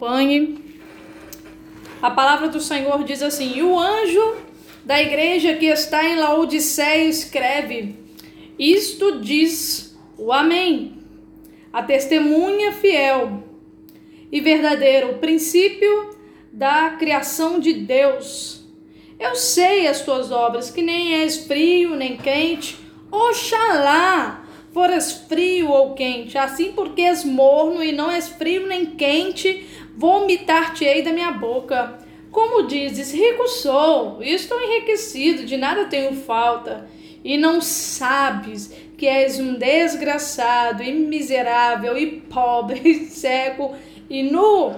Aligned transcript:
acompanhe. 0.00 0.58
A 2.00 2.10
palavra 2.10 2.48
do 2.48 2.58
Senhor 2.58 3.04
diz 3.04 3.22
assim: 3.22 3.58
E 3.58 3.62
o 3.62 3.78
anjo 3.78 4.36
da 4.84 5.00
igreja 5.00 5.54
que 5.54 5.66
está 5.66 6.02
em 6.04 6.16
Laodiceia 6.16 7.04
escreve: 7.04 7.94
Isto 8.58 9.20
diz 9.20 9.96
o 10.16 10.32
Amém, 10.32 10.94
a 11.70 11.82
testemunha 11.82 12.72
fiel 12.72 13.44
e 14.32 14.40
verdadeira, 14.40 15.08
o 15.08 15.18
princípio 15.18 16.16
da 16.50 16.90
criação 16.98 17.60
de 17.60 17.74
Deus. 17.74 18.64
Eu 19.18 19.34
sei 19.34 19.86
as 19.86 20.00
tuas 20.00 20.32
obras, 20.32 20.70
que 20.70 20.80
nem 20.80 21.16
és 21.16 21.44
frio 21.44 21.94
nem 21.94 22.16
quente. 22.16 22.78
Oxalá 23.12 24.46
foras 24.72 25.12
frio 25.28 25.68
ou 25.68 25.94
quente, 25.94 26.38
assim 26.38 26.72
porque 26.72 27.02
és 27.02 27.24
morno 27.24 27.82
e 27.82 27.92
não 27.92 28.10
és 28.10 28.28
frio 28.28 28.66
nem 28.66 28.86
quente, 28.86 29.66
vomitar-te-ei 30.00 31.02
da 31.02 31.12
minha 31.12 31.30
boca. 31.30 31.98
Como 32.32 32.62
dizes, 32.62 33.12
rico 33.12 33.46
sou, 33.46 34.22
estou 34.22 34.58
enriquecido, 34.58 35.44
de 35.44 35.58
nada 35.58 35.84
tenho 35.84 36.14
falta, 36.14 36.88
e 37.22 37.36
não 37.36 37.60
sabes 37.60 38.72
que 38.96 39.06
és 39.06 39.38
um 39.38 39.54
desgraçado 39.54 40.82
e 40.82 40.90
miserável 40.90 41.98
e 41.98 42.20
pobre, 42.22 42.80
e 42.88 42.94
cego 43.06 43.74
e 44.08 44.22
nu. 44.22 44.72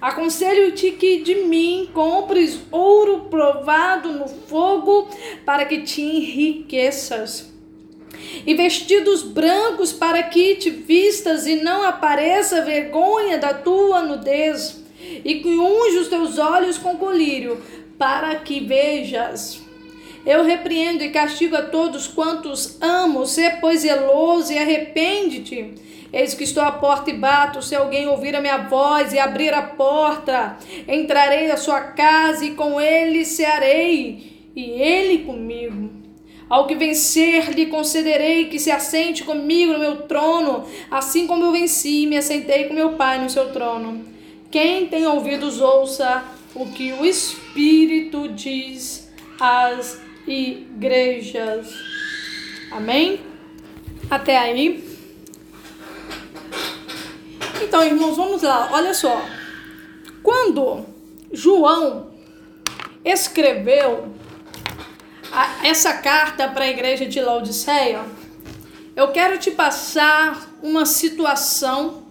Aconselho-te 0.00 0.90
que 0.90 1.22
de 1.22 1.36
mim 1.46 1.88
compres 1.94 2.60
ouro 2.72 3.26
provado 3.30 4.12
no 4.12 4.26
fogo, 4.26 5.08
para 5.46 5.66
que 5.66 5.82
te 5.82 6.02
enriqueças 6.02 7.53
e 8.46 8.54
vestidos 8.54 9.22
brancos 9.22 9.92
para 9.92 10.22
que 10.22 10.56
te 10.56 10.70
vistas 10.70 11.46
e 11.46 11.56
não 11.56 11.82
apareça 11.82 12.62
vergonha 12.62 13.38
da 13.38 13.54
tua 13.54 14.02
nudez, 14.02 14.82
e 15.24 15.36
que 15.36 15.48
unge 15.48 15.98
os 15.98 16.08
teus 16.08 16.38
olhos 16.38 16.78
com 16.78 16.96
colírio, 16.96 17.60
para 17.98 18.34
que 18.36 18.60
vejas. 18.60 19.62
Eu 20.26 20.42
repreendo 20.42 21.04
e 21.04 21.10
castigo 21.10 21.54
a 21.54 21.62
todos 21.62 22.06
quantos 22.06 22.80
amo, 22.80 23.26
sê 23.26 23.50
pois 23.60 23.80
zeloso 23.80 24.52
e 24.52 24.58
arrepende-te. 24.58 25.74
Eis 26.10 26.32
que 26.32 26.44
estou 26.44 26.62
à 26.62 26.70
porta 26.70 27.10
e 27.10 27.14
bato, 27.14 27.60
se 27.60 27.74
alguém 27.74 28.06
ouvir 28.06 28.36
a 28.36 28.40
minha 28.40 28.58
voz 28.58 29.12
e 29.12 29.18
abrir 29.18 29.52
a 29.52 29.62
porta, 29.62 30.56
entrarei 30.86 31.48
na 31.48 31.56
sua 31.56 31.80
casa 31.80 32.44
e 32.44 32.52
com 32.52 32.80
ele 32.80 33.24
cearei, 33.24 34.50
e 34.54 34.62
ele 34.62 35.24
comigo. 35.24 36.03
Ao 36.48 36.66
que 36.66 36.74
vencer, 36.74 37.50
lhe 37.50 37.66
concederei 37.66 38.46
que 38.46 38.58
se 38.58 38.70
assente 38.70 39.24
comigo 39.24 39.72
no 39.72 39.78
meu 39.78 40.02
trono, 40.02 40.64
assim 40.90 41.26
como 41.26 41.44
eu 41.44 41.52
venci 41.52 42.02
e 42.02 42.06
me 42.06 42.16
assentei 42.16 42.64
com 42.64 42.74
meu 42.74 42.92
Pai 42.92 43.22
no 43.22 43.30
seu 43.30 43.50
trono. 43.52 44.04
Quem 44.50 44.86
tem 44.86 45.06
ouvidos, 45.06 45.60
ouça 45.60 46.22
o 46.54 46.66
que 46.66 46.92
o 46.92 47.04
Espírito 47.04 48.28
diz 48.28 49.10
às 49.40 50.00
igrejas. 50.26 51.74
Amém? 52.70 53.20
Até 54.10 54.36
aí. 54.36 54.84
Então, 57.62 57.82
irmãos, 57.82 58.16
vamos 58.16 58.42
lá. 58.42 58.68
Olha 58.72 58.94
só. 58.94 59.24
Quando 60.22 60.84
João 61.32 62.10
escreveu 63.04 64.14
essa 65.62 65.94
carta 65.94 66.48
para 66.48 66.64
a 66.64 66.70
igreja 66.70 67.06
de 67.06 67.20
Laodiceia, 67.20 68.04
eu 68.94 69.08
quero 69.08 69.38
te 69.38 69.50
passar 69.50 70.48
uma 70.62 70.86
situação 70.86 72.04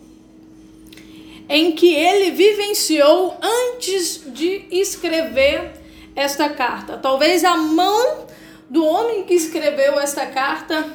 em 1.47 1.73
que 1.73 1.93
ele 1.93 2.31
vivenciou 2.31 3.37
antes 3.41 4.23
de 4.27 4.65
escrever 4.71 5.71
esta 6.15 6.49
carta. 6.49 6.97
Talvez 6.97 7.43
a 7.43 7.55
mão 7.55 8.27
do 8.69 8.85
homem 8.85 9.23
que 9.23 9.33
escreveu 9.33 9.99
esta 9.99 10.25
carta 10.25 10.85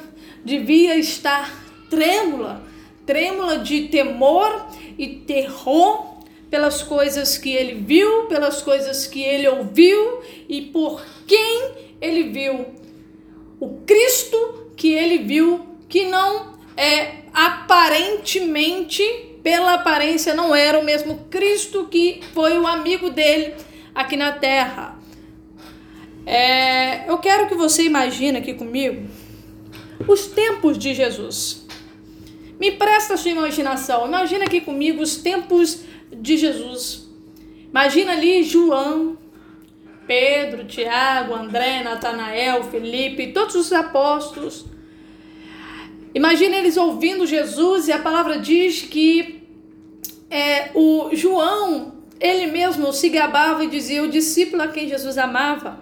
devia 0.43 0.95
estar 0.95 1.51
trêmula, 1.89 2.61
trêmula 3.05 3.57
de 3.59 3.87
temor 3.87 4.67
e 4.97 5.07
terror 5.07 6.17
pelas 6.49 6.81
coisas 6.81 7.37
que 7.37 7.51
ele 7.51 7.75
viu, 7.75 8.25
pelas 8.25 8.61
coisas 8.61 9.05
que 9.05 9.21
ele 9.21 9.47
ouviu 9.47 10.21
e 10.47 10.61
por 10.61 11.03
quem 11.27 11.88
ele 12.01 12.29
viu 12.29 12.65
o 13.59 13.81
Cristo 13.85 14.71
que 14.75 14.93
ele 14.93 15.19
viu 15.19 15.65
que 15.87 16.05
não 16.05 16.53
é 16.77 17.23
aparentemente 17.33 19.03
pela 19.43 19.73
aparência 19.73 20.33
não 20.33 20.55
era 20.55 20.79
o 20.79 20.83
mesmo 20.83 21.25
Cristo 21.29 21.87
que 21.89 22.21
foi 22.33 22.57
o 22.57 22.67
amigo 22.67 23.09
dele 23.09 23.53
aqui 23.93 24.15
na 24.15 24.31
terra. 24.31 24.97
É, 26.25 27.09
eu 27.09 27.17
quero 27.17 27.47
que 27.47 27.55
você 27.55 27.83
imagine 27.83 28.37
aqui 28.37 28.53
comigo 28.53 29.07
os 30.07 30.27
tempos 30.27 30.77
de 30.77 30.93
Jesus. 30.93 31.65
Me 32.59 32.71
presta 32.71 33.17
sua 33.17 33.31
imaginação. 33.31 34.05
Imagina 34.05 34.45
aqui 34.45 34.61
comigo 34.61 35.01
os 35.01 35.17
tempos 35.17 35.81
de 36.11 36.37
Jesus. 36.37 37.09
Imagina 37.69 38.13
ali 38.13 38.43
João, 38.43 39.17
Pedro, 40.09 40.65
Tiago, 40.65 41.35
André, 41.35 41.83
Natanael, 41.83 42.63
Felipe, 42.63 43.27
todos 43.27 43.53
os 43.53 43.71
apóstolos. 43.71 44.65
Imagina 46.15 46.55
eles 46.55 46.77
ouvindo 46.77 47.27
Jesus 47.27 47.87
e 47.87 47.91
a 47.91 47.99
palavra 47.99 48.39
diz 48.39 48.81
que 48.81 49.43
é, 50.27 50.71
o 50.73 51.11
João, 51.13 51.93
ele 52.19 52.47
mesmo 52.47 52.91
se 52.91 53.07
gabava 53.09 53.63
e 53.63 53.67
dizia 53.67 54.01
o 54.01 54.09
discípulo 54.09 54.63
a 54.63 54.67
quem 54.69 54.89
Jesus 54.89 55.15
amava. 55.15 55.79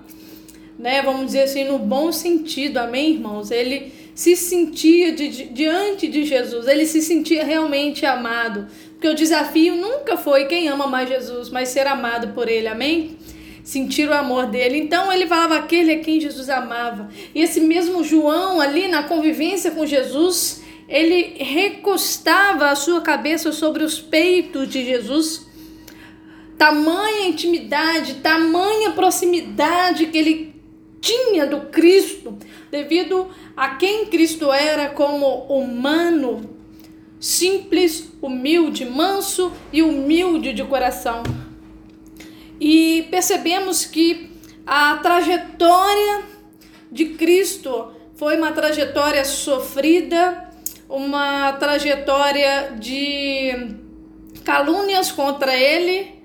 Né, 0.77 1.01
vamos 1.01 1.27
dizer 1.27 1.43
assim, 1.43 1.63
no 1.63 1.79
bom 1.79 2.11
sentido, 2.11 2.79
amém, 2.79 3.13
irmãos? 3.13 3.49
Ele 3.49 3.93
se 4.13 4.35
sentia 4.35 5.13
de, 5.13 5.29
de, 5.29 5.43
diante 5.45 6.05
de 6.09 6.25
Jesus, 6.25 6.67
ele 6.67 6.85
se 6.85 7.01
sentia 7.01 7.45
realmente 7.45 8.05
amado. 8.05 8.67
Porque 8.91 9.07
o 9.07 9.15
desafio 9.15 9.77
nunca 9.77 10.17
foi 10.17 10.47
quem 10.47 10.67
ama 10.67 10.85
mais 10.85 11.07
Jesus, 11.07 11.49
mas 11.49 11.69
ser 11.69 11.87
amado 11.87 12.33
por 12.33 12.49
ele, 12.49 12.67
amém? 12.67 13.15
Sentir 13.67 14.07
o 14.07 14.13
amor 14.13 14.45
dele. 14.45 14.77
Então 14.77 15.11
ele 15.11 15.27
falava 15.27 15.57
aquele 15.57 15.91
a 15.91 15.99
quem 15.99 16.21
Jesus 16.21 16.47
amava. 16.49 17.09
E 17.35 17.41
esse 17.41 17.59
mesmo 17.59 18.01
João 18.01 18.61
ali 18.61 18.87
na 18.87 19.03
convivência 19.03 19.71
com 19.71 19.85
Jesus, 19.85 20.63
ele 20.87 21.35
recostava 21.37 22.69
a 22.69 22.75
sua 22.75 23.01
cabeça 23.01 23.51
sobre 23.51 23.83
os 23.83 23.99
peitos 23.99 24.69
de 24.69 24.85
Jesus. 24.85 25.45
Tamanha 26.57 27.27
intimidade, 27.27 28.15
tamanha 28.15 28.91
proximidade 28.91 30.05
que 30.05 30.17
ele 30.17 30.55
tinha 31.01 31.45
do 31.45 31.67
Cristo, 31.67 32.37
devido 32.71 33.27
a 33.55 33.75
quem 33.75 34.05
Cristo 34.05 34.49
era 34.49 34.87
como 34.91 35.43
humano, 35.49 36.57
simples, 37.19 38.13
humilde, 38.21 38.85
manso 38.85 39.51
e 39.73 39.83
humilde 39.83 40.53
de 40.53 40.63
coração 40.63 41.21
e 42.59 43.07
percebemos 43.11 43.85
que 43.85 44.31
a 44.65 44.97
trajetória 44.97 46.23
de 46.91 47.05
Cristo 47.09 47.91
foi 48.15 48.37
uma 48.37 48.51
trajetória 48.51 49.23
sofrida, 49.23 50.49
uma 50.89 51.53
trajetória 51.53 52.73
de 52.79 53.75
calúnias 54.43 55.11
contra 55.11 55.55
ele. 55.55 56.15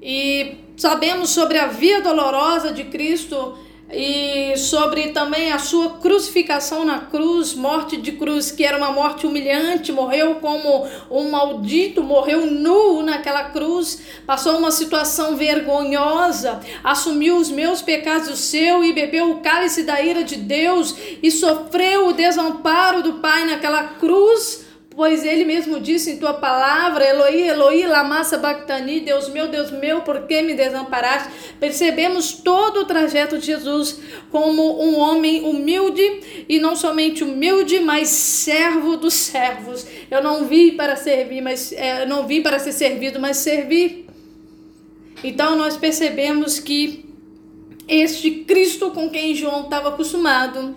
E 0.00 0.56
sabemos 0.76 1.30
sobre 1.30 1.58
a 1.58 1.66
via 1.66 2.00
dolorosa 2.00 2.72
de 2.72 2.84
Cristo 2.84 3.56
e 3.92 4.56
sobre 4.56 5.08
também 5.08 5.52
a 5.52 5.58
sua 5.58 5.90
crucificação 5.90 6.84
na 6.84 7.00
cruz, 7.00 7.54
morte 7.54 7.96
de 7.96 8.12
cruz, 8.12 8.50
que 8.50 8.64
era 8.64 8.78
uma 8.78 8.90
morte 8.90 9.26
humilhante, 9.26 9.92
morreu 9.92 10.36
como 10.36 10.86
um 11.10 11.30
maldito, 11.30 12.02
morreu 12.02 12.46
nu 12.46 13.02
naquela 13.02 13.50
cruz, 13.50 14.00
passou 14.26 14.56
uma 14.56 14.70
situação 14.70 15.36
vergonhosa, 15.36 16.60
assumiu 16.82 17.36
os 17.36 17.50
meus 17.50 17.82
pecados, 17.82 18.28
o 18.28 18.36
seu, 18.36 18.82
e 18.82 18.92
bebeu 18.92 19.30
o 19.30 19.40
cálice 19.40 19.82
da 19.82 20.00
ira 20.00 20.24
de 20.24 20.36
Deus, 20.36 20.96
e 21.22 21.30
sofreu 21.30 22.08
o 22.08 22.12
desamparo 22.12 23.02
do 23.02 23.14
Pai 23.14 23.44
naquela 23.44 23.84
cruz 23.84 24.61
Pois 24.94 25.24
ele 25.24 25.44
mesmo 25.44 25.80
disse 25.80 26.10
em 26.10 26.18
tua 26.18 26.34
palavra, 26.34 27.04
Eloí, 27.04 27.48
Eloí, 27.48 27.86
lama 27.86 28.22
sabachthani, 28.24 29.00
Deus 29.00 29.28
meu, 29.30 29.48
Deus 29.48 29.70
meu, 29.70 30.02
por 30.02 30.26
que 30.26 30.42
me 30.42 30.52
desamparaste? 30.52 31.30
Percebemos 31.58 32.32
todo 32.34 32.80
o 32.80 32.84
trajeto 32.84 33.38
de 33.38 33.46
Jesus 33.46 33.98
como 34.30 34.82
um 34.82 34.98
homem 34.98 35.44
humilde 35.44 36.44
e 36.46 36.58
não 36.58 36.76
somente 36.76 37.24
humilde, 37.24 37.80
mas 37.80 38.08
servo 38.08 38.98
dos 38.98 39.14
servos. 39.14 39.86
Eu 40.10 40.22
não 40.22 40.44
vi 40.44 40.72
para 40.72 40.94
servir, 40.94 41.40
mas 41.40 41.72
é, 41.72 42.04
não 42.04 42.26
vim 42.26 42.42
para 42.42 42.58
ser 42.58 42.72
servido, 42.72 43.18
mas 43.18 43.38
servir. 43.38 44.06
Então 45.24 45.56
nós 45.56 45.74
percebemos 45.74 46.58
que 46.58 47.06
este 47.88 48.30
Cristo 48.30 48.90
com 48.90 49.08
quem 49.08 49.34
João 49.34 49.62
estava 49.62 49.88
acostumado, 49.88 50.76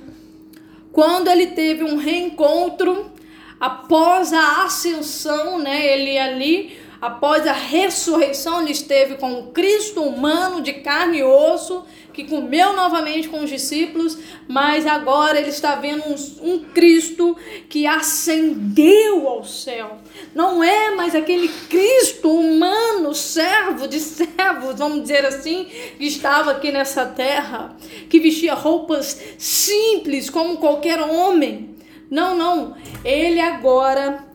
quando 0.94 1.28
ele 1.28 1.48
teve 1.48 1.84
um 1.84 1.98
reencontro 1.98 3.14
após 3.60 4.34
a 4.34 4.64
ascensão, 4.64 5.60
né, 5.60 5.86
ele 5.94 6.18
ali 6.18 6.86
após 7.02 7.46
a 7.46 7.54
ressurreição, 7.54 8.62
ele 8.62 8.72
esteve 8.72 9.16
com 9.16 9.40
o 9.40 9.48
Cristo 9.52 10.02
humano 10.02 10.62
de 10.62 10.74
carne 10.74 11.20
e 11.20 11.24
osso, 11.24 11.84
que 12.12 12.24
comeu 12.24 12.74
novamente 12.74 13.28
com 13.28 13.44
os 13.44 13.50
discípulos, 13.50 14.18
mas 14.48 14.88
agora 14.88 15.38
ele 15.38 15.50
está 15.50 15.76
vendo 15.76 16.04
um, 16.08 16.54
um, 16.54 16.60
Cristo 16.64 17.36
que 17.68 17.86
ascendeu 17.86 19.28
ao 19.28 19.44
céu. 19.44 19.98
Não 20.34 20.64
é 20.64 20.96
mais 20.96 21.14
aquele 21.14 21.50
Cristo 21.70 22.32
humano, 22.32 23.14
servo 23.14 23.88
de 23.88 24.00
servos, 24.00 24.80
vamos 24.80 25.02
dizer 25.02 25.26
assim, 25.26 25.68
que 25.98 26.06
estava 26.06 26.52
aqui 26.52 26.72
nessa 26.72 27.06
terra, 27.06 27.76
que 28.10 28.20
vestia 28.20 28.54
roupas 28.54 29.22
simples 29.38 30.30
como 30.30 30.58
qualquer 30.58 31.02
homem. 31.02 31.75
Não, 32.10 32.38
não. 32.38 32.76
Ele 33.04 33.40
agora, 33.40 34.26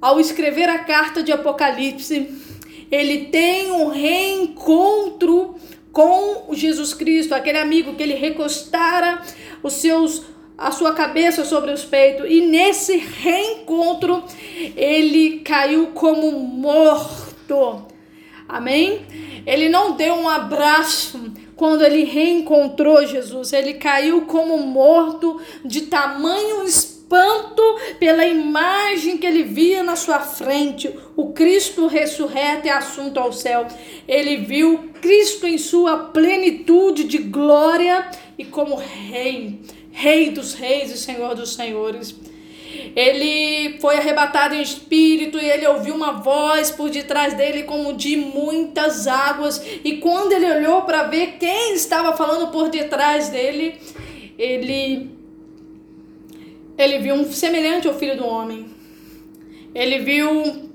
ao 0.00 0.20
escrever 0.20 0.68
a 0.68 0.78
carta 0.78 1.22
de 1.22 1.32
Apocalipse, 1.32 2.28
ele 2.90 3.26
tem 3.26 3.70
um 3.70 3.88
reencontro 3.88 5.56
com 5.92 6.48
Jesus 6.52 6.94
Cristo, 6.94 7.34
aquele 7.34 7.58
amigo 7.58 7.94
que 7.94 8.02
ele 8.02 8.14
recostara 8.14 9.22
os 9.62 9.74
seus 9.74 10.22
a 10.56 10.70
sua 10.70 10.92
cabeça 10.92 11.44
sobre 11.44 11.72
os 11.72 11.84
peitos 11.84 12.26
e 12.30 12.40
nesse 12.42 12.96
reencontro 12.96 14.22
ele 14.76 15.40
caiu 15.40 15.88
como 15.88 16.30
morto. 16.30 17.86
Amém? 18.48 19.00
Ele 19.44 19.68
não 19.68 19.96
deu 19.96 20.14
um 20.14 20.28
abraço 20.28 21.32
quando 21.56 21.84
ele 21.84 22.04
reencontrou 22.04 23.06
Jesus, 23.06 23.52
ele 23.52 23.74
caiu 23.74 24.22
como 24.22 24.56
morto 24.58 25.40
de 25.64 25.82
tamanho 25.82 26.64
espanto 27.12 27.62
pela 27.98 28.26
imagem 28.26 29.18
que 29.18 29.26
ele 29.26 29.42
via 29.42 29.82
na 29.82 29.96
sua 29.96 30.20
frente, 30.20 30.90
o 31.14 31.32
Cristo 31.32 31.86
ressurreto 31.86 32.66
e 32.66 32.70
assunto 32.70 33.20
ao 33.20 33.32
céu. 33.32 33.66
Ele 34.08 34.38
viu 34.38 34.90
Cristo 35.00 35.46
em 35.46 35.58
sua 35.58 35.96
plenitude 35.98 37.04
de 37.04 37.18
glória 37.18 38.10
e 38.38 38.44
como 38.44 38.76
rei, 38.76 39.60
rei 39.90 40.30
dos 40.30 40.54
reis 40.54 40.90
e 40.90 40.96
senhor 40.96 41.34
dos 41.34 41.54
senhores. 41.54 42.14
Ele 42.96 43.78
foi 43.78 43.96
arrebatado 43.96 44.54
em 44.54 44.62
espírito 44.62 45.38
e 45.38 45.48
ele 45.48 45.66
ouviu 45.66 45.94
uma 45.94 46.12
voz 46.12 46.70
por 46.70 46.88
detrás 46.88 47.34
dele 47.34 47.64
como 47.64 47.92
de 47.92 48.16
muitas 48.16 49.06
águas. 49.06 49.62
E 49.84 49.98
quando 49.98 50.32
ele 50.32 50.50
olhou 50.50 50.82
para 50.82 51.04
ver 51.04 51.36
quem 51.38 51.74
estava 51.74 52.16
falando 52.16 52.50
por 52.50 52.70
detrás 52.70 53.28
dele, 53.28 53.74
ele 54.38 55.21
ele 56.82 56.98
viu 56.98 57.14
um 57.14 57.32
semelhante 57.32 57.88
ao 57.88 57.94
filho 57.94 58.16
do 58.16 58.26
homem. 58.26 58.66
Ele 59.74 59.98
viu 60.00 60.70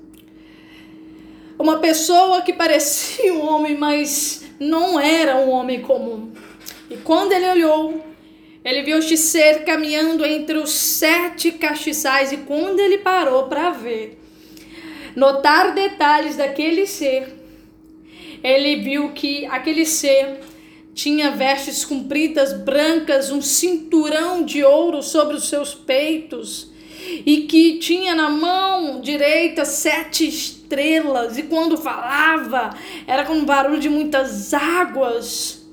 uma 1.60 1.80
pessoa 1.80 2.42
que 2.42 2.54
parecia 2.54 3.34
um 3.34 3.48
homem, 3.48 3.76
mas 3.78 4.46
não 4.60 5.00
era 5.00 5.36
um 5.38 5.50
homem 5.50 5.82
comum. 5.82 6.32
E 6.90 6.98
quando 6.98 7.32
ele 7.34 7.50
olhou, 7.50 8.06
ele 8.64 8.82
viu 8.82 8.98
este 9.00 9.18
ser 9.18 9.64
caminhando 9.64 10.26
entre 10.26 10.58
os 10.58 10.72
sete 10.72 11.52
castiçais. 11.52 12.32
E 12.32 12.38
quando 12.38 12.80
ele 12.80 13.00
parou 13.00 13.44
para 13.44 13.72
ver, 13.72 14.20
notar 15.16 15.74
detalhes 15.74 16.38
daquele 16.38 16.86
ser, 16.86 17.34
ele 18.44 18.78
viu 18.78 19.12
que 19.14 19.46
aquele 19.46 19.86
ser 19.86 20.40
tinha 20.98 21.30
vestes 21.30 21.86
compridas 21.86 22.54
brancas, 22.54 23.30
um 23.30 23.40
cinturão 23.40 24.44
de 24.44 24.64
ouro 24.64 25.04
sobre 25.04 25.36
os 25.36 25.48
seus 25.48 25.76
peitos 25.76 26.72
e 27.24 27.42
que 27.42 27.78
tinha 27.78 28.16
na 28.16 28.32
mão 28.32 29.00
direita 29.00 29.64
sete 29.64 30.28
estrelas 30.28 31.38
e 31.38 31.44
quando 31.44 31.78
falava 31.78 32.76
era 33.06 33.24
com 33.26 33.34
um 33.34 33.46
barulho 33.46 33.80
de 33.80 33.88
muitas 33.88 34.56
águas. 34.56 35.68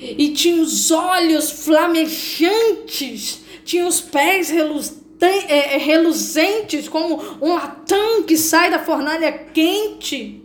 E 0.00 0.28
tinha 0.28 0.62
os 0.62 0.92
olhos 0.92 1.50
flamejantes, 1.64 3.40
tinha 3.64 3.84
os 3.84 4.00
pés 4.00 4.52
é, 4.52 5.74
é, 5.74 5.78
reluzentes 5.78 6.88
como 6.88 7.20
um 7.40 7.54
latão 7.54 8.22
que 8.22 8.36
sai 8.36 8.70
da 8.70 8.78
fornalha 8.78 9.32
quente 9.32 10.41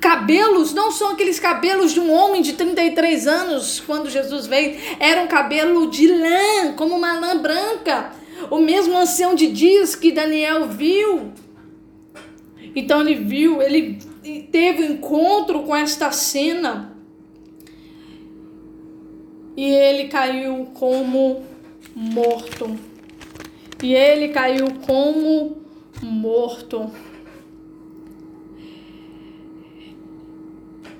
Cabelos 0.00 0.72
não 0.72 0.92
são 0.92 1.10
aqueles 1.10 1.40
cabelos 1.40 1.92
de 1.92 2.00
um 2.00 2.12
homem 2.12 2.42
de 2.42 2.52
33 2.52 3.26
anos 3.26 3.80
quando 3.80 4.08
Jesus 4.08 4.46
veio, 4.46 4.78
era 5.00 5.22
um 5.22 5.26
cabelo 5.26 5.90
de 5.90 6.06
lã, 6.06 6.72
como 6.76 6.94
uma 6.96 7.18
lã 7.18 7.36
branca. 7.36 8.12
O 8.50 8.58
mesmo 8.58 8.96
ancião 8.96 9.34
de 9.34 9.48
dias 9.48 9.96
que 9.96 10.12
Daniel 10.12 10.68
viu. 10.68 11.32
Então 12.74 13.00
ele 13.00 13.16
viu, 13.16 13.60
ele 13.60 13.98
teve 14.52 14.84
um 14.84 14.92
encontro 14.92 15.62
com 15.64 15.74
esta 15.74 16.12
cena. 16.12 16.96
E 19.56 19.64
ele 19.64 20.06
caiu 20.08 20.68
como 20.74 21.44
morto. 21.94 22.78
E 23.82 23.92
ele 23.92 24.28
caiu 24.28 24.66
como 24.86 25.58
morto. 26.00 26.88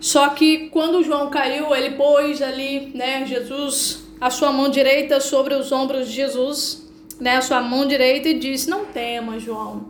Só 0.01 0.29
que 0.31 0.69
quando 0.69 1.03
João 1.03 1.29
caiu, 1.29 1.75
ele 1.75 1.97
pôs 1.97 2.41
ali, 2.41 2.91
né, 2.95 3.27
Jesus, 3.27 4.05
a 4.21 4.31
sua 4.31 4.53
mão 4.53 4.69
direita 4.69 5.21
sobre 5.21 5.55
os 5.55 5.73
ombros 5.73 6.09
de 6.09 6.15
Jesus, 6.15 6.89
né, 7.21 7.37
a 7.37 7.43
sua 7.43 7.61
mão 7.61 7.87
direita 7.87 8.29
e 8.29 8.35
disse: 8.35 8.71
Não 8.71 8.85
tema, 8.85 9.39
João. 9.39 9.87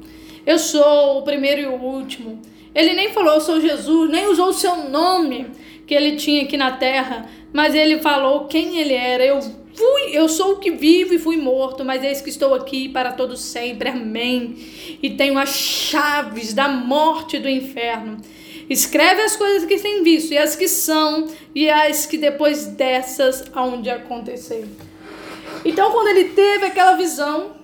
Eu 0.47 0.59
sou 0.59 1.19
o 1.19 1.23
primeiro 1.23 1.61
e 1.61 1.67
o 1.67 1.75
último. 1.75 2.41
Ele 2.75 2.95
nem 2.95 3.13
falou 3.13 3.35
eu 3.35 3.41
sou 3.41 3.61
Jesus, 3.61 4.11
nem 4.11 4.29
usou 4.29 4.49
o 4.49 4.53
seu 4.53 4.89
nome 4.89 5.47
que 5.87 5.95
ele 5.95 6.17
tinha 6.17 6.43
aqui 6.43 6.57
na 6.57 6.73
terra, 6.73 7.29
mas 7.53 7.75
ele 7.75 7.99
falou 7.99 8.47
quem 8.47 8.79
ele 8.79 8.95
era. 8.95 9.25
Eu 9.25 9.41
fui, 9.41 10.11
eu 10.13 10.29
sou 10.29 10.53
o 10.53 10.59
que 10.59 10.71
vivo 10.71 11.15
e 11.15 11.19
fui 11.19 11.37
morto, 11.37 11.85
mas 11.85 12.05
eis 12.05 12.21
que 12.21 12.31
estou 12.31 12.55
aqui 12.55 12.89
para 12.89 13.13
todo 13.13 13.37
sempre. 13.37 13.89
Amém. 13.89 14.57
E 15.03 15.11
tenho 15.11 15.39
as 15.39 15.51
chaves 15.51 16.53
da 16.53 16.69
morte 16.69 17.37
e 17.37 17.41
do 17.41 17.49
inferno. 17.49 18.19
Escreve 18.69 19.23
as 19.23 19.37
coisas 19.37 19.67
que 19.67 19.79
tem 19.79 20.03
visto, 20.03 20.33
e 20.33 20.39
as 20.39 20.55
que 20.55 20.69
são, 20.69 21.27
e 21.55 21.71
as 21.71 22.05
que 22.05 22.19
depois 22.19 22.67
dessas 22.67 23.45
hão 23.55 23.81
de 23.81 23.89
acontecer. 23.89 24.69
Então, 25.65 25.91
quando 25.91 26.09
ele 26.09 26.31
teve 26.31 26.67
aquela 26.67 26.95
visão 26.95 27.57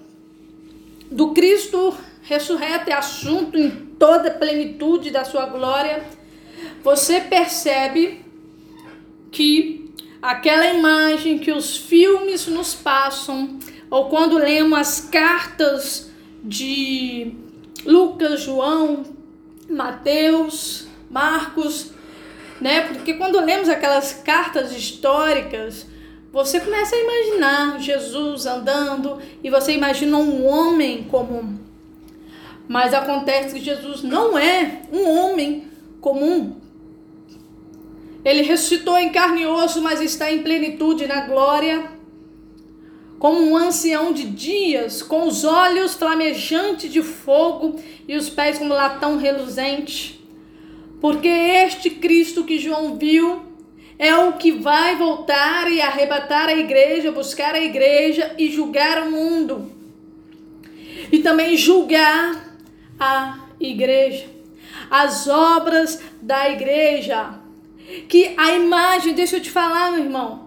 do 1.10 1.32
Cristo 1.32 1.94
ressurreto 2.22 2.88
e 2.88 2.92
assunto 2.92 3.58
em 3.58 3.70
toda 3.98 4.28
a 4.28 4.34
plenitude 4.34 5.10
da 5.10 5.24
sua 5.24 5.46
glória, 5.46 6.04
você 6.82 7.20
percebe 7.20 8.24
que 9.30 9.92
aquela 10.22 10.66
imagem 10.68 11.38
que 11.38 11.52
os 11.52 11.76
filmes 11.76 12.46
nos 12.46 12.74
passam, 12.74 13.58
ou 13.90 14.08
quando 14.08 14.38
lemos 14.38 14.78
as 14.78 15.00
cartas 15.00 16.10
de 16.42 17.34
Lucas, 17.84 18.40
João, 18.40 19.04
Mateus, 19.68 20.86
Marcos, 21.14 21.92
né? 22.60 22.88
Porque 22.88 23.14
quando 23.14 23.38
lemos 23.38 23.68
aquelas 23.68 24.12
cartas 24.12 24.72
históricas, 24.72 25.86
você 26.32 26.58
começa 26.58 26.96
a 26.96 26.98
imaginar 26.98 27.80
Jesus 27.80 28.46
andando 28.46 29.22
e 29.40 29.48
você 29.48 29.72
imagina 29.72 30.16
um 30.16 30.44
homem 30.44 31.04
comum. 31.04 31.56
Mas 32.66 32.92
acontece 32.92 33.54
que 33.54 33.64
Jesus 33.64 34.02
não 34.02 34.36
é 34.36 34.82
um 34.92 35.08
homem 35.08 35.68
comum. 36.00 36.56
Ele 38.24 38.42
ressuscitou 38.42 38.98
em 38.98 39.12
carne 39.12 39.42
e 39.42 39.46
osso, 39.46 39.80
mas 39.80 40.00
está 40.00 40.32
em 40.32 40.42
plenitude 40.42 41.06
na 41.06 41.26
glória, 41.28 41.92
como 43.20 43.40
um 43.40 43.56
ancião 43.56 44.12
de 44.12 44.24
dias, 44.24 45.00
com 45.00 45.28
os 45.28 45.44
olhos 45.44 45.94
flamejantes 45.94 46.90
de 46.90 47.02
fogo 47.02 47.78
e 48.08 48.16
os 48.16 48.28
pés 48.28 48.58
como 48.58 48.74
latão 48.74 49.16
reluzente. 49.16 50.23
Porque 51.04 51.28
este 51.28 51.90
Cristo 51.90 52.44
que 52.44 52.58
João 52.58 52.96
viu 52.96 53.42
é 53.98 54.16
o 54.16 54.38
que 54.38 54.52
vai 54.52 54.96
voltar 54.96 55.70
e 55.70 55.78
arrebatar 55.78 56.48
a 56.48 56.54
igreja, 56.54 57.12
buscar 57.12 57.54
a 57.54 57.60
igreja 57.60 58.34
e 58.38 58.50
julgar 58.50 59.02
o 59.02 59.10
mundo. 59.10 59.70
E 61.12 61.18
também 61.18 61.58
julgar 61.58 62.56
a 62.98 63.38
igreja, 63.60 64.24
as 64.90 65.28
obras 65.28 66.02
da 66.22 66.48
igreja. 66.48 67.34
Que 68.08 68.32
a 68.38 68.54
imagem, 68.54 69.12
deixa 69.12 69.36
eu 69.36 69.42
te 69.42 69.50
falar, 69.50 69.90
meu 69.90 70.04
irmão, 70.04 70.43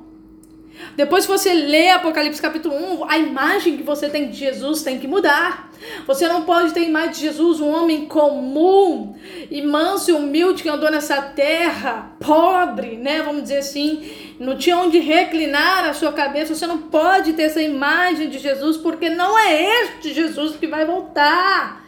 depois 0.95 1.25
que 1.25 1.31
você 1.31 1.53
lê 1.53 1.89
Apocalipse 1.89 2.41
capítulo 2.41 2.75
1, 2.75 3.09
a 3.09 3.17
imagem 3.17 3.77
que 3.77 3.83
você 3.83 4.09
tem 4.09 4.29
de 4.29 4.37
Jesus 4.37 4.81
tem 4.81 4.99
que 4.99 5.07
mudar. 5.07 5.71
Você 6.05 6.27
não 6.27 6.41
pode 6.41 6.73
ter 6.73 6.81
imagem 6.81 7.11
de 7.11 7.19
Jesus, 7.19 7.59
um 7.59 7.69
homem 7.69 8.05
comum 8.05 9.15
e 9.49 9.61
manso 9.61 10.09
e 10.09 10.13
humilde 10.13 10.63
que 10.63 10.69
andou 10.69 10.89
nessa 10.89 11.21
terra, 11.21 12.11
pobre, 12.19 12.97
né? 12.97 13.21
Vamos 13.21 13.43
dizer 13.43 13.59
assim, 13.59 14.11
não 14.39 14.57
tinha 14.57 14.77
onde 14.77 14.99
reclinar 14.99 15.85
a 15.85 15.93
sua 15.93 16.11
cabeça. 16.11 16.55
Você 16.55 16.65
não 16.65 16.79
pode 16.79 17.33
ter 17.33 17.43
essa 17.43 17.61
imagem 17.61 18.29
de 18.29 18.39
Jesus, 18.39 18.77
porque 18.77 19.09
não 19.09 19.37
é 19.37 19.83
este 19.83 20.13
Jesus 20.13 20.55
que 20.55 20.67
vai 20.67 20.85
voltar. 20.85 21.86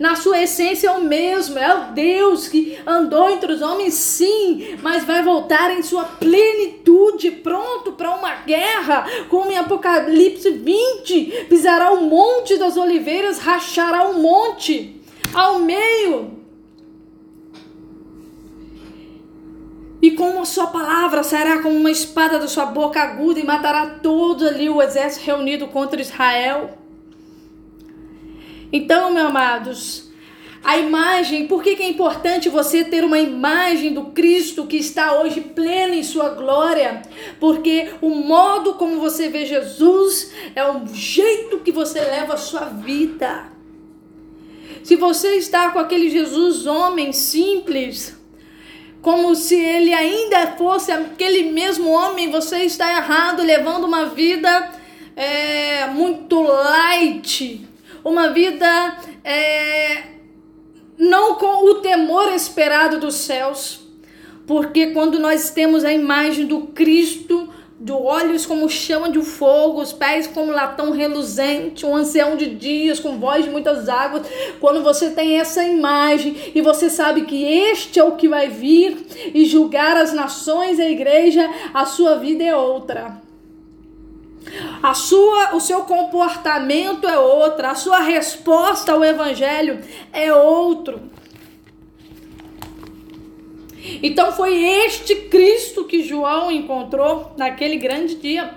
Na 0.00 0.16
sua 0.16 0.42
essência 0.42 0.88
é 0.88 0.90
o 0.90 1.04
mesmo, 1.04 1.58
é 1.58 1.74
o 1.74 1.92
Deus 1.92 2.48
que 2.48 2.76
andou 2.84 3.30
entre 3.30 3.52
os 3.52 3.62
homens, 3.62 3.94
sim, 3.94 4.76
mas 4.82 5.04
vai 5.04 5.22
voltar 5.22 5.70
em 5.70 5.82
sua 5.82 6.04
plenitude, 6.04 7.30
pronto 7.30 7.92
para 7.92 8.14
uma 8.14 8.34
guerra, 8.36 9.06
como 9.28 9.50
em 9.50 9.56
Apocalipse 9.56 10.50
20: 10.50 11.46
pisará 11.48 11.92
o 11.92 12.02
monte 12.02 12.56
das 12.56 12.76
oliveiras, 12.76 13.38
rachará 13.38 14.08
o 14.08 14.20
monte 14.20 15.00
ao 15.32 15.60
meio. 15.60 16.36
E 20.02 20.10
com 20.12 20.40
a 20.40 20.44
sua 20.44 20.66
palavra 20.66 21.22
sairá 21.22 21.62
como 21.62 21.76
uma 21.76 21.90
espada 21.90 22.38
da 22.38 22.48
sua 22.48 22.66
boca 22.66 23.00
aguda 23.00 23.40
e 23.40 23.44
matará 23.44 23.98
todo 24.02 24.46
ali 24.46 24.68
o 24.68 24.82
exército 24.82 25.26
reunido 25.26 25.68
contra 25.68 26.00
Israel. 26.00 26.85
Então, 28.72 29.12
meus 29.12 29.26
amados, 29.26 30.06
a 30.66 30.78
imagem, 30.78 31.46
por 31.46 31.62
que, 31.62 31.76
que 31.76 31.82
é 31.84 31.88
importante 31.88 32.48
você 32.48 32.82
ter 32.82 33.04
uma 33.04 33.20
imagem 33.20 33.94
do 33.94 34.06
Cristo 34.06 34.66
que 34.66 34.76
está 34.76 35.20
hoje 35.20 35.40
pleno 35.40 35.94
em 35.94 36.02
sua 36.02 36.30
glória? 36.30 37.02
Porque 37.38 37.90
o 38.00 38.10
modo 38.10 38.74
como 38.74 38.98
você 38.98 39.28
vê 39.28 39.46
Jesus 39.46 40.32
é 40.56 40.68
o 40.68 40.84
jeito 40.92 41.60
que 41.60 41.70
você 41.70 42.00
leva 42.00 42.34
a 42.34 42.36
sua 42.36 42.64
vida. 42.64 43.52
Se 44.82 44.96
você 44.96 45.36
está 45.36 45.70
com 45.70 45.78
aquele 45.78 46.10
Jesus 46.10 46.66
homem 46.66 47.12
simples, 47.12 48.16
como 49.00 49.36
se 49.36 49.54
ele 49.54 49.92
ainda 49.94 50.48
fosse 50.58 50.90
aquele 50.90 51.52
mesmo 51.52 51.90
homem, 51.90 52.30
você 52.30 52.64
está 52.64 52.90
errado, 52.90 53.40
levando 53.42 53.84
uma 53.84 54.06
vida 54.06 54.72
é, 55.14 55.86
muito 55.86 56.42
light, 56.42 57.65
uma 58.06 58.28
vida 58.28 58.98
é, 59.24 60.04
não 60.96 61.34
com 61.34 61.68
o 61.68 61.74
temor 61.80 62.32
esperado 62.32 63.00
dos 63.00 63.16
céus, 63.16 63.80
porque 64.46 64.92
quando 64.92 65.18
nós 65.18 65.50
temos 65.50 65.84
a 65.84 65.92
imagem 65.92 66.46
do 66.46 66.68
Cristo, 66.68 67.52
do 67.80 68.00
olhos 68.00 68.46
como 68.46 68.70
chama 68.70 69.10
de 69.10 69.20
fogo, 69.22 69.80
os 69.80 69.92
pés 69.92 70.28
como 70.28 70.52
latão 70.52 70.92
reluzente, 70.92 71.84
um 71.84 71.96
ancião 71.96 72.36
de 72.36 72.54
dias 72.54 73.00
com 73.00 73.18
voz 73.18 73.44
de 73.44 73.50
muitas 73.50 73.88
águas. 73.88 74.24
Quando 74.60 74.84
você 74.84 75.10
tem 75.10 75.40
essa 75.40 75.64
imagem 75.64 76.52
e 76.54 76.62
você 76.62 76.88
sabe 76.88 77.22
que 77.22 77.44
este 77.44 77.98
é 77.98 78.04
o 78.04 78.16
que 78.16 78.28
vai 78.28 78.48
vir 78.48 79.04
e 79.34 79.44
julgar 79.44 79.96
as 79.96 80.12
nações, 80.12 80.78
a 80.78 80.88
igreja, 80.88 81.50
a 81.74 81.84
sua 81.84 82.14
vida 82.14 82.44
é 82.44 82.54
outra. 82.54 83.25
A 84.82 84.94
sua, 84.94 85.54
o 85.54 85.60
seu 85.60 85.82
comportamento 85.82 87.08
é 87.08 87.18
outra, 87.18 87.70
a 87.70 87.74
sua 87.74 88.00
resposta 88.00 88.92
ao 88.92 89.04
evangelho 89.04 89.80
é 90.12 90.32
outro. 90.32 91.00
Então 94.02 94.32
foi 94.32 94.62
este 94.62 95.14
Cristo 95.14 95.84
que 95.84 96.02
João 96.02 96.50
encontrou 96.50 97.32
naquele 97.36 97.76
grande 97.76 98.16
dia. 98.16 98.54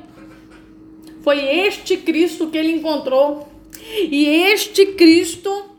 Foi 1.22 1.40
este 1.40 1.98
Cristo 1.98 2.48
que 2.48 2.58
ele 2.58 2.72
encontrou. 2.72 3.48
E 3.92 4.26
este 4.26 4.88
Cristo 4.88 5.70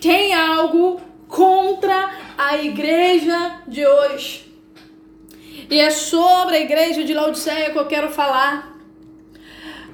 tem 0.00 0.34
algo 0.34 1.00
contra 1.28 2.10
a 2.36 2.56
igreja 2.58 3.62
de 3.66 3.86
hoje. 3.86 4.46
E 5.68 5.80
é 5.80 5.90
sobre 5.90 6.56
a 6.56 6.60
igreja 6.60 7.02
de 7.02 7.12
Laodiceia 7.12 7.70
que 7.70 7.78
eu 7.78 7.86
quero 7.86 8.10
falar. 8.10 8.75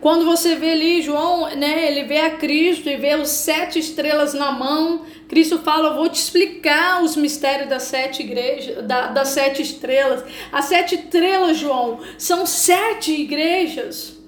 Quando 0.02 0.24
você 0.24 0.56
vê 0.56 0.72
ali 0.72 1.00
João, 1.00 1.48
né, 1.54 1.86
ele 1.86 2.02
vê 2.02 2.18
a 2.18 2.30
Cristo 2.30 2.88
e 2.88 2.96
vê 2.96 3.14
os 3.14 3.28
sete 3.28 3.78
estrelas 3.78 4.34
na 4.34 4.50
mão. 4.50 5.06
Cristo 5.28 5.60
fala: 5.60 5.90
Eu 5.90 5.94
vou 5.94 6.08
te 6.08 6.16
explicar 6.16 7.04
os 7.04 7.14
mistérios 7.14 7.68
das 7.68 7.84
sete 7.84 8.20
igrejas, 8.20 8.84
da, 8.84 9.06
das 9.06 9.28
sete 9.28 9.62
estrelas. 9.62 10.24
As 10.50 10.64
sete 10.64 10.96
estrelas, 10.96 11.56
João, 11.56 12.00
são 12.18 12.44
sete 12.44 13.12
igrejas. 13.12 14.18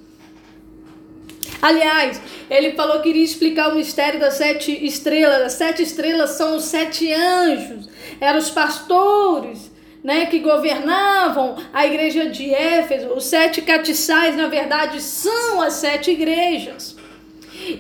Aliás, 1.61 2.23
ele 2.49 2.75
falou 2.75 3.03
que 3.03 3.09
iria 3.09 3.25
explicar 3.25 3.73
o 3.73 3.75
mistério 3.75 4.21
das 4.21 4.35
sete 4.35 4.71
estrelas. 4.87 5.43
As 5.43 5.55
sete 5.55 5.83
estrelas 5.83 6.31
são 6.31 6.57
os 6.57 6.67
sete 6.67 7.13
anjos, 7.13 7.89
eram 8.21 8.39
os 8.39 8.49
pastores 8.49 9.74
né, 10.05 10.27
que 10.27 10.39
governavam 10.41 11.57
a 11.73 11.87
igreja 11.87 12.29
de 12.29 12.53
Éfeso. 12.53 13.15
Os 13.15 13.25
sete 13.25 13.63
catiçais, 13.63 14.37
na 14.37 14.49
verdade, 14.49 15.01
são 15.01 15.63
as 15.63 15.73
sete 15.73 16.11
igrejas. 16.11 16.95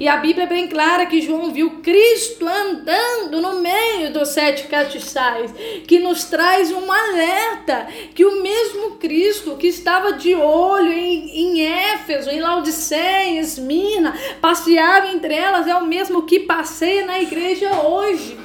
E 0.01 0.09
a 0.09 0.17
Bíblia 0.17 0.45
é 0.45 0.49
bem 0.49 0.67
clara 0.67 1.05
que 1.05 1.21
João 1.21 1.53
viu 1.53 1.83
Cristo 1.83 2.47
andando 2.47 3.43
no 3.43 3.61
meio 3.61 4.11
dos 4.13 4.29
sete 4.29 4.67
catiçais, 4.69 5.53
que 5.87 5.99
nos 5.99 6.25
traz 6.25 6.73
um 6.73 6.91
alerta 6.91 7.89
que 8.15 8.25
o 8.25 8.41
mesmo 8.43 8.93
Cristo 8.93 9.57
que 9.57 9.67
estava 9.67 10.15
de 10.15 10.35
olho 10.35 10.93
em, 10.93 11.29
em 11.29 11.67
Éfeso, 11.67 12.31
em 12.31 12.41
Laodiceia, 12.41 13.25
em 13.27 13.39
Esmina, 13.39 14.19
passeava 14.41 15.09
entre 15.09 15.35
elas, 15.35 15.67
é 15.67 15.75
o 15.75 15.85
mesmo 15.85 16.23
que 16.23 16.41
passeia 16.41 17.05
na 17.05 17.21
igreja 17.21 17.71
hoje. 17.83 18.44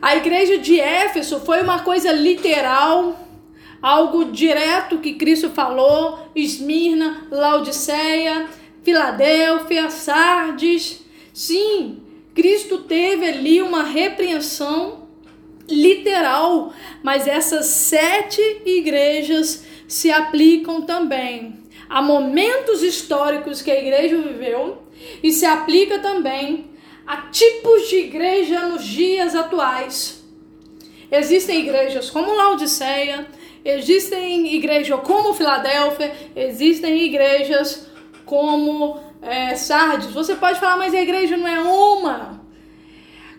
A 0.00 0.16
igreja 0.16 0.56
de 0.56 0.80
Éfeso 0.80 1.40
foi 1.40 1.60
uma 1.62 1.80
coisa 1.80 2.10
literal, 2.10 3.20
algo 3.82 4.26
direto 4.26 4.98
que 4.98 5.14
Cristo 5.14 5.50
falou, 5.50 6.30
Esmirna, 6.34 7.26
Laodiceia, 7.30 8.48
Filadélfia, 8.82 9.90
Sardes. 9.90 11.02
Sim, 11.34 12.02
Cristo 12.34 12.78
teve 12.78 13.26
ali 13.26 13.60
uma 13.60 13.82
repreensão 13.82 15.06
literal, 15.68 16.72
mas 17.02 17.26
essas 17.28 17.66
sete 17.66 18.40
igrejas 18.64 19.64
se 19.86 20.10
aplicam 20.10 20.82
também 20.82 21.60
a 21.90 22.00
momentos 22.00 22.82
históricos 22.82 23.60
que 23.60 23.70
a 23.70 23.78
igreja 23.78 24.16
viveu 24.16 24.82
e 25.22 25.30
se 25.30 25.44
aplica 25.44 25.98
também 25.98 26.69
a 27.10 27.22
tipos 27.22 27.88
de 27.88 27.96
igreja 27.96 28.68
nos 28.68 28.84
dias 28.84 29.34
atuais. 29.34 30.22
Existem 31.10 31.58
igrejas 31.58 32.08
como 32.08 32.32
Laodiceia, 32.32 33.26
existem 33.64 34.54
igrejas 34.54 35.00
como 35.00 35.34
Filadélfia, 35.34 36.14
existem 36.36 37.02
igrejas 37.02 37.88
como 38.24 39.00
é, 39.20 39.56
Sardes. 39.56 40.12
Você 40.12 40.36
pode 40.36 40.60
falar, 40.60 40.76
mas 40.76 40.94
a 40.94 41.00
igreja 41.00 41.36
não 41.36 41.48
é 41.48 41.58
uma. 41.58 42.40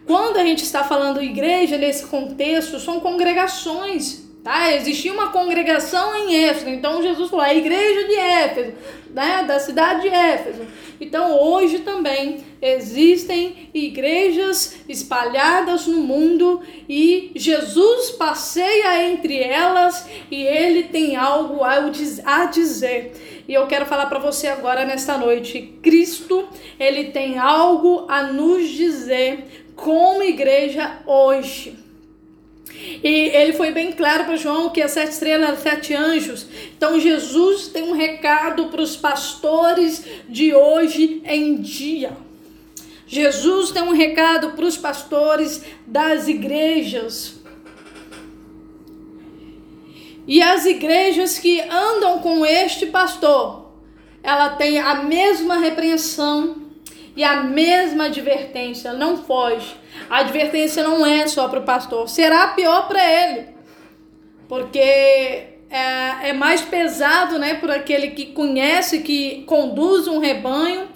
Quando 0.06 0.36
a 0.36 0.44
gente 0.44 0.64
está 0.64 0.84
falando 0.84 1.24
igreja 1.24 1.78
nesse 1.78 2.08
contexto, 2.08 2.78
são 2.78 3.00
congregações. 3.00 4.30
Tá? 4.44 4.70
Existia 4.74 5.14
uma 5.14 5.30
congregação 5.30 6.14
em 6.14 6.44
Éfeso, 6.44 6.68
então 6.68 7.02
Jesus 7.02 7.30
falou, 7.30 7.46
a 7.46 7.54
igreja 7.54 8.06
de 8.06 8.16
Éfeso, 8.16 8.74
né? 9.14 9.44
da 9.48 9.60
cidade 9.60 10.02
de 10.02 10.10
Éfeso. 10.10 10.62
Então 11.00 11.40
hoje 11.42 11.80
também 11.80 12.44
existem 12.62 13.70
igrejas 13.74 14.78
espalhadas 14.88 15.88
no 15.88 15.98
mundo 15.98 16.62
e 16.88 17.32
Jesus 17.36 18.12
passeia 18.12 19.10
entre 19.10 19.38
elas 19.38 20.08
e 20.30 20.44
ele 20.44 20.84
tem 20.84 21.16
algo 21.16 21.62
a 21.64 22.46
dizer. 22.46 23.44
E 23.48 23.54
eu 23.54 23.68
quero 23.68 23.86
falar 23.86 24.06
para 24.06 24.20
você 24.20 24.48
agora 24.48 24.86
nesta 24.86 25.18
noite, 25.18 25.80
Cristo, 25.82 26.48
ele 26.80 27.06
tem 27.06 27.38
algo 27.38 28.06
a 28.08 28.24
nos 28.24 28.70
dizer 28.70 29.66
como 29.76 30.22
igreja 30.22 31.00
hoje. 31.06 31.81
E 32.74 33.30
ele 33.34 33.54
foi 33.54 33.72
bem 33.72 33.92
claro 33.92 34.26
para 34.26 34.36
João 34.36 34.70
que 34.70 34.82
as 34.82 34.92
sete 34.92 35.12
estrelas 35.12 35.60
sete 35.60 35.94
anjos. 35.94 36.46
Então 36.78 37.00
Jesus 37.00 37.68
tem 37.68 37.84
um 37.84 37.94
recado 37.94 38.68
para 38.68 38.82
os 38.82 38.96
pastores 38.96 40.06
de 40.28 40.54
hoje 40.54 41.22
em 41.26 41.56
dia. 41.58 42.16
Jesus 43.08 43.72
tem 43.72 43.84
um 43.84 43.94
recado 43.94 44.52
para 44.52 44.66
os 44.66 44.78
pastores 44.78 45.64
das 45.86 46.28
igrejas. 46.28 47.42
E 50.28 50.42
as 50.42 50.66
igrejas 50.66 51.38
que 51.38 51.60
andam 51.62 52.20
com 52.20 52.46
este 52.46 52.86
pastor, 52.86 53.72
ela 54.24 54.52
tem 54.52 54.80
a 54.80 55.04
mesma 55.04 55.58
repreensão 55.58 56.61
e 57.16 57.24
a 57.24 57.44
mesma 57.44 58.06
advertência, 58.06 58.94
não 58.94 59.18
foge. 59.18 59.76
A 60.10 60.20
advertência 60.20 60.84
não 60.84 61.06
é 61.06 61.28
só 61.28 61.48
para 61.48 61.60
o 61.60 61.64
pastor, 61.64 62.08
será 62.08 62.48
pior 62.48 62.88
para 62.88 63.04
ele, 63.04 63.48
porque 64.48 64.80
é, 64.80 66.30
é, 66.30 66.34
mais 66.34 66.62
pesado 66.62 67.40
né, 67.40 67.56
por 67.56 67.72
aquele 67.72 68.10
que 68.10 68.28
conhece, 68.28 69.00
que 69.00 69.44
conduz 69.44 70.08
um 70.08 70.20
rebanho, 70.20 70.90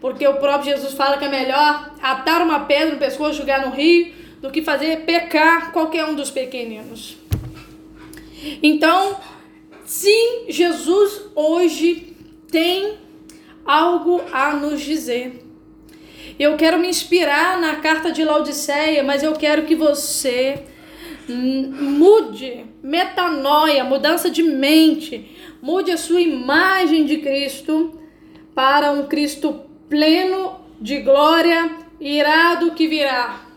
porque 0.00 0.26
o 0.26 0.34
próprio 0.34 0.76
Jesus 0.76 0.94
fala 0.94 1.16
que 1.16 1.24
é 1.24 1.28
melhor 1.28 1.94
atar 2.00 2.42
uma 2.42 2.60
pedra 2.60 2.94
no 2.94 2.98
pescoço, 2.98 3.38
jogar 3.38 3.66
no 3.66 3.72
rio, 3.72 4.12
do 4.40 4.50
que 4.50 4.62
fazer 4.62 5.00
pecar 5.04 5.72
qualquer 5.72 6.04
um 6.04 6.14
dos 6.14 6.30
pequeninos. 6.30 7.16
Então, 8.62 9.16
sim, 9.84 10.44
Jesus 10.48 11.22
hoje 11.34 12.16
tem 12.50 12.98
algo 13.64 14.22
a 14.32 14.52
nos 14.54 14.80
dizer. 14.80 15.47
Eu 16.38 16.56
quero 16.56 16.78
me 16.78 16.88
inspirar 16.88 17.60
na 17.60 17.76
carta 17.76 18.12
de 18.12 18.22
Laodiceia, 18.22 19.02
mas 19.02 19.22
eu 19.22 19.32
quero 19.32 19.64
que 19.64 19.74
você 19.74 20.62
mude, 21.28 22.64
metanoia, 22.82 23.84
mudança 23.84 24.30
de 24.30 24.42
mente, 24.42 25.36
mude 25.60 25.90
a 25.90 25.96
sua 25.96 26.20
imagem 26.20 27.04
de 27.04 27.18
Cristo 27.18 28.00
para 28.54 28.92
um 28.92 29.06
Cristo 29.06 29.62
pleno 29.88 30.60
de 30.80 31.00
glória, 31.00 31.70
irado 32.00 32.72
que 32.72 32.86
virá. 32.86 33.47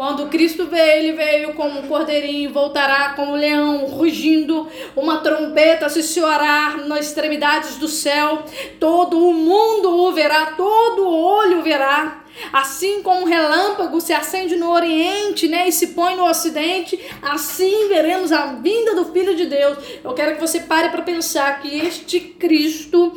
Quando 0.00 0.28
Cristo 0.28 0.66
veio, 0.66 0.92
ele 0.92 1.12
veio 1.12 1.52
como 1.52 1.78
um 1.78 1.86
cordeirinho, 1.86 2.50
voltará 2.50 3.10
como 3.10 3.32
um 3.32 3.36
leão, 3.36 3.84
rugindo, 3.84 4.66
uma 4.96 5.18
trombeta 5.18 5.90
se 5.90 6.02
soará 6.02 6.78
nas 6.86 7.08
extremidades 7.08 7.76
do 7.76 7.86
céu. 7.86 8.42
Todo 8.78 9.22
o 9.22 9.34
mundo 9.34 9.90
o 9.90 10.10
verá, 10.10 10.52
todo 10.52 11.06
olho 11.06 11.58
o 11.58 11.62
verá. 11.62 12.24
Assim 12.50 13.02
como 13.02 13.20
um 13.20 13.24
relâmpago 13.26 14.00
se 14.00 14.14
acende 14.14 14.56
no 14.56 14.70
Oriente, 14.70 15.46
né, 15.48 15.68
e 15.68 15.72
se 15.72 15.88
põe 15.88 16.16
no 16.16 16.24
Ocidente, 16.24 16.98
assim 17.20 17.86
veremos 17.88 18.32
a 18.32 18.54
vinda 18.54 18.94
do 18.94 19.12
Filho 19.12 19.36
de 19.36 19.44
Deus. 19.44 19.76
Eu 20.02 20.14
quero 20.14 20.34
que 20.34 20.40
você 20.40 20.60
pare 20.60 20.88
para 20.88 21.02
pensar 21.02 21.60
que 21.60 21.78
este 21.78 22.20
Cristo 22.20 23.12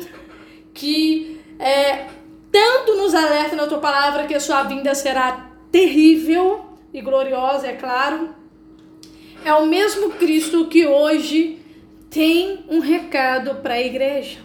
que 0.74 1.40
é, 1.58 2.08
tanto 2.52 2.94
nos 2.96 3.14
alerta 3.14 3.56
na 3.56 3.66
tua 3.66 3.78
palavra 3.78 4.26
que 4.26 4.34
a 4.34 4.40
sua 4.40 4.64
vinda 4.64 4.94
será 4.94 5.48
terrível 5.72 6.73
e 6.94 7.00
gloriosa, 7.00 7.66
é 7.66 7.72
claro, 7.72 8.32
é 9.44 9.52
o 9.52 9.66
mesmo 9.66 10.10
Cristo 10.10 10.66
que 10.66 10.86
hoje 10.86 11.58
tem 12.08 12.64
um 12.68 12.78
recado 12.78 13.56
para 13.56 13.74
a 13.74 13.82
igreja. 13.82 14.38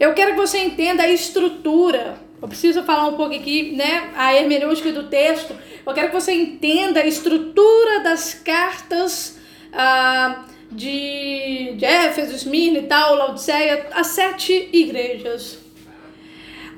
Eu 0.00 0.14
quero 0.14 0.32
que 0.32 0.38
você 0.38 0.58
entenda 0.58 1.02
a 1.02 1.08
estrutura. 1.10 2.18
Eu 2.40 2.48
preciso 2.48 2.82
falar 2.84 3.06
um 3.06 3.16
pouco 3.16 3.34
aqui, 3.34 3.76
né, 3.76 4.10
a 4.16 4.34
hermenêutica 4.34 4.90
do 4.90 5.04
texto. 5.04 5.54
Eu 5.86 5.92
quero 5.92 6.08
que 6.08 6.14
você 6.14 6.32
entenda 6.32 7.00
a 7.00 7.06
estrutura 7.06 8.00
das 8.00 8.32
cartas 8.32 9.38
ah, 9.72 10.46
de, 10.72 11.74
de 11.76 11.84
Éfeso, 11.84 12.34
Esmirna 12.34 12.78
e 12.78 12.86
tal, 12.86 13.14
Laodiceia, 13.14 13.88
as 13.92 14.08
sete 14.08 14.70
igrejas. 14.72 15.58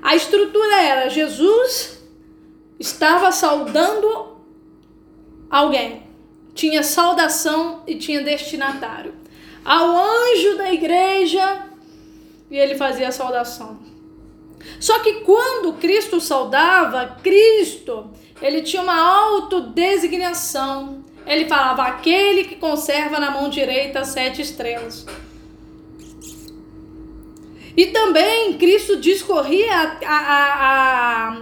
A 0.02 0.16
estrutura 0.16 0.82
era 0.82 1.08
Jesus 1.08 1.95
estava 2.78 3.32
saudando 3.32 4.36
alguém. 5.50 6.04
Tinha 6.54 6.82
saudação 6.82 7.82
e 7.86 7.96
tinha 7.96 8.22
destinatário. 8.22 9.14
Ao 9.64 9.88
anjo 9.88 10.56
da 10.56 10.72
igreja, 10.72 11.66
e 12.50 12.56
ele 12.56 12.76
fazia 12.76 13.08
a 13.08 13.12
saudação. 13.12 13.78
Só 14.80 15.00
que 15.00 15.20
quando 15.20 15.74
Cristo 15.74 16.18
saudava, 16.20 17.18
Cristo, 17.22 18.10
ele 18.40 18.62
tinha 18.62 18.82
uma 18.82 18.96
autodesignação. 18.96 21.04
Ele 21.26 21.46
falava: 21.46 21.84
aquele 21.84 22.44
que 22.44 22.56
conserva 22.56 23.18
na 23.18 23.30
mão 23.30 23.48
direita 23.48 24.04
sete 24.04 24.42
estrelas. 24.42 25.06
E 27.76 27.86
também 27.86 28.54
Cristo 28.54 28.96
discorria 28.96 29.74
a, 29.74 29.98
a, 30.06 31.28
a, 31.28 31.36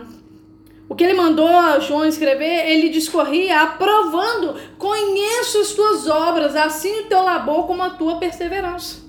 o 0.89 0.95
que 0.95 1.03
ele 1.03 1.15
mandou 1.15 1.49
João 1.81 2.05
escrever, 2.05 2.69
ele 2.71 2.89
discorria 2.91 3.63
aprovando: 3.63 4.55
conheço 4.79 5.61
as 5.61 5.73
tuas 5.73 6.07
obras, 6.07 6.55
assim 6.55 7.01
o 7.01 7.05
teu 7.05 7.23
labor 7.23 7.67
como 7.67 7.83
a 7.83 7.91
tua 7.91 8.19
perseverança. 8.19 9.03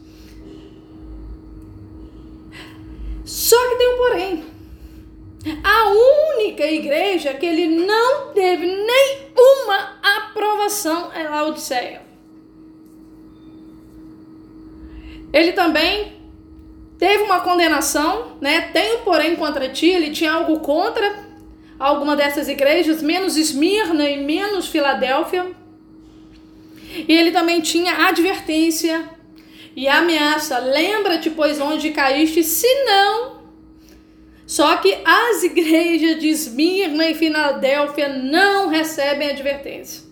Só 3.25 3.57
que 3.69 3.75
tem 3.75 3.93
um 3.93 3.97
porém. 3.97 4.45
A 5.63 5.89
única 6.37 6.63
igreja 6.63 7.33
que 7.33 7.45
ele 7.45 7.85
não 7.85 8.33
teve 8.33 8.65
nenhuma 8.65 9.99
aprovação 10.01 11.11
é 11.13 11.23
Laodiceia. 11.23 12.01
Ele 15.31 15.51
também 15.51 16.13
teve 16.97 17.23
uma 17.23 17.41
condenação, 17.41 18.37
né? 18.39 18.61
Tem 18.71 18.95
um 18.95 18.99
porém 19.03 19.35
contra 19.35 19.69
ti, 19.69 19.87
ele 19.87 20.11
tinha 20.11 20.31
algo 20.31 20.59
contra, 20.61 21.24
alguma 21.79 22.15
dessas 22.15 22.47
igrejas, 22.47 23.01
menos 23.01 23.37
Esmirna 23.37 24.09
e 24.09 24.17
menos 24.17 24.67
Filadélfia. 24.67 25.51
E 27.07 27.11
ele 27.11 27.31
também 27.31 27.61
tinha 27.61 28.07
advertência 28.07 29.09
e 29.75 29.87
ameaça. 29.87 30.57
Lembra-te, 30.59 31.29
pois, 31.29 31.59
onde 31.59 31.91
caíste, 31.91 32.43
se 32.43 32.67
não. 32.85 33.35
Só 34.47 34.77
que 34.77 34.95
as 35.03 35.43
igrejas 35.43 36.19
de 36.19 36.29
Esmirna 36.29 37.09
e 37.09 37.15
Filadélfia 37.15 38.07
não 38.07 38.69
recebem 38.69 39.29
advertência. 39.29 40.05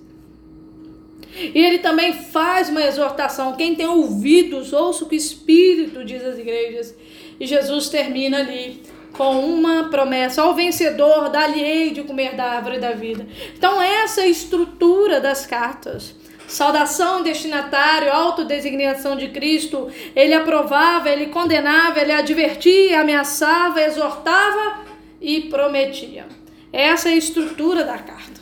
E 1.35 1.57
ele 1.57 1.79
também 1.79 2.13
faz 2.13 2.69
uma 2.69 2.83
exortação. 2.83 3.55
Quem 3.55 3.75
tem 3.75 3.87
ouvidos, 3.87 4.73
ouça 4.73 5.03
o 5.03 5.09
que 5.09 5.15
o 5.15 5.17
Espírito 5.17 6.03
diz 6.03 6.23
às 6.23 6.37
igrejas. 6.37 6.95
E 7.39 7.47
Jesus 7.47 7.89
termina 7.89 8.39
ali 8.39 8.81
com 9.13 9.39
uma 9.45 9.89
promessa 9.89 10.41
ao 10.41 10.55
vencedor, 10.55 11.29
dá-lhe 11.29 11.91
de 11.91 12.03
comer 12.03 12.35
da 12.35 12.45
árvore 12.45 12.79
da 12.79 12.91
vida. 12.91 13.27
Então, 13.55 13.81
essa 13.81 14.21
é 14.21 14.23
a 14.25 14.27
estrutura 14.27 15.21
das 15.21 15.45
cartas. 15.45 16.15
Saudação, 16.47 17.23
destinatário, 17.23 18.11
autodesignação 18.11 19.15
de 19.15 19.29
Cristo. 19.29 19.89
Ele 20.15 20.33
aprovava, 20.33 21.09
ele 21.09 21.27
condenava, 21.27 21.99
ele 21.99 22.11
advertia, 22.11 23.01
ameaçava, 23.01 23.81
exortava 23.81 24.81
e 25.21 25.41
prometia. 25.41 26.25
Essa 26.71 27.09
é 27.09 27.13
a 27.13 27.17
estrutura 27.17 27.83
da 27.83 27.97
carta. 27.97 28.41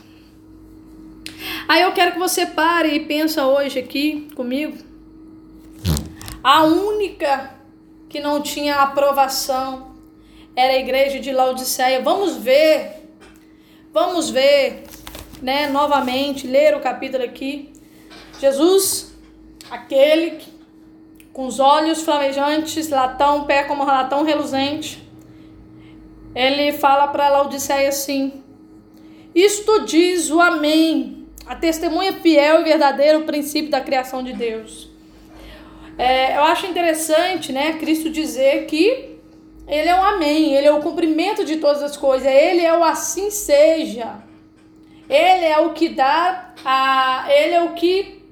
Aí 1.67 1.81
eu 1.81 1.91
quero 1.91 2.13
que 2.13 2.19
você 2.19 2.45
pare 2.45 2.95
e 2.95 3.01
pensa 3.01 3.45
hoje 3.45 3.79
aqui 3.79 4.29
comigo. 4.35 4.77
A 6.43 6.63
única 6.63 7.55
que 8.09 8.19
não 8.19 8.41
tinha 8.41 8.75
aprovação 8.75 9.90
era 10.55 10.73
a 10.73 10.77
igreja 10.77 11.19
de 11.19 11.31
Laodiceia. 11.31 12.01
Vamos 12.01 12.37
ver, 12.37 13.07
vamos 13.93 14.29
ver, 14.29 14.83
né, 15.41 15.67
novamente, 15.67 16.47
ler 16.47 16.75
o 16.75 16.79
capítulo 16.79 17.23
aqui. 17.23 17.71
Jesus, 18.39 19.13
aquele 19.69 20.31
que, 20.31 20.51
com 21.31 21.45
os 21.45 21.59
olhos 21.59 22.01
flamejantes, 22.03 22.89
latão, 22.89 23.45
pé 23.45 23.63
como 23.63 23.85
latão 23.85 24.23
reluzente, 24.23 25.01
ele 26.35 26.73
fala 26.73 27.07
para 27.07 27.29
Laodiceia 27.29 27.89
assim: 27.89 28.43
Isto 29.33 29.85
diz 29.85 30.29
o 30.29 30.39
Amém, 30.41 31.27
a 31.45 31.55
testemunha 31.55 32.13
fiel 32.13 32.61
e 32.61 32.63
verdadeira, 32.63 33.19
o 33.19 33.23
princípio 33.23 33.69
da 33.69 33.81
criação 33.81 34.23
de 34.23 34.33
Deus. 34.33 34.89
É, 35.97 36.37
eu 36.37 36.43
acho 36.43 36.65
interessante, 36.65 37.51
né, 37.51 37.73
Cristo 37.73 38.09
dizer 38.09 38.65
que 38.65 39.10
ele 39.67 39.87
é 39.87 39.95
o 39.95 40.03
amém, 40.03 40.53
ele 40.53 40.67
é 40.67 40.71
o 40.71 40.81
cumprimento 40.81 41.45
de 41.45 41.57
todas 41.57 41.81
as 41.81 41.95
coisas, 41.95 42.27
ele 42.27 42.61
é 42.61 42.77
o 42.77 42.83
assim 42.83 43.29
seja. 43.29 44.15
Ele 45.09 45.45
é 45.45 45.59
o 45.59 45.73
que 45.73 45.89
dá 45.89 46.53
a 46.63 47.25
ele 47.29 47.53
é 47.53 47.63
o 47.63 47.73
que 47.73 48.23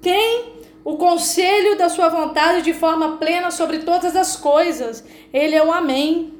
tem 0.00 0.60
o 0.84 0.96
conselho 0.96 1.76
da 1.76 1.88
sua 1.88 2.08
vontade 2.08 2.62
de 2.62 2.72
forma 2.72 3.16
plena 3.16 3.50
sobre 3.50 3.78
todas 3.78 4.14
as 4.16 4.36
coisas. 4.36 5.04
Ele 5.32 5.54
é 5.54 5.64
o 5.64 5.72
amém. 5.72 6.32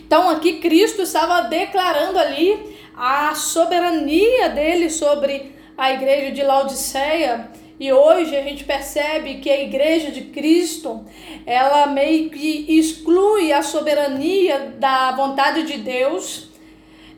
Então 0.00 0.28
aqui 0.28 0.58
Cristo 0.58 1.02
estava 1.02 1.42
declarando 1.42 2.18
ali 2.18 2.76
a 2.96 3.34
soberania 3.34 4.48
dele 4.48 4.90
sobre 4.90 5.54
a 5.76 5.92
igreja 5.92 6.32
de 6.32 6.42
Laodiceia 6.42 7.50
e 7.80 7.92
hoje 7.92 8.36
a 8.36 8.42
gente 8.42 8.64
percebe 8.64 9.36
que 9.36 9.48
a 9.48 9.62
igreja 9.62 10.10
de 10.10 10.22
Cristo, 10.22 11.04
ela 11.46 11.86
meio 11.86 12.28
que 12.28 12.66
exclui 12.76 13.52
a 13.52 13.62
soberania 13.62 14.74
da 14.78 15.12
vontade 15.12 15.62
de 15.62 15.78
Deus, 15.78 16.48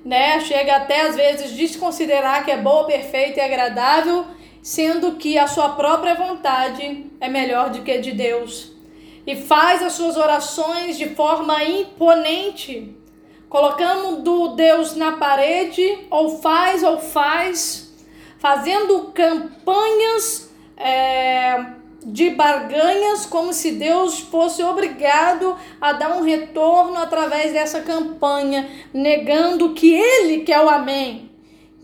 né? 0.05 0.39
Chega 0.41 0.77
até 0.77 1.01
às 1.03 1.17
vezes 1.17 1.53
desconsiderar 1.53 2.45
que 2.45 2.51
é 2.51 2.59
boa, 2.59 2.85
perfeita 2.85 3.41
e 3.41 3.43
agradável, 3.43 4.27
sendo 4.63 5.13
que 5.13 5.39
a 5.39 5.47
sua 5.47 5.71
própria 5.71 6.15
vontade 6.15 7.07
é 7.19 7.29
melhor 7.29 7.71
do 7.71 7.81
que 7.81 7.93
a 7.93 8.01
de 8.01 8.13
Deus. 8.13 8.73
E 9.27 9.37
faz 9.37 9.83
as 9.83 9.95
suas 9.95 10.19
orações 10.19 10.99
de 10.99 11.09
forma 11.09 11.65
imponente, 11.65 12.95
colocando 13.49 14.23
do 14.23 14.49
Deus 14.49 14.95
na 14.95 15.13
parede, 15.13 16.07
ou 16.11 16.39
faz 16.41 16.83
ou 16.83 16.99
faz, 16.99 17.95
fazendo 18.39 19.11
campanhas 19.15 20.50
é, 20.81 21.67
de 22.05 22.31
barganhas, 22.31 23.27
como 23.27 23.53
se 23.53 23.73
Deus 23.73 24.21
fosse 24.21 24.63
obrigado 24.63 25.57
a 25.79 25.93
dar 25.93 26.17
um 26.17 26.23
retorno 26.23 26.97
através 26.97 27.53
dessa 27.53 27.83
campanha, 27.83 28.69
negando 28.93 29.75
que 29.75 29.93
Ele 29.93 30.41
que 30.41 30.53
é 30.53 30.61
o 30.61 30.69
Amém, 30.69 31.31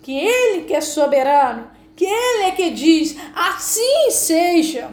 que 0.02 0.18
Ele 0.18 0.62
que 0.62 0.74
é 0.74 0.80
soberano, 0.80 1.70
que 1.94 2.06
Ele 2.06 2.44
é 2.44 2.50
que 2.52 2.70
diz, 2.70 3.14
assim 3.34 4.10
seja. 4.10 4.90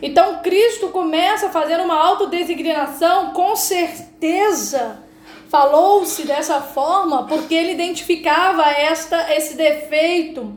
Então 0.00 0.40
Cristo 0.42 0.88
começa 0.88 1.48
a 1.48 1.50
fazer 1.50 1.78
uma 1.80 1.94
autodesignação, 1.94 3.32
com 3.32 3.54
certeza 3.54 5.07
falou-se 5.48 6.26
dessa 6.26 6.60
forma 6.60 7.26
porque 7.26 7.54
ele 7.54 7.72
identificava 7.72 8.64
esta 8.70 9.34
esse 9.34 9.56
defeito, 9.56 10.54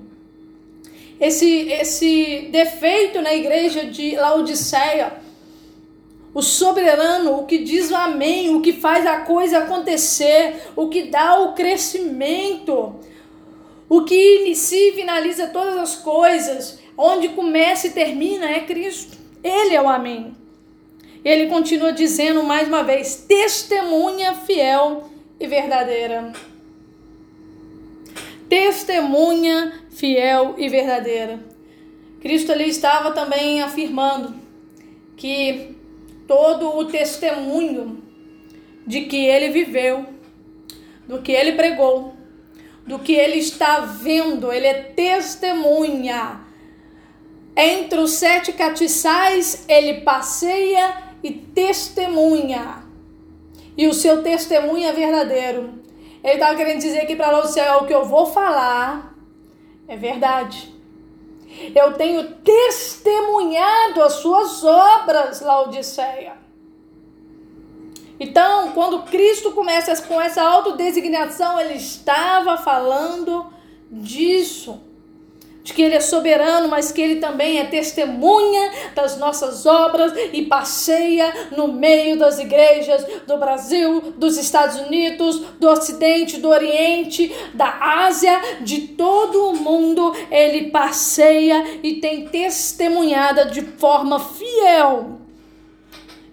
esse 1.20 1.70
esse 1.72 2.50
defeito 2.52 3.22
na 3.22 3.34
igreja 3.34 3.86
de 3.86 4.16
Laodiceia. 4.16 5.20
O 6.34 6.42
soberano, 6.42 7.40
o 7.40 7.46
que 7.46 7.58
diz 7.58 7.92
o 7.92 7.96
amém, 7.96 8.56
o 8.56 8.62
que 8.62 8.72
faz 8.72 9.06
a 9.06 9.18
coisa 9.22 9.60
acontecer, 9.60 10.62
o 10.78 10.88
que 10.88 11.04
dá 11.04 11.42
o 11.42 11.52
crescimento, 11.54 12.96
o 13.90 14.06
que 14.06 14.38
inicia 14.44 14.92
e 14.92 14.94
finaliza 14.94 15.48
todas 15.48 15.76
as 15.78 15.96
coisas, 15.98 16.80
onde 16.98 17.28
começa 17.30 17.88
e 17.88 17.92
termina 17.92 18.50
é 18.50 18.62
Cristo. 18.62 19.18
Ele 19.44 19.76
é 19.76 19.82
o 19.82 19.90
Amém. 19.90 20.41
Ele 21.24 21.48
continua 21.48 21.92
dizendo 21.94 22.44
mais 22.44 22.68
uma 22.68 22.84
vez: 22.84 23.16
testemunha 23.28 24.34
fiel 24.36 25.10
e 25.40 25.48
verdadeira. 25.48 26.34
Testemunha 28.50 29.82
fiel 29.92 30.56
e 30.58 30.68
verdadeira. 30.68 31.40
Cristo 32.20 32.52
ali 32.52 32.70
estava 32.70 33.12
também 33.12 33.62
afirmando 33.62 34.36
que 35.16 35.76
todo 36.28 36.78
o 36.78 36.86
testemunho 36.86 38.04
de 38.86 39.02
que 39.02 39.26
ele 39.26 39.50
viveu, 39.50 40.06
do 41.08 41.22
que 41.22 41.32
ele 41.32 41.54
pregou, 41.54 42.14
do 42.86 43.00
que 43.00 43.14
ele 43.14 43.38
está 43.38 43.80
vendo, 43.80 44.52
ele 44.52 44.68
é 44.68 44.74
testemunha 44.74 46.42
entre 47.56 48.00
os 48.00 48.12
sete 48.12 48.54
catiçais, 48.54 49.66
ele 49.68 50.02
passeia 50.02 51.11
e 51.24 51.32
testemunha. 51.32 52.84
E 53.78 53.88
o 53.88 53.94
seu 53.94 54.22
testemunho 54.22 54.88
é 54.88 54.92
verdadeiro. 54.92 55.82
Ele 56.24 56.34
estava 56.34 56.56
querendo 56.56 56.80
dizer 56.80 57.02
aqui 57.02 57.16
para 57.16 57.32
Laodiceia: 57.32 57.78
o 57.78 57.88
que 57.88 57.94
eu 57.94 58.06
vou 58.06 58.26
falar 58.28 59.16
é 59.88 59.96
verdade. 59.96 60.74
Eu 61.76 61.94
tenho 61.94 62.36
testemunhado 62.36 64.02
as 64.02 64.14
suas 64.14 64.64
obras, 64.64 65.42
Laodiceia. 65.42 66.34
Então, 68.20 68.72
quando 68.72 69.04
Cristo 69.04 69.52
começa 69.52 70.00
com 70.04 70.22
essa 70.22 70.44
autodesignação, 70.44 71.60
ele 71.60 71.74
estava 71.74 72.56
falando 72.56 73.52
disso 73.92 74.80
de 75.64 75.74
que 75.74 75.82
Ele 75.82 75.96
é 75.96 76.00
soberano, 76.00 76.68
mas 76.68 76.92
que 76.92 77.02
Ele 77.02 77.18
também 77.18 77.60
é 77.60 77.66
testemunha 77.66 78.72
das 78.96 79.18
nossas 79.18 79.66
obras 79.66 80.14
e 80.34 80.44
passeia 80.46 81.50
no 81.56 81.68
meio 81.68 82.18
das 82.18 82.40
igrejas 82.40 83.06
do 83.28 83.38
Brasil, 83.38 84.14
dos 84.18 84.38
Estados 84.38 84.78
Unidos, 84.78 85.40
do 85.60 85.70
Ocidente, 85.70 86.40
do 86.40 86.50
Oriente, 86.50 87.34
da 87.54 88.06
Ásia, 88.06 88.40
de 88.62 88.88
todo 88.90 89.50
o 89.50 89.56
mundo. 89.56 90.14
Ele 90.32 90.72
passeia 90.72 91.80
e 91.84 91.96
tem 91.96 92.28
testemunhada 92.28 93.46
de 93.46 93.62
forma 93.62 94.20
fiel 94.20 95.20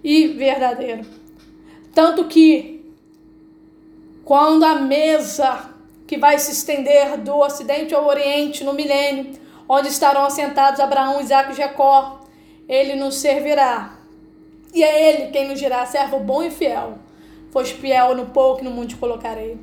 e 0.02 0.28
verdadeira. 0.28 1.02
Tanto 1.94 2.24
que, 2.24 2.92
quando 4.24 4.64
a 4.64 4.76
mesa 4.76 5.70
que 6.08 6.16
vai 6.16 6.38
se 6.38 6.50
estender 6.50 7.18
do 7.18 7.36
Ocidente 7.36 7.94
ao 7.94 8.06
Oriente 8.06 8.64
no 8.64 8.72
milênio, 8.72 9.34
onde 9.68 9.88
estarão 9.88 10.24
assentados 10.24 10.80
Abraão, 10.80 11.20
Isaac 11.20 11.52
e 11.52 11.54
Jacó. 11.54 12.20
Ele 12.66 12.96
nos 12.96 13.16
servirá. 13.16 13.98
E 14.72 14.82
é 14.82 15.10
ele 15.10 15.30
quem 15.30 15.46
nos 15.46 15.58
dirá, 15.58 15.84
servo 15.84 16.18
bom 16.18 16.42
e 16.42 16.50
fiel. 16.50 16.98
Foste 17.50 17.74
fiel 17.74 18.14
no 18.14 18.26
pouco, 18.26 18.64
no 18.64 18.70
mundo 18.70 18.88
te 18.88 18.96
colocarei. 18.96 19.58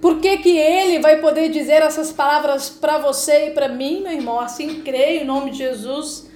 Por 0.00 0.20
que, 0.20 0.38
que 0.38 0.56
ele 0.56 1.00
vai 1.00 1.20
poder 1.20 1.48
dizer 1.50 1.82
essas 1.82 2.12
palavras 2.12 2.70
para 2.70 2.98
você 2.98 3.48
e 3.48 3.50
para 3.50 3.68
mim, 3.68 4.02
meu 4.02 4.12
irmão? 4.12 4.38
Assim 4.38 4.82
creio 4.82 5.22
em 5.22 5.24
nome 5.24 5.50
de 5.50 5.58
Jesus. 5.58 6.30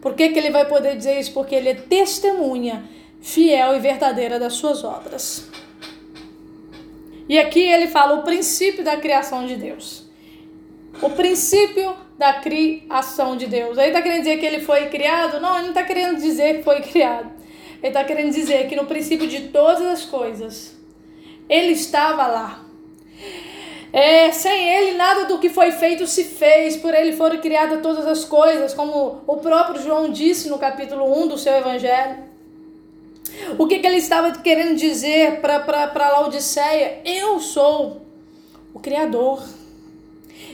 Por 0.00 0.14
que, 0.14 0.30
que 0.30 0.38
ele 0.38 0.50
vai 0.50 0.66
poder 0.66 0.96
dizer 0.96 1.18
isso? 1.18 1.32
Porque 1.32 1.54
ele 1.54 1.68
é 1.68 1.74
testemunha 1.74 2.84
fiel 3.20 3.76
e 3.76 3.78
verdadeira 3.78 4.38
das 4.38 4.54
suas 4.54 4.82
obras. 4.82 5.48
E 7.28 7.38
aqui 7.38 7.60
ele 7.60 7.88
fala 7.88 8.14
o 8.14 8.22
princípio 8.22 8.82
da 8.82 8.96
criação 8.96 9.46
de 9.46 9.56
Deus. 9.56 10.08
O 11.02 11.10
princípio 11.10 11.94
da 12.18 12.34
criação 12.34 13.36
de 13.36 13.46
Deus. 13.46 13.76
Ele 13.78 13.88
está 13.88 14.02
querendo 14.02 14.20
dizer 14.20 14.38
que 14.38 14.46
ele 14.46 14.60
foi 14.60 14.86
criado? 14.86 15.38
Não, 15.40 15.54
ele 15.54 15.62
não 15.64 15.68
está 15.68 15.84
querendo 15.84 16.16
dizer 16.16 16.58
que 16.58 16.62
foi 16.64 16.80
criado. 16.82 17.30
Ele 17.80 17.88
está 17.88 18.02
querendo 18.02 18.32
dizer 18.32 18.66
que 18.68 18.74
no 18.74 18.86
princípio 18.86 19.28
de 19.28 19.48
todas 19.48 19.82
as 19.82 20.04
coisas, 20.04 20.76
ele 21.48 21.72
estava 21.72 22.26
lá. 22.26 22.64
É, 23.92 24.30
sem 24.32 24.68
ele, 24.68 24.96
nada 24.96 25.24
do 25.24 25.38
que 25.38 25.48
foi 25.48 25.70
feito 25.70 26.06
se 26.06 26.24
fez, 26.24 26.76
por 26.76 26.92
ele 26.92 27.12
foram 27.12 27.38
criadas 27.38 27.80
todas 27.80 28.06
as 28.06 28.24
coisas, 28.24 28.74
como 28.74 29.22
o 29.26 29.36
próprio 29.36 29.80
João 29.80 30.10
disse 30.10 30.48
no 30.48 30.58
capítulo 30.58 31.22
1 31.22 31.28
do 31.28 31.38
seu 31.38 31.54
evangelho. 31.54 32.27
O 33.58 33.66
que, 33.66 33.78
que 33.78 33.86
ele 33.86 33.96
estava 33.96 34.32
querendo 34.32 34.76
dizer 34.76 35.40
para 35.40 36.12
Laodiceia? 36.12 37.00
Eu 37.04 37.40
sou 37.40 38.02
o 38.74 38.80
Criador. 38.80 39.42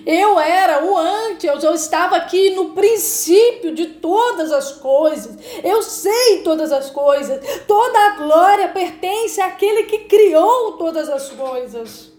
Eu 0.07 0.39
era 0.39 0.85
o 0.85 0.99
antes, 0.99 1.45
eu 1.45 1.75
estava 1.75 2.17
aqui 2.17 2.51
no 2.51 2.71
princípio 2.71 3.75
de 3.75 3.87
todas 3.87 4.53
as 4.53 4.73
coisas. 4.73 5.37
Eu 5.63 5.83
sei 5.83 6.43
todas 6.43 6.73
as 6.73 6.91
coisas. 6.91 7.41
Toda 7.67 7.99
a 7.99 8.11
glória 8.11 8.69
pertence 8.69 9.41
àquele 9.41 9.85
que 9.85 10.01
criou 10.01 10.73
todas 10.73 11.09
as 11.09 11.31
coisas. 11.31 12.13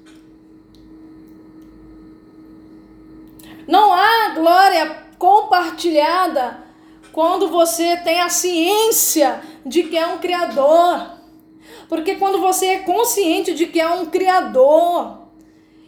Não 3.67 3.93
há 3.93 4.30
glória 4.30 5.06
compartilhada 5.17 6.64
quando 7.15 7.47
você 7.47 7.95
tem 7.95 8.19
a 8.19 8.28
ciência 8.28 9.41
de 9.65 9.84
que 9.84 9.97
é 9.97 10.06
um 10.06 10.17
Criador. 10.17 11.12
Porque 11.88 12.15
quando 12.15 12.41
você 12.41 12.65
é 12.65 12.80
consciente 12.80 13.54
de 13.54 13.67
que 13.67 13.80
é 13.80 13.88
um 13.88 14.08
Criador, 14.08 15.19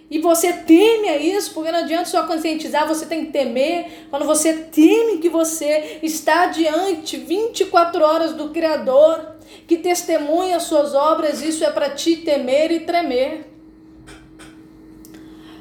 e 0.10 0.20
você 0.20 0.54
teme 0.54 1.10
a 1.10 1.18
isso, 1.18 1.54
porque 1.54 1.70
não 1.70 1.80
adianta 1.80 2.06
só 2.06 2.26
conscientizar, 2.26 2.88
você 2.88 3.06
tem 3.06 3.26
que 3.26 3.34
temer. 3.34 4.08
Quando 4.10 4.26
você 4.26 4.54
teme 4.54 5.18
que 5.18 5.28
você 5.28 6.00
está 6.02 6.46
diante 6.46 7.18
24 7.18 8.06
horas 8.06 8.34
do 8.34 8.52
Criador, 8.52 9.36
que 9.68 9.76
testemunha 9.76 10.56
as 10.56 10.64
suas 10.64 10.96
obras, 10.96 11.42
isso 11.42 11.62
é 11.66 11.70
para 11.70 11.90
te 11.90 12.16
temer 12.16 12.72
e 12.72 12.80
tremer. 12.80 13.54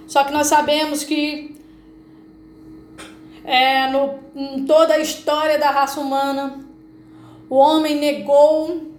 Só 0.07 0.23
que 0.23 0.33
nós 0.33 0.47
sabemos 0.47 1.03
que 1.03 1.56
é, 3.47 3.89
no, 3.91 4.19
em 4.35 4.67
toda 4.67 4.95
a 4.95 4.99
história 4.99 5.57
da 5.57 5.71
raça 5.71 6.01
humana, 6.01 6.67
o 7.49 7.55
homem 7.55 7.95
negou 7.95 8.91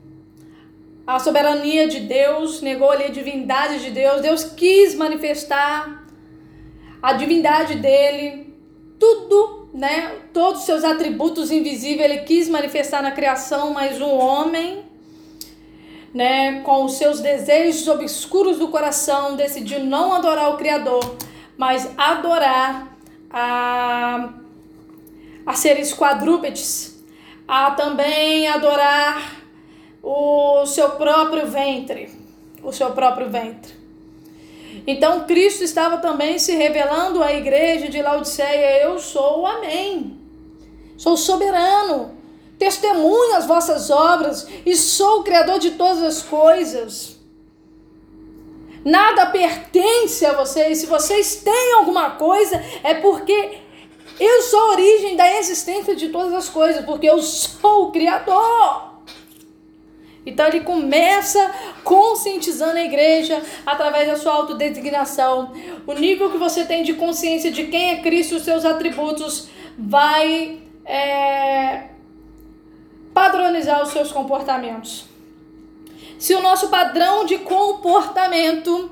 a 1.06 1.20
soberania 1.20 1.88
de 1.88 2.00
Deus, 2.00 2.62
negou 2.62 2.90
ali 2.90 3.04
a 3.04 3.10
divindade 3.10 3.80
de 3.82 3.92
Deus. 3.92 4.22
Deus 4.22 4.46
quis 4.46 4.96
manifestar 4.96 6.06
a 7.04 7.12
divindade 7.12 7.76
dele, 7.76 8.56
tudo, 8.98 9.70
né? 9.74 10.16
Todos 10.34 10.62
os 10.62 10.66
seus 10.66 10.84
atributos 10.86 11.52
invisíveis 11.52 12.10
ele 12.10 12.20
quis 12.24 12.48
manifestar 12.48 13.04
na 13.04 13.12
criação, 13.12 13.74
mas 13.74 14.00
um 14.00 14.18
homem, 14.18 14.86
né, 16.14 16.62
com 16.62 16.86
os 16.86 16.94
seus 16.94 17.20
desejos 17.20 17.86
obscuros 17.88 18.58
do 18.58 18.70
coração, 18.70 19.36
decidiu 19.36 19.82
não 19.82 20.14
adorar 20.14 20.54
o 20.54 20.58
Criador, 20.58 21.18
mas 21.58 21.90
adorar 21.98 22.97
a, 23.32 24.30
a 25.46 25.54
seres 25.54 25.94
quadrúpedes, 25.94 27.04
a 27.48 27.72
também 27.72 28.48
adorar 28.48 29.42
o 30.02 30.66
seu 30.66 30.92
próprio 30.92 31.48
ventre, 31.48 32.10
o 32.64 32.72
seu 32.72 32.92
próprio 32.92 33.30
ventre. 33.30 33.74
Então 34.86 35.26
Cristo 35.26 35.64
estava 35.64 35.98
também 35.98 36.38
se 36.38 36.56
revelando 36.56 37.24
à 37.24 37.34
igreja 37.34 37.90
de 37.90 38.02
Laodiceia: 38.02 38.84
Eu 38.84 39.00
sou 39.00 39.42
o 39.42 39.48
Amém, 39.48 40.18
sou 40.98 41.18
soberano, 41.18 42.18
testemunho 42.58 43.36
as 43.36 43.46
vossas 43.46 43.90
obras 43.90 44.48
e 44.66 44.76
sou 44.76 45.20
o 45.20 45.24
Criador 45.24 45.60
de 45.60 45.72
todas 45.72 46.04
as 46.04 46.22
coisas. 46.22 47.17
Nada 48.84 49.26
pertence 49.28 50.26
a 50.26 50.34
vocês. 50.34 50.80
Se 50.80 50.86
vocês 50.86 51.38
têm 51.38 51.74
alguma 51.74 52.12
coisa, 52.12 52.62
é 52.84 52.96
porque 52.96 53.60
eu 54.20 54.42
sou 54.42 54.60
a 54.60 54.72
origem 54.72 55.16
da 55.16 55.38
existência 55.38 55.96
de 55.96 56.10
todas 56.10 56.34
as 56.34 56.50
coisas, 56.50 56.84
porque 56.86 57.08
eu 57.08 57.22
sou 57.22 57.88
o 57.88 57.92
Criador. 57.92 58.88
Então 60.26 60.46
ele 60.46 60.60
começa 60.60 61.54
conscientizando 61.86 62.78
a 62.78 62.84
igreja 62.84 63.42
através 63.66 64.10
da 64.10 64.18
sua 64.18 64.34
autodesignação. 64.34 65.54
O 65.86 65.94
nível 65.94 66.30
que 66.30 66.38
você 66.38 66.66
tem 66.66 66.84
de 66.84 66.96
consciência 66.96 67.50
de 67.50 67.68
quem 67.68 67.92
é 67.92 68.02
Cristo 68.02 68.36
os 68.36 68.44
seus 68.44 68.66
atributos 68.66 69.48
vai 69.78 70.60
é, 70.84 71.92
padronizar 73.14 73.82
os 73.82 73.90
seus 73.90 74.12
comportamentos. 74.12 75.07
Se 76.18 76.34
o 76.34 76.42
nosso 76.42 76.70
padrão 76.70 77.26
de 77.26 77.38
comportamento 77.40 78.92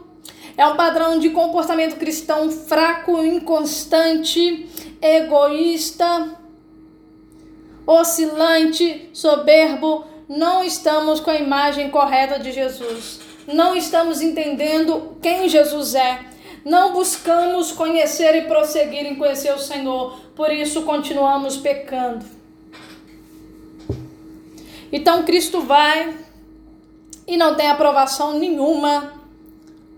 é 0.58 0.66
um 0.66 0.76
padrão 0.76 1.20
de 1.20 1.30
comportamento 1.32 1.98
cristão 1.98 2.50
fraco, 2.50 3.24
inconstante, 3.24 4.70
egoísta, 5.02 6.38
oscilante, 7.86 9.10
soberbo, 9.12 10.06
não 10.30 10.64
estamos 10.64 11.20
com 11.20 11.30
a 11.30 11.36
imagem 11.36 11.90
correta 11.90 12.40
de 12.40 12.52
Jesus. 12.52 13.20
Não 13.48 13.76
estamos 13.76 14.22
entendendo 14.22 15.18
quem 15.22 15.50
Jesus 15.50 15.94
é. 15.94 16.20
Não 16.64 16.94
buscamos 16.94 17.72
conhecer 17.72 18.36
e 18.36 18.42
prosseguir 18.48 19.06
em 19.06 19.16
conhecer 19.16 19.54
o 19.54 19.60
Senhor. 19.60 20.18
Por 20.36 20.52
isso 20.52 20.82
continuamos 20.82 21.58
pecando. 21.58 22.26
Então 24.92 25.24
Cristo 25.24 25.62
vai 25.62 26.25
e 27.28 27.38
não 27.38 27.56
tem 27.56 27.68
aprovação 27.68 28.38
nenhuma 28.38 29.14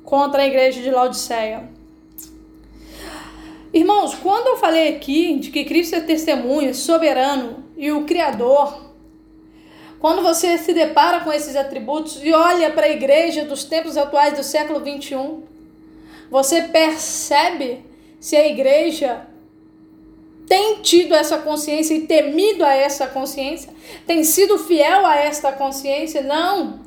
contra 0.03 0.43
a 0.43 0.47
igreja 0.47 0.81
de 0.81 0.89
Laodiceia. 0.89 1.69
Irmãos, 3.73 4.15
quando 4.15 4.47
eu 4.47 4.57
falei 4.57 4.95
aqui 4.95 5.35
de 5.35 5.51
que 5.51 5.65
Cristo 5.65 5.95
é 5.95 6.01
testemunha, 6.01 6.73
soberano 6.73 7.65
e 7.75 7.91
o 7.91 8.05
Criador, 8.05 8.87
quando 9.99 10.21
você 10.21 10.57
se 10.57 10.73
depara 10.73 11.21
com 11.21 11.33
esses 11.33 11.55
atributos 11.55 12.23
e 12.23 12.31
olha 12.31 12.71
para 12.71 12.85
a 12.85 12.89
igreja 12.89 13.43
dos 13.43 13.63
tempos 13.63 13.97
atuais 13.97 14.37
do 14.37 14.43
século 14.43 14.79
21, 14.79 15.43
você 16.29 16.61
percebe 16.61 17.85
se 18.19 18.35
a 18.35 18.47
igreja 18.47 19.27
tem 20.47 20.81
tido 20.81 21.13
essa 21.13 21.37
consciência 21.39 21.93
e 21.93 22.07
temido 22.07 22.63
a 22.63 22.73
essa 22.73 23.07
consciência, 23.07 23.69
tem 24.05 24.23
sido 24.23 24.57
fiel 24.57 25.05
a 25.05 25.17
esta 25.17 25.51
consciência? 25.51 26.21
Não. 26.21 26.86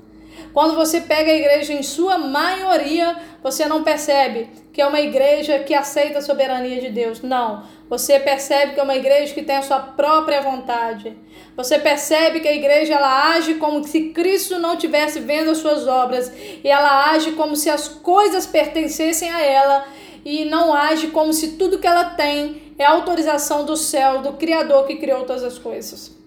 Quando 0.53 0.75
você 0.75 1.01
pega 1.01 1.31
a 1.31 1.35
igreja 1.35 1.73
em 1.73 1.83
sua 1.83 2.19
maioria, 2.19 3.16
você 3.43 3.66
não 3.66 3.83
percebe 3.83 4.49
que 4.73 4.81
é 4.81 4.87
uma 4.87 5.01
igreja 5.01 5.59
que 5.61 5.75
aceita 5.75 6.19
a 6.19 6.23
soberania 6.23 6.81
de 6.81 6.90
Deus. 6.90 7.23
Não. 7.23 7.64
Você 7.88 8.21
percebe 8.21 8.75
que 8.75 8.81
é 8.81 8.83
uma 8.83 8.97
igreja 8.97 9.35
que 9.35 9.43
tem 9.43 9.57
a 9.57 9.62
sua 9.62 9.81
própria 9.81 10.40
vontade. 10.40 11.16
Você 11.57 11.79
percebe 11.79 12.40
que 12.40 12.49
a 12.49 12.55
igreja 12.55 12.95
ela 12.95 13.35
age 13.35 13.55
como 13.55 13.83
se 13.85 14.11
Cristo 14.11 14.59
não 14.59 14.77
tivesse 14.77 15.21
vendo 15.21 15.51
as 15.51 15.59
suas 15.59 15.87
obras 15.87 16.33
e 16.62 16.69
ela 16.69 17.11
age 17.11 17.33
como 17.33 17.57
se 17.57 17.69
as 17.69 17.88
coisas 17.88 18.47
pertencessem 18.47 19.31
a 19.31 19.43
ela 19.43 19.87
e 20.25 20.45
não 20.45 20.73
age 20.73 21.09
como 21.09 21.33
se 21.33 21.53
tudo 21.57 21.79
que 21.79 21.87
ela 21.87 22.05
tem 22.05 22.75
é 22.79 22.85
autorização 22.85 23.64
do 23.64 23.77
céu, 23.77 24.23
do 24.23 24.35
Criador 24.35 24.87
que 24.87 24.97
criou 24.97 25.25
todas 25.25 25.43
as 25.43 25.59
coisas. 25.59 26.19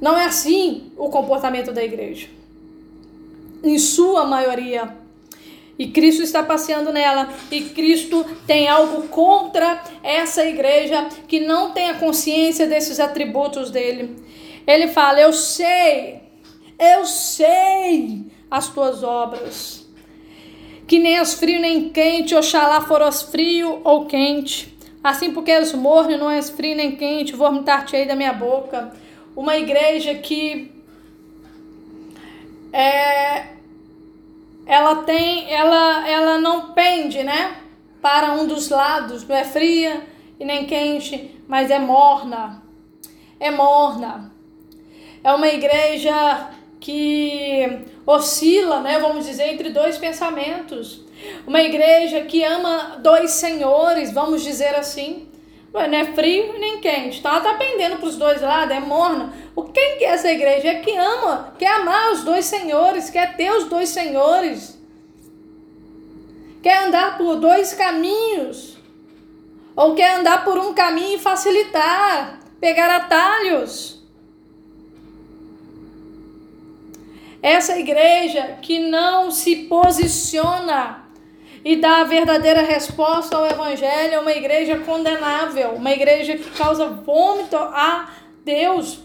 Não 0.00 0.16
é 0.16 0.24
assim 0.26 0.92
o 0.96 1.08
comportamento 1.08 1.72
da 1.72 1.82
igreja 1.82 2.28
em 3.62 3.78
sua 3.78 4.24
maioria. 4.24 4.96
E 5.78 5.88
Cristo 5.88 6.22
está 6.22 6.42
passeando 6.42 6.92
nela. 6.92 7.28
E 7.50 7.60
Cristo 7.60 8.24
tem 8.46 8.68
algo 8.68 9.08
contra 9.08 9.82
essa 10.02 10.44
igreja 10.44 11.08
que 11.28 11.40
não 11.40 11.70
tem 11.70 11.90
a 11.90 11.94
consciência 11.94 12.66
desses 12.66 12.98
atributos 12.98 13.70
dele. 13.70 14.16
Ele 14.66 14.88
fala: 14.88 15.20
Eu 15.20 15.32
sei, 15.32 16.20
eu 16.78 17.04
sei 17.04 18.24
as 18.50 18.68
tuas 18.68 19.02
obras. 19.04 19.86
Que 20.86 20.98
nem 20.98 21.18
és 21.18 21.34
frio 21.34 21.60
nem 21.60 21.90
quente, 21.90 22.34
oxalá 22.34 22.80
foras 22.80 23.22
frio 23.22 23.80
ou 23.84 24.06
quente. 24.06 24.76
Assim 25.04 25.32
porque 25.32 25.50
és 25.50 25.72
morno, 25.74 26.16
não 26.16 26.30
és 26.30 26.50
frio 26.50 26.74
nem 26.74 26.96
quente, 26.96 27.36
vomitar-te-ei 27.36 28.06
da 28.06 28.16
minha 28.16 28.32
boca. 28.32 28.92
Uma 29.38 29.56
igreja 29.56 30.16
que 30.16 30.68
é, 32.72 33.50
ela 34.66 35.04
tem, 35.04 35.48
ela, 35.48 36.08
ela 36.08 36.38
não 36.38 36.72
pende, 36.72 37.22
né? 37.22 37.56
Para 38.02 38.32
um 38.32 38.48
dos 38.48 38.68
lados, 38.68 39.22
não 39.28 39.36
é 39.36 39.44
fria 39.44 40.02
e 40.40 40.44
nem 40.44 40.66
quente, 40.66 41.40
mas 41.46 41.70
é 41.70 41.78
morna. 41.78 42.64
É 43.38 43.48
morna. 43.48 44.32
É 45.22 45.32
uma 45.32 45.46
igreja 45.46 46.50
que 46.80 47.84
oscila, 48.04 48.80
né, 48.80 48.98
vamos 48.98 49.24
dizer, 49.24 49.52
entre 49.52 49.70
dois 49.70 49.96
pensamentos. 49.98 51.04
Uma 51.46 51.62
igreja 51.62 52.22
que 52.22 52.42
ama 52.42 52.98
dois 53.00 53.30
senhores, 53.30 54.10
vamos 54.10 54.42
dizer 54.42 54.74
assim. 54.74 55.27
Não 55.72 55.80
é 55.80 56.04
frio 56.12 56.58
nem 56.58 56.80
quente. 56.80 57.20
Ela 57.24 57.40
tá 57.40 57.54
pendendo 57.54 57.96
para 57.96 58.08
os 58.08 58.16
dois 58.16 58.40
lados, 58.40 58.74
é 58.76 58.80
morna. 58.80 59.32
O 59.54 59.64
quem 59.64 59.98
que 59.98 60.04
é 60.04 60.08
essa 60.08 60.30
igreja? 60.30 60.68
É 60.68 60.74
que 60.76 60.96
ama, 60.96 61.54
quer 61.58 61.80
amar 61.80 62.12
os 62.12 62.24
dois 62.24 62.46
senhores, 62.46 63.10
quer 63.10 63.36
ter 63.36 63.52
os 63.52 63.64
dois 63.64 63.90
senhores. 63.90 64.78
Quer 66.62 66.86
andar 66.86 67.18
por 67.18 67.36
dois 67.36 67.74
caminhos. 67.74 68.78
Ou 69.76 69.94
quer 69.94 70.18
andar 70.18 70.44
por 70.44 70.58
um 70.58 70.74
caminho 70.74 71.16
e 71.16 71.20
facilitar, 71.20 72.40
pegar 72.60 72.90
atalhos. 72.90 74.02
Essa 77.40 77.78
igreja 77.78 78.58
que 78.60 78.80
não 78.80 79.30
se 79.30 79.68
posiciona 79.68 81.07
e 81.68 81.76
dá 81.76 81.98
a 81.98 82.04
verdadeira 82.04 82.62
resposta 82.62 83.36
ao 83.36 83.44
Evangelho 83.44 84.14
é 84.14 84.18
uma 84.18 84.32
igreja 84.32 84.78
condenável, 84.78 85.72
uma 85.72 85.92
igreja 85.92 86.34
que 86.34 86.50
causa 86.52 86.86
vômito 86.88 87.56
a 87.56 88.10
Deus. 88.42 89.00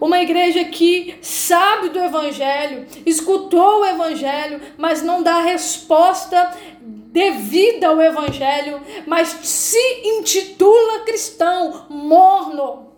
Uma 0.00 0.20
igreja 0.20 0.64
que 0.64 1.14
sabe 1.22 1.90
do 1.90 2.00
Evangelho, 2.00 2.84
escutou 3.06 3.78
o 3.78 3.86
Evangelho, 3.86 4.60
mas 4.76 5.04
não 5.04 5.22
dá 5.22 5.40
resposta 5.40 6.52
devida 6.82 7.86
ao 7.86 8.02
Evangelho, 8.02 8.80
mas 9.06 9.28
se 9.28 9.78
intitula 10.04 11.04
cristão, 11.04 11.86
morno. 11.88 12.88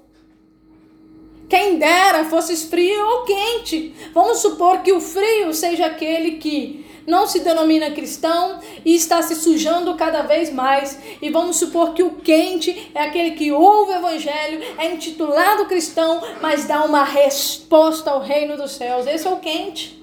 Quem 1.51 1.77
dera 1.79 2.25
fosse 2.25 2.57
frio 2.67 2.99
ou 2.99 3.25
quente. 3.25 3.95
Vamos 4.15 4.39
supor 4.39 4.79
que 4.79 4.91
o 4.91 5.03
frio 5.03 5.53
seja 5.53 5.85
aquele 5.85 6.39
que 6.39 6.83
não 7.07 7.27
se 7.27 7.41
denomina 7.41 7.91
cristão 7.91 8.61
e 8.85 8.95
está 8.95 9.23
se 9.23 9.35
sujando 9.35 9.95
cada 9.95 10.23
vez 10.23 10.53
mais. 10.53 10.99
E 11.21 11.31
vamos 11.31 11.57
supor 11.57 11.95
que 11.95 12.03
o 12.03 12.17
quente 12.17 12.91
é 12.95 13.03
aquele 13.03 13.33
que 13.33 13.53
ouve 13.53 13.93
o 13.93 13.97
evangelho, 13.97 14.61
é 14.79 14.93
intitulado 14.93 15.67
cristão, 15.67 16.21
mas 16.41 16.67
dá 16.67 16.85
uma 16.85 17.05
resposta 17.05 18.11
ao 18.11 18.21
reino 18.21 18.57
dos 18.57 18.73
céus. 18.73 19.07
Esse 19.07 19.27
é 19.27 19.31
o 19.31 19.41
quente. 19.41 20.03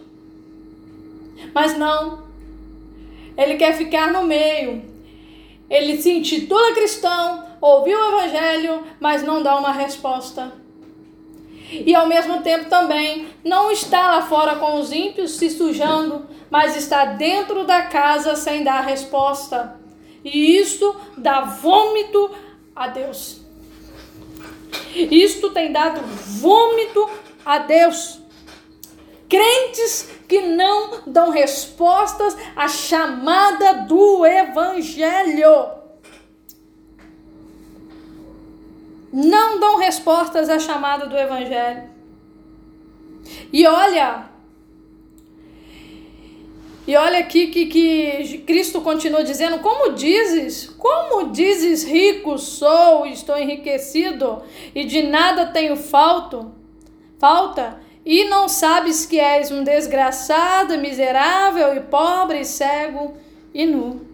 Mas 1.54 1.78
não. 1.78 2.24
Ele 3.38 3.56
quer 3.56 3.78
ficar 3.78 4.12
no 4.12 4.24
meio. 4.24 4.84
Ele 5.70 6.02
se 6.02 6.12
intitula 6.12 6.74
cristão, 6.74 7.46
ouviu 7.62 7.98
o 7.98 8.18
evangelho, 8.18 8.84
mas 9.00 9.24
não 9.24 9.44
dá 9.44 9.58
uma 9.58 9.72
resposta 9.72 10.59
e 11.72 11.94
ao 11.94 12.08
mesmo 12.08 12.42
tempo 12.42 12.70
também 12.70 13.28
não 13.44 13.72
está 13.72 14.08
lá 14.08 14.22
fora 14.24 14.56
com 14.56 14.80
os 14.80 14.92
ímpios 14.92 15.32
se 15.32 15.50
sujando, 15.50 16.26
mas 16.50 16.76
está 16.76 17.06
dentro 17.06 17.64
da 17.64 17.84
casa 17.84 18.36
sem 18.36 18.64
dar 18.64 18.82
resposta. 18.82 19.80
E 20.24 20.58
isto 20.58 20.96
dá 21.18 21.42
vômito 21.42 22.32
a 22.76 22.88
Deus. 22.88 23.42
Isto 24.96 25.52
tem 25.52 25.72
dado 25.72 26.02
vômito 26.02 27.10
a 27.46 27.60
Deus. 27.60 28.20
Crentes 29.28 30.10
que 30.28 30.42
não 30.42 31.02
dão 31.06 31.30
respostas 31.30 32.36
à 32.56 32.68
chamada 32.68 33.86
do 33.88 34.26
Evangelho. 34.26 35.79
Não 39.28 39.60
dão 39.60 39.78
respostas 39.78 40.50
à 40.50 40.58
chamada 40.58 41.06
do 41.06 41.18
Evangelho. 41.18 41.90
E 43.52 43.66
olha, 43.68 44.26
e 46.88 46.96
olha 46.96 47.20
aqui 47.20 47.48
que, 47.48 47.66
que 47.68 48.40
Cristo 48.40 48.82
continua 48.82 49.24
dizendo: 49.24 49.60
Como 49.60 49.94
dizes, 49.94 50.70
como 50.78 51.32
dizes, 51.32 51.84
rico 51.84 52.38
sou, 52.38 53.06
estou 53.06 53.38
enriquecido 53.38 54.42
e 54.74 54.86
de 54.86 55.04
nada 55.04 55.48
tenho 55.48 55.76
falto, 55.76 56.52
falta, 57.20 57.80
e 58.06 58.24
não 58.26 58.48
sabes 58.48 59.06
que 59.06 59.20
és 59.20 59.52
um 59.52 59.64
desgraçado, 59.64 60.78
miserável 60.78 61.76
e 61.76 61.82
pobre, 61.82 62.44
cego 62.46 63.16
e 63.54 63.66
nu. 63.66 64.09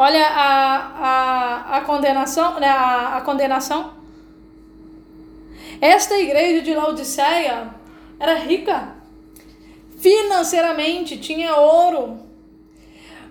Olha 0.00 0.28
a, 0.28 0.76
a, 0.76 1.76
a 1.78 1.80
condenação, 1.80 2.60
né, 2.60 2.68
a, 2.68 3.16
a 3.16 3.20
condenação. 3.22 3.94
Esta 5.80 6.16
igreja 6.16 6.62
de 6.62 6.72
Laodiceia 6.72 7.74
era 8.16 8.34
rica 8.34 8.94
financeiramente, 9.98 11.18
tinha 11.18 11.56
ouro, 11.56 12.20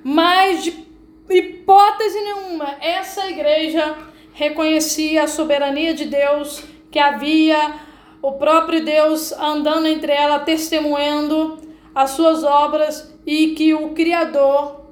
mas 0.04 0.62
de 0.62 0.86
hipótese 1.30 2.20
nenhuma 2.20 2.76
essa 2.82 3.30
igreja 3.30 3.96
reconhecia 4.34 5.24
a 5.24 5.28
soberania 5.28 5.94
de 5.94 6.04
Deus 6.04 6.66
que 6.92 7.00
havia 7.00 7.76
o 8.22 8.34
próprio 8.34 8.84
Deus 8.84 9.32
andando 9.32 9.88
entre 9.88 10.12
ela, 10.12 10.40
testemunhando 10.40 11.62
as 11.96 12.10
suas 12.10 12.44
obras 12.44 13.18
e 13.26 13.54
que 13.56 13.74
o 13.74 13.94
Criador 13.94 14.87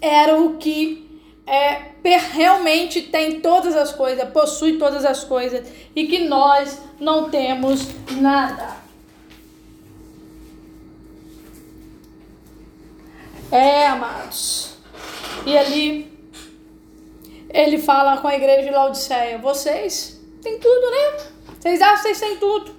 era 0.00 0.40
o 0.40 0.56
que 0.56 1.08
é, 1.46 1.92
realmente 2.32 3.02
tem 3.02 3.40
todas 3.40 3.74
as 3.74 3.92
coisas, 3.92 4.28
possui 4.30 4.78
todas 4.78 5.04
as 5.04 5.24
coisas 5.24 5.66
e 5.96 6.06
que 6.06 6.28
nós 6.28 6.80
não 7.00 7.30
temos 7.30 7.88
nada. 8.12 8.76
É, 13.50 13.86
amados. 13.86 14.76
E 15.46 15.56
ali 15.56 16.12
ele 17.48 17.78
fala 17.78 18.18
com 18.18 18.28
a 18.28 18.36
igreja 18.36 18.62
de 18.62 18.70
Laodiceia: 18.70 19.38
vocês 19.38 20.20
têm 20.42 20.58
tudo, 20.58 20.90
né? 20.90 21.26
Vocês 21.58 21.80
acham 21.80 21.96
que 21.96 22.02
vocês 22.02 22.20
têm 22.20 22.36
tudo, 22.36 22.76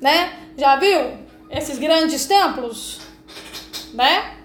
né? 0.00 0.50
Já 0.56 0.76
viu 0.76 1.18
esses 1.50 1.78
grandes 1.78 2.26
templos, 2.26 3.00
né? 3.92 4.43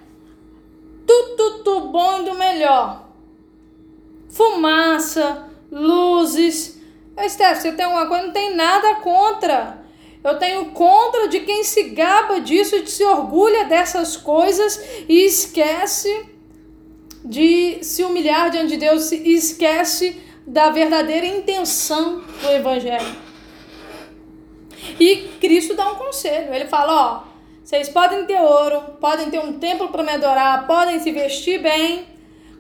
Melhor. 2.59 3.07
Fumaça, 4.29 5.47
luzes. 5.71 6.77
Esther, 7.17 7.55
você 7.55 7.71
tem 7.71 7.85
alguma 7.85 8.07
coisa? 8.07 8.27
Não 8.27 8.33
tem 8.33 8.55
nada 8.55 8.95
contra. 8.95 9.79
Eu 10.21 10.37
tenho 10.37 10.65
contra 10.71 11.29
de 11.29 11.39
quem 11.41 11.63
se 11.63 11.83
gaba 11.83 12.41
disso 12.41 12.75
e 12.75 12.85
se 12.85 13.03
orgulha 13.05 13.65
dessas 13.65 14.17
coisas 14.17 14.77
e 15.07 15.25
esquece 15.25 16.27
de 17.23 17.83
se 17.83 18.03
humilhar 18.03 18.49
diante 18.49 18.69
de 18.69 18.77
Deus 18.77 19.11
e 19.11 19.33
esquece 19.33 20.21
da 20.45 20.69
verdadeira 20.69 21.25
intenção 21.25 22.21
do 22.41 22.49
Evangelho. 22.49 23.15
E 24.99 25.15
Cristo 25.39 25.75
dá 25.75 25.89
um 25.91 25.95
conselho. 25.95 26.53
Ele 26.53 26.65
fala: 26.65 26.93
ó, 26.93 27.23
vocês 27.63 27.87
podem 27.87 28.25
ter 28.25 28.41
ouro, 28.41 28.81
podem 28.99 29.29
ter 29.29 29.39
um 29.39 29.59
templo 29.59 29.89
para 29.89 30.03
me 30.03 30.11
adorar, 30.11 30.67
podem 30.67 30.99
se 30.99 31.11
vestir 31.11 31.61
bem, 31.61 32.08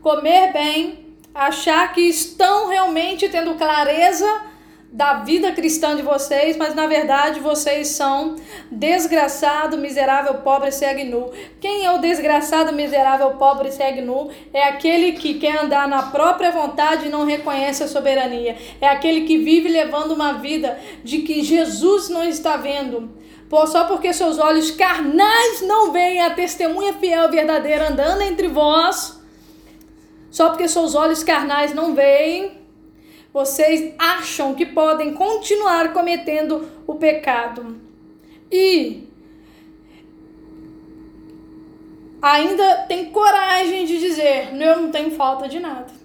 comer 0.01 0.53
bem, 0.53 1.05
achar 1.33 1.93
que 1.93 2.01
estão 2.01 2.69
realmente 2.69 3.29
tendo 3.29 3.55
clareza 3.55 4.49
da 4.91 5.15
vida 5.19 5.51
cristã 5.51 5.95
de 5.95 6.01
vocês, 6.01 6.57
mas 6.57 6.73
na 6.73 6.87
verdade 6.87 7.39
vocês 7.39 7.89
são 7.89 8.35
desgraçado, 8.71 9.77
miserável, 9.77 10.35
pobre, 10.35 10.71
cego 10.71 10.99
e 10.99 11.03
nu. 11.03 11.31
Quem 11.61 11.85
é 11.85 11.91
o 11.91 11.99
desgraçado, 11.99 12.73
miserável, 12.73 13.29
pobre, 13.31 13.71
cego 13.71 13.99
e 13.99 14.01
nu? 14.01 14.31
É 14.51 14.63
aquele 14.63 15.11
que 15.11 15.35
quer 15.35 15.63
andar 15.63 15.87
na 15.87 16.03
própria 16.03 16.51
vontade 16.51 17.05
e 17.05 17.09
não 17.09 17.23
reconhece 17.23 17.83
a 17.83 17.87
soberania. 17.87 18.57
É 18.81 18.87
aquele 18.87 19.21
que 19.21 19.37
vive 19.37 19.69
levando 19.69 20.11
uma 20.11 20.33
vida 20.33 20.79
de 21.03 21.19
que 21.19 21.43
Jesus 21.43 22.09
não 22.09 22.23
está 22.23 22.57
vendo. 22.57 23.11
Pô, 23.47 23.65
só 23.67 23.85
porque 23.85 24.11
seus 24.11 24.39
olhos 24.39 24.71
carnais 24.71 25.61
não 25.61 25.91
veem 25.91 26.21
a 26.21 26.31
testemunha 26.31 26.93
fiel 26.93 27.29
verdadeira 27.29 27.89
andando 27.89 28.21
entre 28.21 28.47
vós, 28.47 29.18
só 30.31 30.49
porque 30.49 30.67
seus 30.67 30.95
olhos 30.95 31.23
carnais 31.23 31.73
não 31.73 31.95
veem, 31.95 32.59
vocês 33.33 33.93
acham 33.97 34.55
que 34.55 34.65
podem 34.65 35.13
continuar 35.13 35.93
cometendo 35.93 36.67
o 36.87 36.95
pecado. 36.95 37.79
E 38.51 39.07
ainda 42.21 42.83
tem 42.87 43.05
coragem 43.11 43.85
de 43.85 43.99
dizer: 43.99 44.49
eu 44.53 44.81
não 44.81 44.91
tenho 44.91 45.11
falta 45.11 45.47
de 45.47 45.59
nada. 45.59 45.99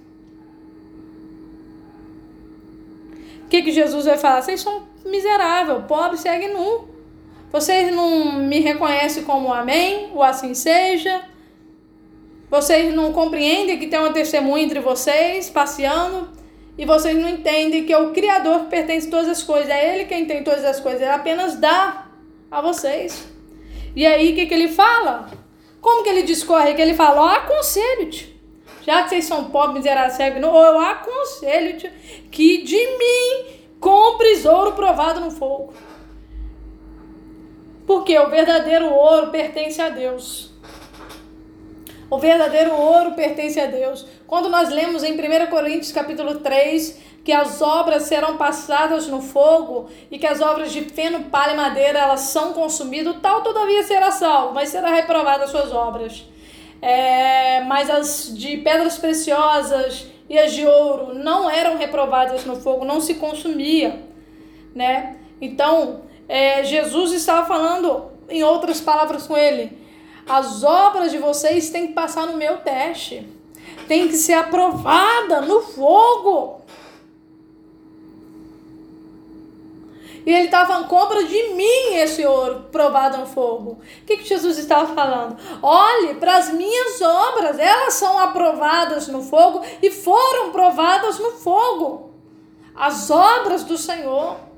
O 3.44 3.48
que, 3.48 3.62
que 3.62 3.72
Jesus 3.72 4.04
vai 4.04 4.18
falar? 4.18 4.42
Vocês 4.42 4.60
são 4.60 4.82
miserável, 5.04 5.82
pobre, 5.82 6.16
segue 6.16 6.48
nu. 6.48 6.88
Vocês 7.52 7.94
não 7.94 8.32
me 8.32 8.58
reconhecem 8.58 9.22
como 9.22 9.52
amém, 9.52 10.10
o 10.12 10.22
assim 10.22 10.54
seja. 10.54 11.22
Vocês 12.54 12.94
não 12.94 13.12
compreendem 13.12 13.76
que 13.80 13.88
tem 13.88 13.98
uma 13.98 14.12
testemunha 14.12 14.62
entre 14.62 14.78
vocês 14.78 15.50
passeando 15.50 16.28
e 16.78 16.86
vocês 16.86 17.18
não 17.18 17.28
entendem 17.28 17.84
que 17.84 17.92
é 17.92 17.98
o 17.98 18.12
Criador 18.12 18.60
que 18.60 18.66
pertence 18.66 19.08
a 19.08 19.10
todas 19.10 19.28
as 19.28 19.42
coisas, 19.42 19.68
é 19.68 19.92
Ele 19.92 20.04
quem 20.04 20.24
tem 20.24 20.44
todas 20.44 20.64
as 20.64 20.78
coisas, 20.78 21.02
Ele 21.02 21.10
apenas 21.10 21.56
dá 21.56 22.06
a 22.48 22.60
vocês. 22.60 23.26
E 23.96 24.06
aí 24.06 24.30
o 24.30 24.34
que, 24.36 24.46
que 24.46 24.54
ele 24.54 24.68
fala? 24.68 25.30
Como 25.80 26.04
que 26.04 26.08
ele 26.08 26.22
discorre? 26.22 26.74
Que 26.74 26.82
ele 26.82 26.94
fala, 26.94 27.22
ó, 27.22 27.26
aconselho-te. 27.26 28.40
Já 28.82 29.02
que 29.02 29.08
vocês 29.08 29.24
são 29.24 29.46
pobres, 29.50 29.78
miseráveis, 29.78 30.14
cegos, 30.14 30.40
eu 30.40 30.78
aconselho-te 30.78 31.90
que 32.30 32.62
de 32.62 32.76
mim 32.76 33.46
compres 33.80 34.44
ouro 34.44 34.74
provado 34.74 35.18
no 35.18 35.32
fogo. 35.32 35.74
Porque 37.84 38.16
o 38.16 38.30
verdadeiro 38.30 38.94
ouro 38.94 39.32
pertence 39.32 39.82
a 39.82 39.88
Deus. 39.88 40.53
O 42.14 42.18
verdadeiro 42.18 42.72
ouro 42.72 43.10
pertence 43.10 43.58
a 43.58 43.66
Deus. 43.66 44.06
Quando 44.24 44.48
nós 44.48 44.68
lemos 44.68 45.02
em 45.02 45.14
1 45.14 45.46
Coríntios 45.50 45.90
capítulo 45.90 46.36
3 46.36 46.96
que 47.24 47.32
as 47.32 47.60
obras 47.60 48.04
serão 48.04 48.36
passadas 48.36 49.08
no 49.08 49.20
fogo 49.20 49.88
e 50.12 50.16
que 50.16 50.24
as 50.24 50.40
obras 50.40 50.70
de 50.70 50.82
feno, 50.82 51.24
palha 51.24 51.54
e 51.54 51.56
madeira 51.56 51.98
elas 51.98 52.20
são 52.20 52.52
consumidas, 52.52 53.16
tal 53.20 53.42
todavia 53.42 53.82
será 53.82 54.12
salvo, 54.12 54.54
mas 54.54 54.68
será 54.68 54.94
reprovada 54.94 55.42
as 55.42 55.50
suas 55.50 55.72
obras. 55.72 56.24
É, 56.80 57.64
mas 57.64 57.90
as 57.90 58.32
de 58.38 58.58
pedras 58.58 58.96
preciosas 58.96 60.06
e 60.30 60.38
as 60.38 60.52
de 60.52 60.64
ouro 60.64 61.14
não 61.14 61.50
eram 61.50 61.76
reprovadas 61.76 62.44
no 62.44 62.54
fogo, 62.54 62.84
não 62.84 63.00
se 63.00 63.14
consumia, 63.14 64.04
né? 64.72 65.16
Então, 65.40 66.02
é, 66.28 66.62
Jesus 66.62 67.10
estava 67.10 67.44
falando 67.44 68.12
em 68.28 68.44
outras 68.44 68.80
palavras 68.80 69.26
com 69.26 69.36
ele, 69.36 69.82
as 70.26 70.62
obras 70.62 71.10
de 71.10 71.18
vocês 71.18 71.70
têm 71.70 71.88
que 71.88 71.92
passar 71.92 72.26
no 72.26 72.36
meu 72.36 72.58
teste. 72.58 73.28
Tem 73.86 74.08
que 74.08 74.16
ser 74.16 74.34
aprovada 74.34 75.42
no 75.42 75.60
fogo. 75.60 76.62
E 80.26 80.32
ele 80.32 80.46
estava 80.46 80.66
falando, 80.66 80.88
compra 80.88 81.22
de 81.24 81.48
mim 81.50 81.96
esse 81.96 82.24
ouro 82.24 82.66
provado 82.72 83.18
no 83.18 83.26
fogo. 83.26 83.72
O 83.72 84.04
que, 84.06 84.16
que 84.16 84.24
Jesus 84.24 84.56
estava 84.56 84.94
falando? 84.94 85.36
Olhe 85.62 86.14
para 86.14 86.38
as 86.38 86.50
minhas 86.50 87.00
obras, 87.02 87.58
elas 87.58 87.94
são 87.94 88.18
aprovadas 88.18 89.06
no 89.08 89.22
fogo 89.22 89.60
e 89.82 89.90
foram 89.90 90.50
provadas 90.50 91.18
no 91.18 91.32
fogo. 91.32 92.10
As 92.74 93.10
obras 93.10 93.64
do 93.64 93.76
Senhor. 93.76 94.53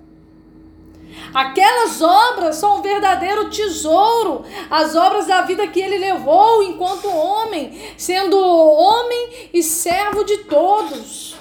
Aquelas 1.33 2.01
obras 2.01 2.57
são 2.57 2.79
um 2.79 2.83
verdadeiro 2.83 3.51
tesouro, 3.51 4.45
as 4.71 4.95
obras 4.95 5.27
da 5.27 5.43
vida 5.43 5.67
que 5.67 5.81
ele 5.81 5.99
levou 5.99 6.63
enquanto 6.63 7.09
homem, 7.09 7.95
sendo 7.97 8.39
homem 8.39 9.51
e 9.53 9.63
servo 9.63 10.25
de 10.25 10.39
todos. 10.39 11.37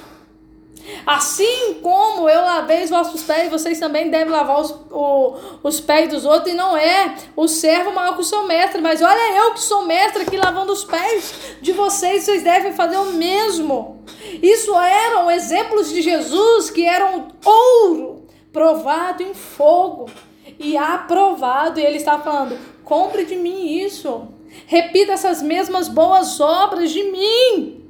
Assim 1.06 1.76
como 1.82 2.30
eu 2.30 2.42
lavei 2.42 2.84
os 2.84 2.90
vossos 2.90 3.24
pés, 3.24 3.50
vocês 3.50 3.80
também 3.80 4.10
devem 4.10 4.32
lavar 4.32 4.62
os, 4.62 4.72
o, 4.92 5.36
os 5.64 5.80
pés 5.80 6.10
dos 6.10 6.26
outros. 6.26 6.54
E 6.54 6.56
não 6.56 6.78
é 6.78 7.16
o 7.36 7.48
servo 7.48 7.92
maior 7.92 8.14
que 8.14 8.22
o 8.22 8.24
seu 8.24 8.46
mestre, 8.46 8.82
mas 8.82 9.02
olha 9.02 9.38
eu 9.38 9.54
que 9.54 9.62
sou 9.62 9.86
mestre 9.86 10.24
aqui 10.24 10.38
lavando 10.38 10.72
os 10.72 10.84
pés 10.84 11.56
de 11.62 11.72
vocês, 11.72 12.24
vocês 12.24 12.44
devem 12.44 12.74
fazer 12.74 12.98
o 12.98 13.14
mesmo. 13.14 14.04
Isso 14.42 14.76
eram 14.76 15.32
exemplos 15.32 15.90
de 15.90 16.02
Jesus 16.02 16.70
que 16.70 16.86
eram 16.86 17.30
ouro 17.44 18.25
provado 18.56 19.22
em 19.22 19.34
fogo 19.34 20.10
e 20.58 20.78
aprovado. 20.78 21.78
E 21.78 21.86
ele 21.86 21.98
está 21.98 22.18
falando: 22.18 22.58
compre 22.86 23.26
de 23.26 23.36
mim 23.36 23.78
isso. 23.80 24.30
Repita 24.66 25.12
essas 25.12 25.42
mesmas 25.42 25.90
boas 25.90 26.40
obras 26.40 26.90
de 26.90 27.04
mim. 27.04 27.84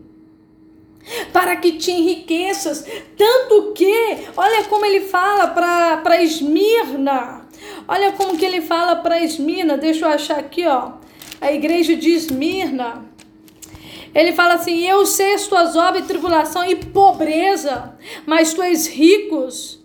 Para 1.32 1.56
que 1.58 1.74
te 1.74 1.92
enriqueças. 1.92 2.84
Tanto 3.16 3.74
que, 3.74 4.26
olha 4.36 4.64
como 4.64 4.84
ele 4.84 5.02
fala 5.02 5.48
para 5.50 6.24
Esmirna. 6.24 7.48
Olha 7.88 8.12
como 8.14 8.36
que 8.36 8.44
ele 8.44 8.62
fala 8.62 8.96
para 8.96 9.24
Esmirna. 9.24 9.78
Deixa 9.78 10.08
eu 10.08 10.10
achar 10.10 10.40
aqui, 10.40 10.66
ó. 10.66 10.94
A 11.40 11.52
igreja 11.52 11.96
de 11.96 12.10
Esmirna. 12.10 13.06
Ele 14.16 14.34
fala 14.34 14.56
assim: 14.56 14.84
Eu 14.84 15.06
sei 15.06 15.36
as 15.36 15.46
tuas 15.46 15.76
obras, 15.76 16.08
tribulação 16.08 16.66
e 16.66 16.76
pobreza, 16.76 17.96
mas 18.26 18.52
tu 18.52 18.64
és 18.64 18.88
ricos 18.88 19.85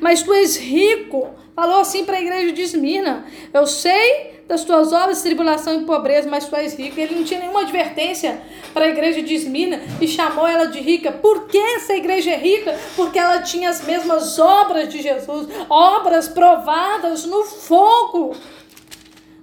mas 0.00 0.22
tu 0.22 0.32
és 0.32 0.56
rico. 0.56 1.28
Falou 1.54 1.80
assim 1.80 2.04
para 2.04 2.16
a 2.16 2.20
igreja 2.20 2.52
de 2.52 2.62
Esmirna. 2.62 3.26
Eu 3.52 3.66
sei 3.66 4.40
das 4.48 4.64
tuas 4.64 4.92
obras, 4.92 5.22
tribulação 5.22 5.80
e 5.80 5.84
pobreza, 5.84 6.28
mas 6.28 6.48
tu 6.48 6.56
és 6.56 6.76
rico. 6.76 6.98
Ele 6.98 7.14
não 7.14 7.24
tinha 7.24 7.38
nenhuma 7.38 7.60
advertência 7.60 8.42
para 8.72 8.86
a 8.86 8.88
igreja 8.88 9.22
de 9.22 9.34
Esmirna 9.34 9.80
e 10.00 10.08
chamou 10.08 10.46
ela 10.46 10.66
de 10.66 10.80
rica. 10.80 11.12
Por 11.12 11.46
que 11.46 11.58
essa 11.58 11.94
igreja 11.94 12.30
é 12.32 12.36
rica? 12.36 12.78
Porque 12.96 13.18
ela 13.18 13.42
tinha 13.42 13.68
as 13.70 13.84
mesmas 13.84 14.38
obras 14.38 14.88
de 14.88 15.00
Jesus, 15.00 15.48
obras 15.68 16.28
provadas 16.28 17.24
no 17.24 17.44
fogo. 17.44 18.34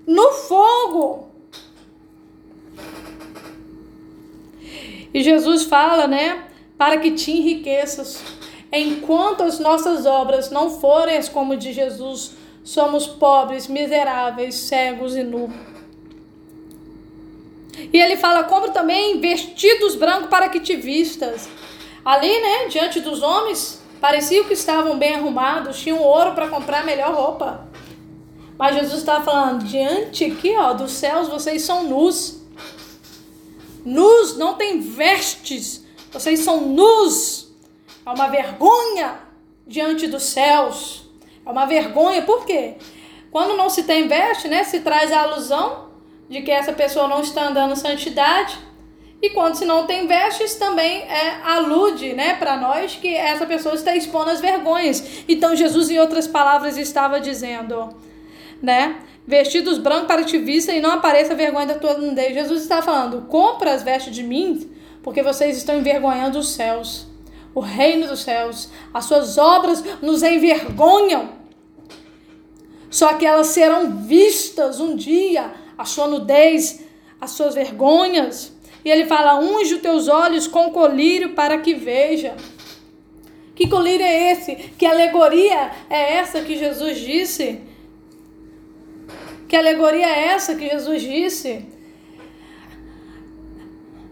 No 0.06 0.32
fogo. 0.32 1.28
E 5.14 5.24
Jesus 5.24 5.64
fala, 5.64 6.06
né? 6.08 6.44
Para 6.78 6.98
que 6.98 7.12
te 7.12 7.32
enriqueças 7.32 8.22
enquanto 8.72 9.44
as 9.44 9.60
nossas 9.60 10.06
obras 10.06 10.50
não 10.50 10.70
forem 10.70 11.22
como 11.28 11.56
de 11.56 11.72
Jesus, 11.74 12.32
somos 12.64 13.08
pobres, 13.08 13.68
miseráveis, 13.68 14.56
cegos 14.56 15.16
e 15.16 15.24
nus. 15.24 15.52
E 17.94 18.00
ele 18.00 18.18
fala: 18.18 18.44
compra 18.44 18.72
também 18.72 19.20
vestidos 19.20 19.96
brancos 19.96 20.30
para 20.30 20.50
que 20.50 20.60
te 20.60 20.76
vistas. 20.76 21.48
Ali, 22.04 22.28
né, 22.28 22.68
diante 22.68 23.00
dos 23.00 23.22
homens, 23.22 23.82
parecia 24.02 24.44
que 24.44 24.54
estavam 24.54 24.98
bem 24.98 25.16
arrumados, 25.16 25.80
tinham 25.80 26.02
ouro 26.02 26.34
para 26.34 26.48
comprar 26.48 26.86
melhor 26.86 27.14
roupa. 27.14 27.68
Mas 28.58 28.76
Jesus 28.76 29.00
estava 29.00 29.24
falando: 29.24 29.64
diante 29.64 30.26
aqui, 30.26 30.56
ó, 30.58 30.74
dos 30.74 30.92
céus, 30.92 31.28
vocês 31.28 31.62
são 31.62 31.84
nus. 31.84 32.42
Nus, 33.86 34.36
não 34.38 34.56
tem 34.56 34.80
vestes. 34.82 35.86
Vocês 36.12 36.40
são 36.42 36.62
nus. 36.62 37.47
É 38.08 38.10
uma 38.10 38.30
vergonha 38.30 39.20
diante 39.68 40.08
dos 40.08 40.24
céus. 40.24 41.10
É 41.46 41.50
uma 41.50 41.66
vergonha, 41.66 42.22
por 42.22 42.46
quê? 42.46 42.76
Quando 43.30 43.58
não 43.58 43.70
se 43.70 43.84
tem 43.84 44.08
veste, 44.08 44.48
né, 44.48 44.64
se 44.64 44.80
traz 44.80 45.12
a 45.12 45.24
alusão 45.24 45.90
de 46.30 46.42
que 46.42 46.50
essa 46.50 46.72
pessoa 46.72 47.10
não 47.10 47.20
está 47.20 47.50
andando 47.50 47.76
santidade. 47.76 48.58
E 49.22 49.32
quando 49.32 49.56
se 49.56 49.66
não 49.66 49.86
tem 49.86 50.08
vestes, 50.08 50.56
também 50.56 51.02
é, 51.02 51.42
alude 51.44 52.14
né, 52.14 52.36
para 52.36 52.56
nós 52.56 52.96
que 52.96 53.14
essa 53.14 53.46
pessoa 53.46 53.76
está 53.76 53.94
expondo 53.94 54.30
as 54.30 54.40
vergonhas. 54.40 55.26
Então 55.28 55.54
Jesus, 55.54 55.90
em 55.90 56.00
outras 56.00 56.30
palavras, 56.30 56.78
estava 56.78 57.20
dizendo, 57.20 57.90
né? 58.62 59.02
Vestidos 59.28 59.78
brancos 59.78 60.08
para 60.08 60.24
te 60.24 60.38
vista 60.38 60.72
e 60.72 60.80
não 60.80 60.92
apareça 60.92 61.34
a 61.34 61.36
vergonha 61.36 61.66
da 61.66 61.76
tua 61.76 61.96
nudez. 61.96 62.34
Jesus 62.34 62.62
está 62.62 62.82
falando, 62.82 63.28
compra 63.28 63.74
as 63.74 63.84
vestes 63.84 64.16
de 64.16 64.24
mim, 64.24 64.72
porque 65.04 65.22
vocês 65.22 65.58
estão 65.58 65.78
envergonhando 65.78 66.40
os 66.40 66.54
céus, 66.54 67.08
o 67.58 67.60
reino 67.60 68.08
dos 68.08 68.20
céus. 68.20 68.70
As 68.94 69.06
suas 69.06 69.40
obras 69.40 69.84
nos 70.00 70.22
envergonham. 70.22 71.30
Só 72.88 73.16
que 73.16 73.26
elas 73.26 73.48
serão 73.48 73.98
vistas 74.04 74.80
um 74.80 74.96
dia 74.96 75.56
a 75.76 75.84
sua 75.84 76.08
nudez, 76.08 76.84
as 77.20 77.32
suas 77.32 77.56
vergonhas. 77.56 78.54
E 78.86 78.92
ele 78.92 79.06
fala: 79.06 79.40
unge 79.40 79.74
os 79.74 79.82
teus 79.82 80.08
olhos 80.08 80.48
com 80.48 80.70
colírio 80.70 81.34
para 81.34 81.58
que 81.58 81.74
veja. 81.74 82.36
Que 83.56 83.68
colírio 83.68 84.06
é 84.06 84.32
esse? 84.34 84.56
Que 84.78 84.86
alegoria 84.86 85.72
é 85.90 86.14
essa 86.14 86.42
que 86.42 86.56
Jesus 86.56 87.00
disse? 87.00 87.60
Que 89.48 89.56
alegoria 89.56 90.06
é 90.06 90.28
essa 90.28 90.54
que 90.54 90.70
Jesus 90.70 91.02
disse? 91.02 91.66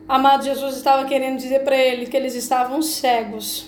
Amado 0.08 0.45
Jesus 0.45 0.78
estava 0.78 1.06
querendo 1.06 1.38
dizer 1.38 1.64
para 1.64 1.76
eles 1.76 2.10
que 2.10 2.16
eles 2.16 2.36
estavam 2.36 2.82
cegos 2.82 3.66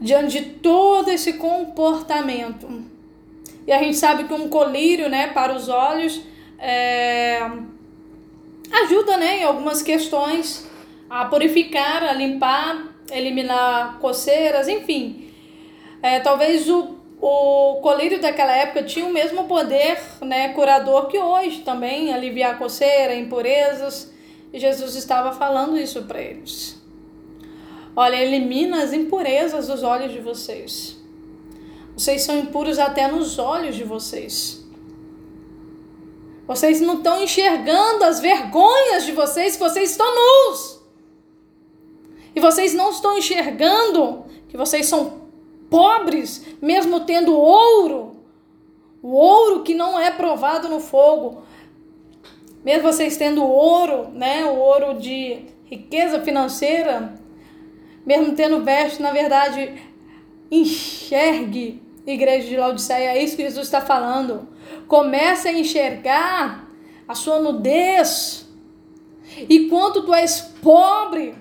diante 0.00 0.40
de 0.40 0.50
todo 0.56 1.10
esse 1.10 1.34
comportamento. 1.34 2.84
E 3.66 3.72
a 3.72 3.78
gente 3.78 3.96
sabe 3.96 4.24
que 4.24 4.34
um 4.34 4.48
colírio, 4.48 5.08
né, 5.08 5.28
para 5.28 5.54
os 5.54 5.68
olhos 5.68 6.20
é, 6.58 7.40
ajuda 8.82 9.16
né, 9.16 9.38
em 9.40 9.44
algumas 9.44 9.82
questões 9.82 10.68
a 11.08 11.24
purificar, 11.24 12.02
a 12.02 12.12
limpar, 12.12 12.88
eliminar 13.10 13.98
coceiras, 14.00 14.68
enfim. 14.68 15.32
É, 16.02 16.20
talvez 16.20 16.68
o, 16.68 16.96
o 17.20 17.80
colírio 17.82 18.20
daquela 18.20 18.54
época 18.54 18.82
tinha 18.82 19.06
o 19.06 19.12
mesmo 19.12 19.44
poder 19.44 19.98
né, 20.22 20.50
curador 20.50 21.08
que 21.08 21.18
hoje 21.18 21.60
também, 21.60 22.12
aliviar 22.12 22.58
coceira, 22.58 23.14
impurezas. 23.14 24.10
E 24.52 24.58
Jesus 24.58 24.94
estava 24.94 25.32
falando 25.32 25.76
isso 25.76 26.02
para 26.02 26.20
eles. 26.20 26.80
Olha, 27.94 28.16
elimina 28.16 28.82
as 28.82 28.92
impurezas 28.92 29.66
dos 29.66 29.82
olhos 29.82 30.12
de 30.12 30.20
vocês. 30.20 30.96
Vocês 31.96 32.22
são 32.22 32.38
impuros 32.38 32.78
até 32.78 33.06
nos 33.08 33.38
olhos 33.38 33.76
de 33.76 33.84
vocês. 33.84 34.64
Vocês 36.46 36.80
não 36.80 36.94
estão 36.94 37.22
enxergando 37.22 38.04
as 38.04 38.18
vergonhas 38.18 39.04
de 39.04 39.12
vocês, 39.12 39.56
vocês 39.56 39.92
estão 39.92 40.06
nus. 40.14 40.80
E 42.34 42.40
vocês 42.40 42.74
não 42.74 42.90
estão 42.90 43.16
enxergando 43.16 44.24
que 44.48 44.56
vocês 44.56 44.86
são 44.86 45.28
pobres, 45.68 46.44
mesmo 46.60 47.00
tendo 47.00 47.36
ouro. 47.36 48.16
O 49.02 49.10
ouro 49.10 49.62
que 49.62 49.74
não 49.74 49.98
é 49.98 50.10
provado 50.10 50.68
no 50.68 50.80
fogo. 50.80 51.42
Mesmo 52.64 52.82
vocês 52.82 53.16
tendo 53.16 53.42
ouro, 53.42 54.08
né, 54.12 54.44
o 54.44 54.56
ouro 54.56 54.98
de 54.98 55.46
riqueza 55.64 56.20
financeira, 56.20 57.14
mesmo 58.04 58.34
tendo 58.34 58.62
veste, 58.62 59.00
na 59.00 59.12
verdade, 59.12 59.80
enxergue, 60.50 61.82
igreja 62.06 62.48
de 62.48 62.56
Laodiceia, 62.56 63.12
é 63.12 63.22
isso 63.22 63.36
que 63.36 63.42
Jesus 63.42 63.66
está 63.66 63.80
falando. 63.80 64.48
Comece 64.86 65.48
a 65.48 65.52
enxergar 65.52 66.68
a 67.06 67.14
sua 67.14 67.40
nudez. 67.40 68.48
E 69.48 69.68
quanto 69.68 70.02
tu 70.02 70.12
és 70.12 70.40
pobre, 70.62 71.34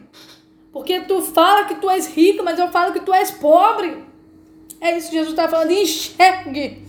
porque 0.71 1.01
tu 1.01 1.21
fala 1.21 1.65
que 1.65 1.75
tu 1.75 1.89
és 1.89 2.07
rico, 2.07 2.43
mas 2.43 2.59
eu 2.59 2.69
falo 2.69 2.93
que 2.93 2.99
tu 2.99 3.13
és 3.13 3.31
pobre. 3.31 4.03
É 4.79 4.95
isso 4.97 5.09
que 5.09 5.17
Jesus 5.17 5.31
está 5.33 5.49
falando. 5.49 5.71
Enxergue. 5.71 6.88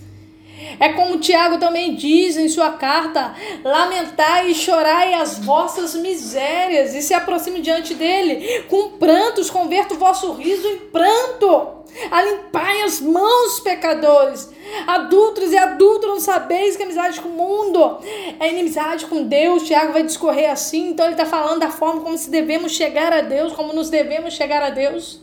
É 0.78 0.90
como 0.90 1.18
Tiago 1.18 1.58
também 1.58 1.94
diz 1.94 2.36
em 2.36 2.48
sua 2.48 2.70
carta: 2.72 3.34
lamentai 3.64 4.50
e 4.50 4.54
chorai 4.54 5.14
as 5.14 5.38
vossas 5.38 5.94
misérias, 5.94 6.94
e 6.94 7.02
se 7.02 7.14
aproxime 7.14 7.60
diante 7.60 7.94
dele. 7.94 8.64
Com 8.68 8.90
prantos, 8.90 9.50
converta 9.50 9.94
o 9.94 9.98
vosso 9.98 10.32
riso 10.32 10.66
em 10.68 10.78
pranto. 10.78 11.80
Alimpai 12.10 12.82
as 12.82 13.00
mãos, 13.00 13.60
pecadores. 13.60 14.48
Adultos 14.86 15.52
e 15.52 15.58
adultos, 15.58 16.08
não 16.08 16.20
sabeis 16.20 16.76
que 16.76 16.84
amizade 16.84 17.20
com 17.20 17.28
o 17.28 17.32
mundo 17.32 17.98
é 18.38 18.48
inimizade 18.48 19.06
com 19.06 19.24
Deus. 19.24 19.64
Tiago 19.64 19.92
vai 19.92 20.02
discorrer 20.02 20.50
assim. 20.50 20.90
Então 20.90 21.06
ele 21.06 21.14
está 21.14 21.26
falando 21.26 21.60
da 21.60 21.70
forma 21.70 22.00
como 22.00 22.16
se 22.16 22.30
devemos 22.30 22.72
chegar 22.72 23.12
a 23.12 23.20
Deus, 23.20 23.52
como 23.52 23.72
nos 23.72 23.90
devemos 23.90 24.34
chegar 24.34 24.62
a 24.62 24.70
Deus. 24.70 25.20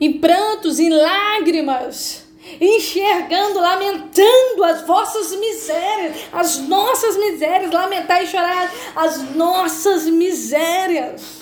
Em 0.00 0.18
prantos, 0.18 0.78
em 0.78 0.90
lágrimas, 0.90 2.27
enxergando, 2.60 3.60
lamentando 3.60 4.64
as 4.64 4.86
vossas 4.86 5.36
misérias, 5.36 6.16
as 6.32 6.58
nossas 6.58 7.16
misérias, 7.16 7.70
lamentar 7.70 8.22
e 8.22 8.26
chorar 8.26 8.70
as 8.96 9.34
nossas 9.34 10.06
misérias. 10.06 11.37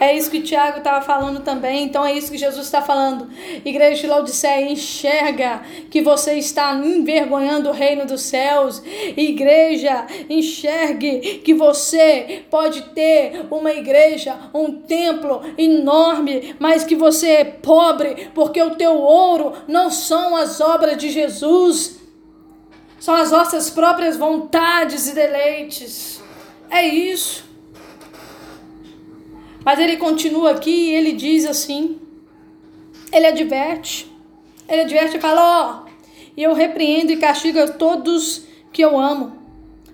É 0.00 0.16
isso 0.16 0.30
que 0.30 0.40
Tiago 0.40 0.78
estava 0.78 1.04
falando 1.04 1.40
também. 1.40 1.84
Então 1.84 2.04
é 2.04 2.12
isso 2.12 2.30
que 2.30 2.38
Jesus 2.38 2.66
está 2.66 2.80
falando. 2.80 3.28
Igreja 3.64 4.00
de 4.00 4.06
Laodiceia, 4.06 4.70
enxerga 4.70 5.62
que 5.90 6.00
você 6.00 6.34
está 6.34 6.72
envergonhando 6.74 7.68
o 7.68 7.72
reino 7.72 8.06
dos 8.06 8.22
céus. 8.22 8.82
Igreja, 9.16 10.06
enxergue 10.28 11.40
que 11.44 11.52
você 11.52 12.44
pode 12.50 12.82
ter 12.90 13.46
uma 13.50 13.72
igreja, 13.72 14.36
um 14.54 14.72
templo 14.72 15.42
enorme, 15.56 16.54
mas 16.58 16.84
que 16.84 16.94
você 16.94 17.28
é 17.28 17.44
pobre, 17.44 18.30
porque 18.34 18.62
o 18.62 18.76
teu 18.76 18.94
ouro 18.94 19.52
não 19.66 19.90
são 19.90 20.36
as 20.36 20.60
obras 20.60 20.96
de 20.96 21.10
Jesus, 21.10 21.98
são 23.00 23.14
as 23.14 23.30
nossas 23.30 23.70
próprias 23.70 24.16
vontades 24.16 25.08
e 25.08 25.14
deleites. 25.14 26.22
É 26.70 26.84
isso. 26.86 27.47
Mas 29.68 29.78
ele 29.80 29.98
continua 29.98 30.52
aqui 30.52 30.70
e 30.70 30.94
ele 30.94 31.12
diz 31.12 31.44
assim: 31.44 32.00
ele 33.12 33.26
adverte, 33.26 34.10
ele 34.66 34.80
adverte 34.80 35.18
e 35.18 35.20
fala: 35.20 35.42
Ó, 35.42 35.84
oh, 35.84 35.90
eu 36.34 36.54
repreendo 36.54 37.12
e 37.12 37.18
castigo 37.18 37.60
a 37.60 37.68
todos 37.68 38.46
que 38.72 38.80
eu 38.80 38.98
amo. 38.98 39.36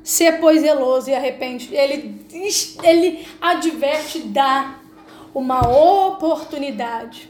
Se 0.04 0.30
pois 0.34 0.60
zeloso 0.60 1.10
e 1.10 1.14
arrepende. 1.16 1.74
Ele, 1.74 2.24
ele 2.84 3.26
adverte, 3.40 4.20
dá 4.20 4.78
uma 5.34 5.68
oportunidade. 5.68 7.28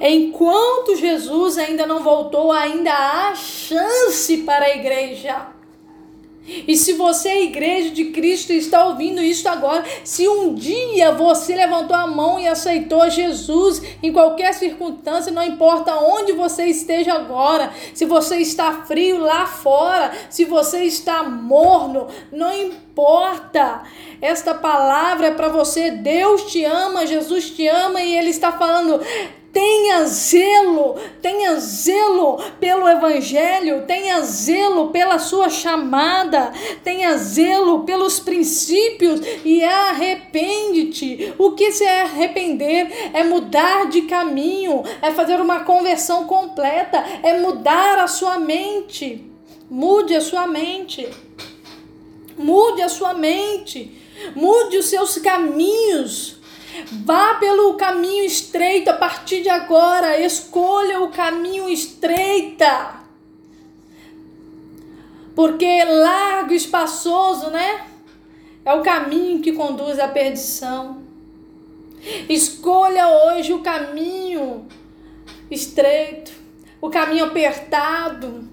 Enquanto 0.00 0.94
Jesus 0.94 1.58
ainda 1.58 1.84
não 1.84 2.00
voltou, 2.00 2.52
ainda 2.52 2.92
há 2.92 3.34
chance 3.34 4.36
para 4.44 4.66
a 4.66 4.76
igreja. 4.76 5.48
E 6.46 6.76
se 6.76 6.92
você, 6.92 7.42
igreja 7.42 7.90
de 7.90 8.06
Cristo, 8.06 8.52
está 8.52 8.86
ouvindo 8.86 9.20
isso 9.20 9.48
agora, 9.48 9.84
se 10.04 10.28
um 10.28 10.54
dia 10.54 11.12
você 11.12 11.54
levantou 11.54 11.96
a 11.96 12.06
mão 12.06 12.38
e 12.38 12.46
aceitou 12.46 13.08
Jesus 13.10 13.82
em 14.02 14.12
qualquer 14.12 14.54
circunstância, 14.54 15.32
não 15.32 15.42
importa 15.42 15.94
onde 15.96 16.32
você 16.32 16.66
esteja 16.66 17.14
agora, 17.14 17.72
se 17.94 18.04
você 18.04 18.36
está 18.36 18.84
frio 18.84 19.18
lá 19.18 19.46
fora, 19.46 20.12
se 20.30 20.44
você 20.44 20.84
está 20.84 21.22
morno, 21.24 22.06
não 22.30 22.52
importa. 22.52 23.82
Esta 24.20 24.54
palavra 24.54 25.28
é 25.28 25.30
para 25.30 25.48
você. 25.48 25.90
Deus 25.90 26.44
te 26.50 26.64
ama, 26.64 27.06
Jesus 27.06 27.50
te 27.50 27.66
ama 27.66 28.00
e 28.00 28.16
Ele 28.16 28.30
está 28.30 28.52
falando 28.52 29.00
Tenha 29.56 30.04
zelo, 30.04 30.96
tenha 31.22 31.58
zelo 31.58 32.36
pelo 32.60 32.86
Evangelho, 32.86 33.86
tenha 33.86 34.20
zelo 34.20 34.88
pela 34.88 35.18
sua 35.18 35.48
chamada, 35.48 36.52
tenha 36.84 37.16
zelo 37.16 37.82
pelos 37.84 38.20
princípios 38.20 39.18
e 39.46 39.64
arrepende-te. 39.64 41.32
O 41.38 41.52
que 41.52 41.72
se 41.72 41.84
é 41.84 42.02
arrepender? 42.02 43.10
É 43.14 43.24
mudar 43.24 43.88
de 43.88 44.02
caminho, 44.02 44.82
é 45.00 45.10
fazer 45.10 45.40
uma 45.40 45.60
conversão 45.60 46.26
completa, 46.26 47.02
é 47.22 47.40
mudar 47.40 47.98
a 48.00 48.06
sua 48.06 48.38
mente. 48.38 49.24
Mude 49.70 50.14
a 50.14 50.20
sua 50.20 50.46
mente. 50.46 51.08
Mude 52.36 52.82
a 52.82 52.90
sua 52.90 53.14
mente. 53.14 53.90
Mude 54.34 54.76
os 54.76 54.84
seus 54.84 55.16
caminhos. 55.16 56.35
Vá 57.04 57.34
pelo 57.34 57.74
caminho 57.74 58.24
estreito 58.24 58.90
a 58.90 58.94
partir 58.94 59.42
de 59.42 59.48
agora. 59.48 60.20
Escolha 60.20 61.00
o 61.00 61.10
caminho 61.10 61.68
estreita. 61.68 63.00
Porque 65.34 65.84
largo 65.84 66.52
e 66.52 66.56
espaçoso, 66.56 67.50
né? 67.50 67.86
É 68.64 68.72
o 68.74 68.82
caminho 68.82 69.40
que 69.40 69.52
conduz 69.52 69.98
à 69.98 70.08
perdição. 70.08 71.02
Escolha 72.28 73.08
hoje 73.08 73.52
o 73.52 73.60
caminho 73.60 74.66
estreito, 75.50 76.32
o 76.80 76.88
caminho 76.88 77.24
apertado 77.24 78.45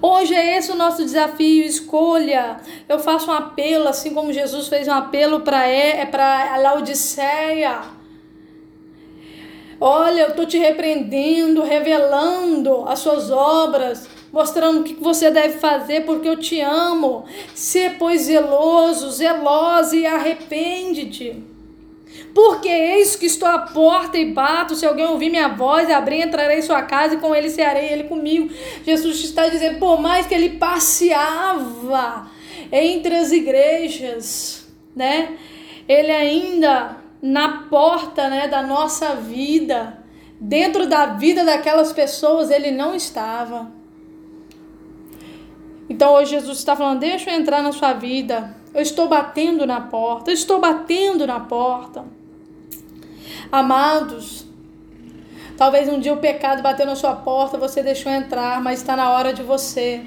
Hoje 0.00 0.34
é 0.34 0.56
esse 0.56 0.70
o 0.70 0.76
nosso 0.76 1.04
desafio, 1.04 1.64
escolha. 1.64 2.58
Eu 2.88 2.98
faço 2.98 3.30
um 3.30 3.34
apelo, 3.34 3.88
assim 3.88 4.12
como 4.12 4.32
Jesus 4.32 4.68
fez 4.68 4.86
um 4.88 4.92
apelo 4.92 5.40
para 5.40 5.66
é, 5.66 6.04
para 6.06 6.56
Laodiceia. 6.58 7.80
Olha, 9.80 10.22
eu 10.22 10.28
estou 10.28 10.46
te 10.46 10.58
repreendendo, 10.58 11.62
revelando 11.62 12.84
as 12.88 12.98
suas 12.98 13.30
obras, 13.30 14.08
mostrando 14.32 14.80
o 14.80 14.84
que 14.84 14.94
você 14.94 15.30
deve 15.30 15.58
fazer, 15.58 16.04
porque 16.04 16.28
eu 16.28 16.36
te 16.36 16.60
amo. 16.60 17.24
Se 17.54 17.90
pois 17.90 18.22
zeloso, 18.22 19.10
zelosa 19.10 19.94
e 19.94 20.06
arrepende-te. 20.06 21.55
Porque 22.34 22.68
eis 22.68 23.16
que 23.16 23.26
estou 23.26 23.48
à 23.48 23.58
porta 23.58 24.18
e 24.18 24.32
bato. 24.32 24.74
Se 24.74 24.84
alguém 24.84 25.06
ouvir 25.06 25.30
minha 25.30 25.48
voz, 25.48 25.90
abrir, 25.90 26.20
entrarei 26.20 26.58
em 26.58 26.62
sua 26.62 26.82
casa 26.82 27.14
e 27.14 27.18
com 27.18 27.34
ele 27.34 27.48
cearei, 27.48 27.92
ele 27.92 28.04
comigo. 28.04 28.52
Jesus 28.84 29.24
está 29.24 29.48
dizendo, 29.48 29.78
por 29.78 30.00
mais 30.00 30.26
que 30.26 30.34
ele 30.34 30.50
passeava 30.50 32.30
entre 32.70 33.14
as 33.14 33.32
igrejas, 33.32 34.66
né? 34.94 35.36
Ele 35.88 36.12
ainda 36.12 36.96
na 37.22 37.62
porta, 37.68 38.28
né, 38.28 38.48
da 38.48 38.62
nossa 38.62 39.14
vida, 39.14 40.04
dentro 40.40 40.86
da 40.86 41.06
vida 41.06 41.44
daquelas 41.44 41.92
pessoas, 41.92 42.50
ele 42.50 42.70
não 42.70 42.94
estava. 42.94 43.70
Então 45.88 46.14
hoje 46.14 46.32
Jesus 46.32 46.58
está 46.58 46.76
falando: 46.76 47.00
deixa 47.00 47.30
eu 47.30 47.38
entrar 47.38 47.62
na 47.62 47.72
sua 47.72 47.92
vida. 47.92 48.54
Eu 48.76 48.82
estou 48.82 49.08
batendo 49.08 49.64
na 49.64 49.80
porta, 49.80 50.30
eu 50.30 50.34
estou 50.34 50.60
batendo 50.60 51.26
na 51.26 51.40
porta. 51.40 52.04
Amados, 53.50 54.44
talvez 55.56 55.88
um 55.88 55.98
dia 55.98 56.12
o 56.12 56.18
pecado 56.18 56.62
bateu 56.62 56.84
na 56.84 56.94
sua 56.94 57.16
porta, 57.16 57.56
você 57.56 57.82
deixou 57.82 58.12
entrar, 58.12 58.60
mas 58.62 58.80
está 58.80 58.94
na 58.94 59.10
hora 59.12 59.32
de 59.32 59.42
você 59.42 60.04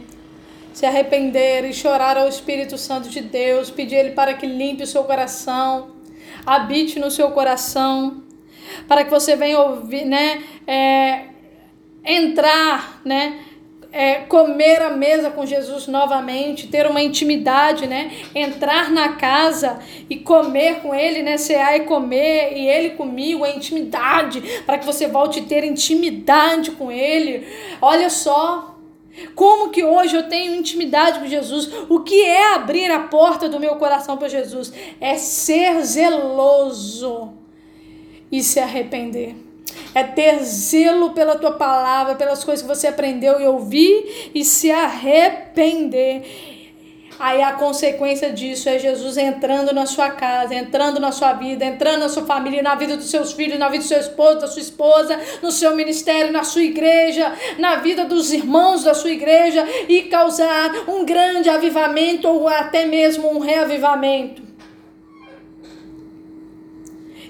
se 0.72 0.86
arrepender 0.86 1.65
e 1.65 1.74
chorar 1.74 2.15
ao 2.15 2.28
Espírito 2.28 2.78
Santo 2.78 3.09
de 3.09 3.22
Deus, 3.22 3.72
pedir 3.72 3.95
Ele 3.95 4.11
para 4.11 4.36
que 4.36 4.45
limpe 4.45 4.84
o 4.84 4.88
seu 4.88 5.03
coração, 5.03 5.89
habite 6.45 6.99
no 6.99 7.09
seu 7.09 7.32
coração, 7.32 8.22
para 8.88 9.03
que 9.03 9.09
você 9.09 9.36
venha 9.36 9.59
ouvir, 9.61 10.05
né, 10.05 10.43
é, 10.67 11.26
entrar, 12.05 13.01
né, 13.03 13.39
é, 13.91 14.15
comer 14.15 14.81
a 14.81 14.91
mesa 14.91 15.31
com 15.31 15.45
Jesus 15.45 15.87
novamente, 15.87 16.67
ter 16.67 16.85
uma 16.85 17.01
intimidade, 17.01 17.87
né? 17.87 18.11
Entrar 18.35 18.91
na 18.91 19.13
casa 19.13 19.79
e 20.09 20.17
comer 20.17 20.81
com 20.81 20.93
Ele, 20.93 21.23
né? 21.23 21.37
Cear 21.37 21.77
e 21.77 21.81
comer, 21.81 22.55
e 22.55 22.67
Ele 22.67 22.91
comigo, 22.91 23.43
a 23.43 23.49
intimidade, 23.49 24.41
para 24.65 24.77
que 24.77 24.85
você 24.85 25.07
volte 25.07 25.39
a 25.39 25.43
ter 25.43 25.63
intimidade 25.63 26.71
com 26.71 26.91
Ele. 26.91 27.47
Olha 27.81 28.09
só. 28.09 28.75
Como 29.35 29.69
que 29.69 29.83
hoje 29.83 30.15
eu 30.15 30.29
tenho 30.29 30.55
intimidade 30.55 31.19
com 31.19 31.27
Jesus? 31.27 31.69
O 31.89 32.01
que 32.01 32.23
é 32.23 32.53
abrir 32.53 32.89
a 32.89 32.99
porta 32.99 33.49
do 33.49 33.59
meu 33.59 33.75
coração 33.75 34.15
para 34.15 34.29
Jesus? 34.29 34.71
É 35.01 35.15
ser 35.15 35.81
zeloso 35.83 37.33
e 38.31 38.41
se 38.41 38.61
arrepender 38.61 39.48
é 39.93 40.03
ter 40.03 40.39
zelo 40.43 41.11
pela 41.11 41.36
tua 41.36 41.51
palavra, 41.51 42.15
pelas 42.15 42.43
coisas 42.43 42.61
que 42.61 42.67
você 42.67 42.88
aprendeu 42.88 43.39
e 43.39 43.47
ouvir 43.47 44.32
e 44.34 44.43
se 44.43 44.72
arrepender. 44.72 46.24
Aí 47.20 47.41
a 47.41 47.51
consequência 47.51 48.32
disso 48.32 48.70
é 48.70 48.80
Jesus 48.80 49.17
entrando 49.17 49.74
na 49.74 49.86
sua 49.86 50.09
casa, 50.09 50.55
entrando 50.55 51.01
na 51.01 51.11
sua 51.11 51.34
vida, 51.34 51.65
entrando 51.65 51.99
na 51.99 52.07
sua 52.07 52.26
família, 52.26 52.63
na 52.63 52.76
vida 52.76 52.95
dos 52.95 53.09
seus 53.09 53.34
filhos, 53.34 53.59
na 53.59 53.67
vida 53.67 53.84
do 53.84 53.88
seu 53.88 53.99
esposo, 53.99 54.39
da 54.39 54.47
sua 54.47 54.61
esposa, 54.61 55.20
no 55.43 55.51
seu 55.51 55.76
ministério, 55.76 56.32
na 56.32 56.45
sua 56.45 56.63
igreja, 56.63 57.34
na 57.57 57.76
vida 57.76 58.05
dos 58.05 58.32
irmãos 58.32 58.86
da 58.86 58.93
sua 58.93 59.11
igreja 59.11 59.67
e 59.89 60.03
causar 60.03 60.72
um 60.88 61.03
grande 61.03 61.49
avivamento 61.49 62.26
ou 62.26 62.47
até 62.47 62.86
mesmo 62.86 63.30
um 63.30 63.39
reavivamento. 63.39 64.48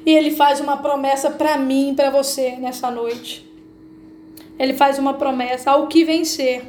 E 0.09 0.11
ele 0.11 0.31
faz 0.31 0.59
uma 0.59 0.77
promessa 0.77 1.29
para 1.29 1.55
mim 1.55 1.93
para 1.95 2.09
você 2.09 2.55
nessa 2.55 2.89
noite. 2.89 3.47
Ele 4.57 4.73
faz 4.73 4.97
uma 4.97 5.13
promessa 5.13 5.69
ao 5.69 5.85
que 5.85 6.03
vencer. 6.03 6.63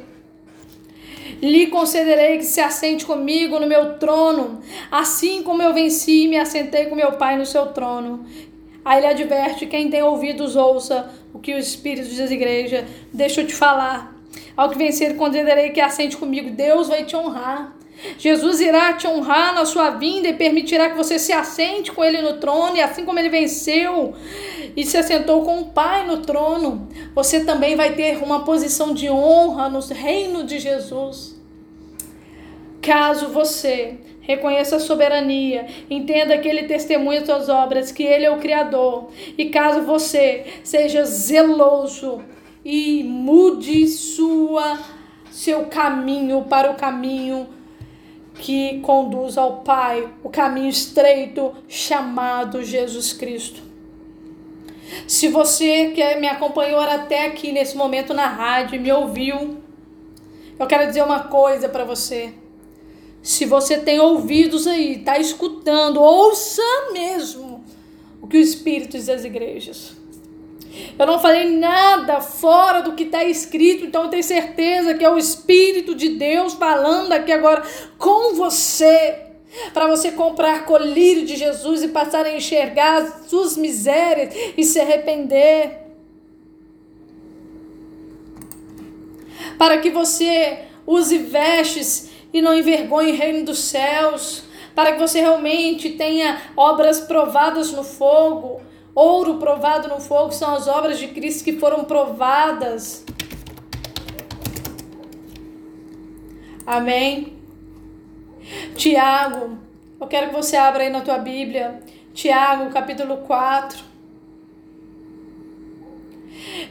Lhe 1.41 1.65
concederei 1.65 2.37
que 2.37 2.43
se 2.43 2.61
assente 2.61 3.03
comigo 3.03 3.59
no 3.59 3.65
meu 3.65 3.97
trono, 3.97 4.61
assim 4.91 5.41
como 5.41 5.63
eu 5.63 5.73
venci 5.73 6.25
e 6.25 6.27
me 6.27 6.37
assentei 6.37 6.85
com 6.85 6.95
meu 6.95 7.13
Pai 7.13 7.35
no 7.35 7.43
seu 7.43 7.65
trono. 7.73 8.27
Aí 8.85 8.99
ele 8.99 9.07
adverte: 9.07 9.65
quem 9.65 9.89
tem 9.89 10.03
ouvidos, 10.03 10.55
ouça 10.55 11.11
o 11.33 11.39
que 11.39 11.55
o 11.55 11.57
Espírito 11.57 12.09
diz 12.09 12.29
à 12.29 12.31
igreja. 12.31 12.87
Deixa 13.11 13.41
eu 13.41 13.47
te 13.47 13.55
falar. 13.55 14.15
Ao 14.55 14.69
que 14.69 14.77
vencer, 14.77 15.15
concederei 15.15 15.71
que 15.71 15.81
assente 15.81 16.15
comigo. 16.15 16.51
Deus 16.51 16.89
vai 16.89 17.05
te 17.05 17.15
honrar. 17.15 17.75
Jesus 18.17 18.59
irá 18.59 18.93
te 18.93 19.07
honrar 19.07 19.53
na 19.53 19.65
sua 19.65 19.91
vinda 19.91 20.27
e 20.27 20.33
permitirá 20.33 20.89
que 20.89 20.97
você 20.97 21.19
se 21.19 21.31
assente 21.31 21.91
com 21.91 22.03
ele 22.03 22.21
no 22.21 22.37
trono, 22.37 22.75
e 22.75 22.81
assim 22.81 23.05
como 23.05 23.19
ele 23.19 23.29
venceu 23.29 24.13
e 24.75 24.85
se 24.85 24.97
assentou 24.97 25.43
com 25.43 25.61
o 25.61 25.65
Pai 25.65 26.05
no 26.05 26.17
trono, 26.17 26.87
você 27.13 27.43
também 27.43 27.75
vai 27.75 27.93
ter 27.93 28.23
uma 28.23 28.43
posição 28.43 28.93
de 28.93 29.09
honra 29.09 29.69
no 29.69 29.79
reino 29.79 30.43
de 30.43 30.59
Jesus. 30.59 31.39
Caso 32.81 33.27
você 33.27 33.99
reconheça 34.21 34.77
a 34.77 34.79
soberania, 34.79 35.65
entenda 35.89 36.37
que 36.37 36.47
ele 36.47 36.63
testemunha 36.63 37.25
suas 37.25 37.49
obras, 37.49 37.91
que 37.91 38.03
ele 38.03 38.25
é 38.25 38.31
o 38.31 38.39
Criador, 38.39 39.09
e 39.37 39.45
caso 39.49 39.81
você 39.81 40.45
seja 40.63 41.03
zeloso 41.03 42.21
e 42.63 43.03
mude 43.03 43.87
sua 43.87 44.79
seu 45.31 45.65
caminho 45.65 46.43
para 46.43 46.69
o 46.69 46.75
caminho 46.75 47.47
que 48.41 48.79
conduz 48.79 49.37
ao 49.37 49.57
Pai, 49.57 50.09
o 50.23 50.29
caminho 50.29 50.67
estreito 50.67 51.53
chamado 51.69 52.63
Jesus 52.63 53.13
Cristo. 53.13 53.61
Se 55.07 55.27
você 55.27 55.91
que 55.91 56.15
me 56.15 56.27
acompanhou 56.27 56.81
até 56.81 57.27
aqui 57.27 57.51
nesse 57.51 57.77
momento 57.77 58.15
na 58.15 58.27
rádio 58.27 58.75
e 58.75 58.79
me 58.79 58.91
ouviu, 58.91 59.57
eu 60.57 60.65
quero 60.65 60.87
dizer 60.87 61.03
uma 61.03 61.19
coisa 61.25 61.69
para 61.69 61.85
você. 61.85 62.33
Se 63.21 63.45
você 63.45 63.77
tem 63.77 63.99
ouvidos 63.99 64.65
aí, 64.65 64.97
está 64.97 65.19
escutando, 65.19 66.01
ouça 66.01 66.63
mesmo 66.91 67.63
o 68.19 68.27
que 68.27 68.37
o 68.37 68.41
Espírito 68.41 68.97
diz 68.97 69.07
às 69.07 69.23
igrejas. 69.23 69.95
Eu 70.97 71.05
não 71.05 71.19
falei 71.19 71.57
nada 71.57 72.21
fora 72.21 72.81
do 72.81 72.93
que 72.93 73.03
está 73.03 73.23
escrito, 73.23 73.85
então 73.85 74.03
eu 74.03 74.09
tenho 74.09 74.23
certeza 74.23 74.93
que 74.93 75.03
é 75.03 75.09
o 75.09 75.17
Espírito 75.17 75.93
de 75.93 76.09
Deus 76.09 76.53
falando 76.53 77.11
aqui 77.11 77.31
agora 77.31 77.63
com 77.97 78.35
você. 78.35 79.27
Para 79.73 79.87
você 79.87 80.11
comprar 80.11 80.65
colírio 80.65 81.25
de 81.25 81.35
Jesus 81.35 81.83
e 81.83 81.89
passar 81.89 82.25
a 82.25 82.33
enxergar 82.33 83.01
as 83.01 83.29
suas 83.29 83.57
misérias 83.57 84.33
e 84.55 84.63
se 84.63 84.79
arrepender. 84.79 85.77
Para 89.57 89.79
que 89.79 89.89
você 89.89 90.59
use 90.87 91.17
vestes 91.17 92.09
e 92.33 92.41
não 92.41 92.55
envergonhe 92.55 93.11
o 93.11 93.15
reino 93.15 93.43
dos 93.43 93.59
céus. 93.59 94.43
Para 94.73 94.93
que 94.93 94.99
você 94.99 95.19
realmente 95.19 95.89
tenha 95.91 96.41
obras 96.55 97.01
provadas 97.01 97.73
no 97.73 97.83
fogo 97.83 98.61
Ouro 98.93 99.37
provado 99.37 99.87
no 99.87 99.99
fogo 100.01 100.31
são 100.31 100.53
as 100.53 100.67
obras 100.67 100.99
de 100.99 101.07
Cristo 101.07 101.43
que 101.43 101.53
foram 101.53 101.85
provadas. 101.85 103.05
Amém? 106.65 107.37
Tiago, 108.75 109.57
eu 109.99 110.07
quero 110.07 110.29
que 110.29 110.35
você 110.35 110.57
abra 110.57 110.83
aí 110.83 110.89
na 110.89 111.01
tua 111.01 111.17
Bíblia. 111.17 111.81
Tiago, 112.13 112.69
capítulo 112.71 113.17
4. 113.17 113.83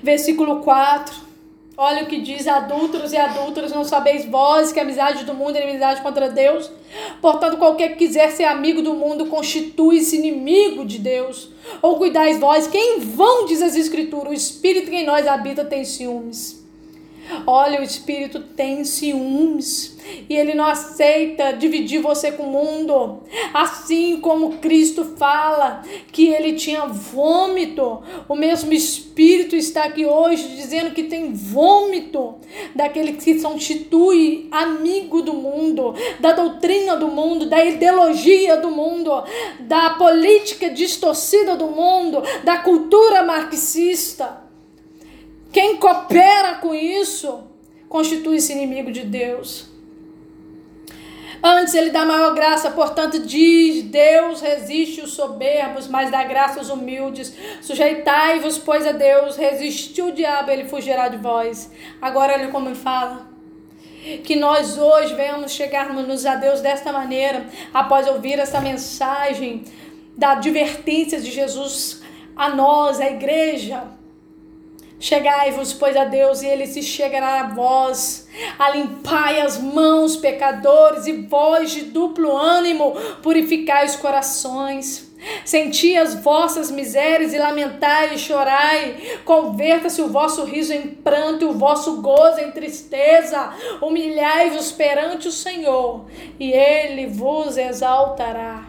Versículo 0.03 0.61
4. 0.61 1.30
Olha 1.83 2.03
o 2.03 2.07
que 2.07 2.21
diz: 2.21 2.47
adúlteros 2.47 3.11
e 3.11 3.17
adúlteras, 3.17 3.73
não 3.73 3.85
sabeis 3.85 4.27
vós 4.27 4.71
que 4.71 4.79
a 4.79 4.83
amizade 4.83 5.25
do 5.25 5.33
mundo 5.33 5.57
é 5.57 5.63
inimizade 5.63 6.03
contra 6.03 6.29
Deus? 6.29 6.71
Portanto, 7.23 7.57
qualquer 7.57 7.93
que 7.93 8.07
quiser 8.07 8.31
ser 8.33 8.45
amigo 8.45 8.83
do 8.83 8.93
mundo 8.93 9.29
constitui-se 9.29 10.17
inimigo 10.17 10.85
de 10.85 10.99
Deus. 10.99 11.49
Ou 11.81 11.97
cuidais 11.97 12.39
vós, 12.39 12.67
quem 12.67 13.01
vão, 13.01 13.47
diz 13.47 13.63
as 13.63 13.77
Escrituras, 13.77 14.29
o 14.29 14.35
Espírito 14.35 14.91
que 14.91 14.97
em 14.97 15.07
nós 15.07 15.27
habita 15.27 15.65
tem 15.65 15.83
ciúmes. 15.83 16.60
Olha, 17.47 17.81
o 17.81 17.85
Espírito 17.85 18.41
tem 18.41 18.85
ciúmes 18.85 19.97
e 20.29 20.35
ele 20.35 20.55
não 20.55 20.65
aceita 20.65 21.53
dividir 21.53 22.01
você 22.01 22.33
com 22.33 22.45
o 22.45 22.51
mundo. 22.51 23.21
Assim 23.53 24.21
como 24.21 24.59
Cristo 24.59 25.05
fala 25.17 25.83
que 26.13 26.29
ele 26.29 26.55
tinha 26.55 26.87
vômito, 26.87 28.03
o 28.29 28.35
mesmo 28.35 28.73
Espírito 28.73 29.55
está 29.57 29.85
aqui 29.85 30.05
hoje 30.05 30.57
dizendo 30.57 30.93
que 30.93 31.05
tem 31.05 31.33
vômito 31.33 32.37
daquele 32.75 33.13
que 33.13 33.23
se 33.23 33.43
constitui 33.43 34.49
amigo 34.51 35.23
do 35.23 35.35
mundo, 35.35 35.95
da 36.19 36.33
doutrina 36.33 36.97
do 36.97 37.09
mundo, 37.09 37.47
da 37.47 37.65
ideologia 37.65 38.57
do 38.57 38.71
mundo, 38.71 39.11
da 39.61 39.91
política 39.91 40.71
distorcida 40.71 41.57
do 41.57 41.69
mundo, 41.69 42.23
da 42.45 42.59
cultura 42.59 43.23
marxista. 43.23 44.50
Quem 45.53 45.77
coopera 45.77 46.55
com 46.57 46.75
isso 46.75 47.45
constitui-se 47.89 48.53
inimigo 48.53 48.93
de 48.93 49.03
Deus. 49.03 49.69
Antes 51.43 51.75
ele 51.75 51.91
dá 51.91 52.05
maior 52.05 52.35
graça, 52.35 52.71
portanto, 52.71 53.19
diz: 53.19 53.83
Deus 53.85 54.41
resiste 54.41 55.01
os 55.01 55.15
soberbos, 55.15 55.89
mas 55.89 56.11
dá 56.11 56.23
graça 56.23 56.61
aos 56.61 56.69
humildes. 56.69 57.35
Sujeitai-vos, 57.63 58.59
pois, 58.59 58.87
a 58.87 58.93
Deus, 58.93 59.37
resistiu 59.37 60.09
o 60.09 60.13
diabo, 60.13 60.51
ele 60.51 60.69
fugirá 60.69 61.09
de 61.09 61.17
vós. 61.17 61.73
Agora, 62.01 62.35
olha 62.35 62.49
como 62.49 62.69
ele 62.69 62.77
fala. 62.77 63.29
Que 64.25 64.37
nós 64.37 64.79
hoje 64.79 65.15
venhamos 65.15 65.53
chegarmos 65.53 66.25
a 66.27 66.35
Deus 66.35 66.61
desta 66.61 66.93
maneira, 66.93 67.47
após 67.73 68.07
ouvir 68.07 68.39
essa 68.39 68.61
mensagem 68.61 69.65
da 70.17 70.33
advertência 70.33 71.21
de 71.21 71.31
Jesus 71.31 72.03
a 72.37 72.51
nós, 72.51 73.01
a 73.01 73.11
igreja 73.11 74.00
Chegai-vos, 75.01 75.73
pois, 75.73 75.97
a 75.97 76.05
Deus, 76.05 76.43
e 76.43 76.47
ele 76.47 76.67
se 76.67 76.83
chegará 76.83 77.41
a 77.41 77.47
vós. 77.49 78.29
Alimpai 78.59 79.41
as 79.41 79.57
mãos, 79.57 80.15
pecadores, 80.15 81.07
e 81.07 81.23
vós 81.23 81.71
de 81.71 81.87
duplo 81.87 82.37
ânimo, 82.37 82.93
purificai 83.23 83.87
os 83.87 83.97
corações. 83.97 85.11
Senti 85.43 85.97
as 85.97 86.15
vossas 86.15 86.71
misérias 86.71 87.33
e 87.33 87.39
lamentai 87.39 88.15
e 88.15 88.19
chorai. 88.19 89.21
Converta-se 89.25 90.03
o 90.03 90.09
vosso 90.09 90.45
riso 90.45 90.75
em 90.75 90.89
pranto 90.89 91.47
e 91.47 91.49
o 91.49 91.53
vosso 91.55 92.03
gozo 92.03 92.41
em 92.41 92.51
tristeza. 92.51 93.55
Humilhai-vos 93.81 94.71
perante 94.71 95.29
o 95.29 95.33
Senhor, 95.33 96.05
e 96.39 96.53
ele 96.53 97.07
vos 97.07 97.57
exaltará. 97.57 98.69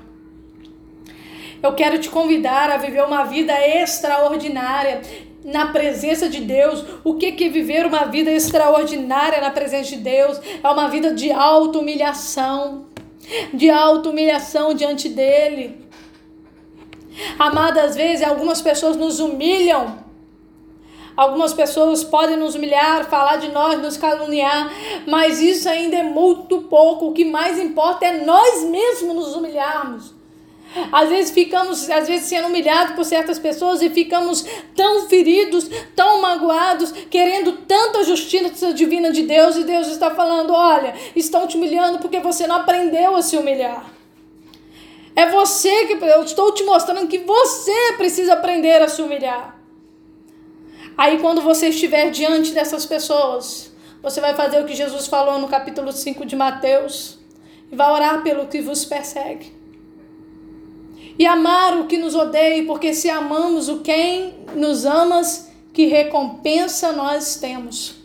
Eu 1.61 1.75
quero 1.75 1.99
te 1.99 2.09
convidar 2.09 2.71
a 2.71 2.77
viver 2.77 3.03
uma 3.03 3.23
vida 3.25 3.53
extraordinária 3.67 5.01
na 5.43 5.67
presença 5.67 6.29
de 6.29 6.41
Deus. 6.41 6.83
O 7.03 7.15
que 7.15 7.27
é 7.27 7.49
viver 7.49 7.85
uma 7.85 8.05
vida 8.05 8.31
extraordinária 8.31 9.41
na 9.41 9.49
presença 9.49 9.89
de 9.89 9.97
Deus? 9.97 10.39
É 10.63 10.69
uma 10.69 10.87
vida 10.87 11.13
de 11.13 11.31
auto-humilhação, 11.31 12.85
de 13.53 13.69
auto-humilhação 13.69 14.73
diante 14.73 15.09
dele. 15.09 15.85
Amadas, 17.37 17.95
vezes 17.95 18.25
algumas 18.25 18.61
pessoas 18.61 18.95
nos 18.95 19.19
humilham. 19.19 19.99
Algumas 21.15 21.53
pessoas 21.53 22.03
podem 22.03 22.37
nos 22.37 22.55
humilhar, 22.55 23.09
falar 23.09 23.35
de 23.35 23.49
nós, 23.49 23.79
nos 23.81 23.97
caluniar, 23.97 24.71
mas 25.05 25.41
isso 25.41 25.67
ainda 25.67 25.97
é 25.97 26.03
muito 26.03 26.61
pouco. 26.63 27.07
O 27.07 27.11
que 27.11 27.25
mais 27.25 27.59
importa 27.59 28.05
é 28.05 28.23
nós 28.23 28.63
mesmos 28.63 29.15
nos 29.15 29.35
humilharmos. 29.35 30.20
Às 30.91 31.09
vezes 31.09 31.31
ficamos, 31.31 31.89
às 31.89 32.07
vezes 32.07 32.27
sendo 32.27 32.47
humilhados 32.47 32.95
por 32.95 33.03
certas 33.03 33.37
pessoas 33.37 33.81
e 33.81 33.89
ficamos 33.89 34.45
tão 34.73 35.07
feridos, 35.07 35.69
tão 35.95 36.21
magoados, 36.21 36.93
querendo 37.09 37.53
tanta 37.67 38.03
justiça 38.05 38.73
divina 38.73 39.11
de 39.11 39.23
Deus 39.23 39.57
e 39.57 39.65
Deus 39.65 39.87
está 39.87 40.11
falando: 40.11 40.53
"Olha, 40.53 40.95
estão 41.13 41.45
te 41.45 41.57
humilhando 41.57 41.99
porque 41.99 42.19
você 42.19 42.47
não 42.47 42.55
aprendeu 42.55 43.15
a 43.15 43.21
se 43.21 43.35
humilhar". 43.35 43.85
É 45.13 45.29
você 45.29 45.87
que 45.87 45.93
eu 45.93 46.23
estou 46.23 46.53
te 46.53 46.63
mostrando 46.63 47.07
que 47.07 47.19
você 47.19 47.93
precisa 47.97 48.33
aprender 48.33 48.81
a 48.81 48.87
se 48.87 49.01
humilhar. 49.01 49.59
Aí 50.97 51.19
quando 51.19 51.41
você 51.41 51.67
estiver 51.67 52.09
diante 52.11 52.51
dessas 52.53 52.85
pessoas, 52.85 53.73
você 54.01 54.21
vai 54.21 54.33
fazer 54.35 54.61
o 54.61 54.65
que 54.65 54.73
Jesus 54.73 55.07
falou 55.07 55.37
no 55.37 55.49
capítulo 55.49 55.91
5 55.91 56.25
de 56.25 56.35
Mateus 56.37 57.19
e 57.69 57.75
vai 57.75 57.91
orar 57.91 58.23
pelo 58.23 58.47
que 58.47 58.61
vos 58.61 58.85
persegue 58.85 59.60
e 61.17 61.25
amar 61.25 61.77
o 61.77 61.87
que 61.87 61.97
nos 61.97 62.15
odeia, 62.15 62.65
porque 62.65 62.93
se 62.93 63.09
amamos 63.09 63.69
o 63.69 63.79
quem 63.79 64.33
nos 64.55 64.85
amas, 64.85 65.51
que 65.73 65.85
recompensa 65.85 66.91
nós 66.91 67.35
temos. 67.35 67.95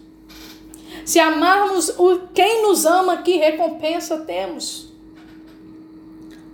Se 1.05 1.19
amarmos 1.19 1.89
o 1.99 2.29
quem 2.35 2.63
nos 2.63 2.85
ama, 2.85 3.19
que 3.19 3.37
recompensa 3.37 4.19
temos. 4.19 4.93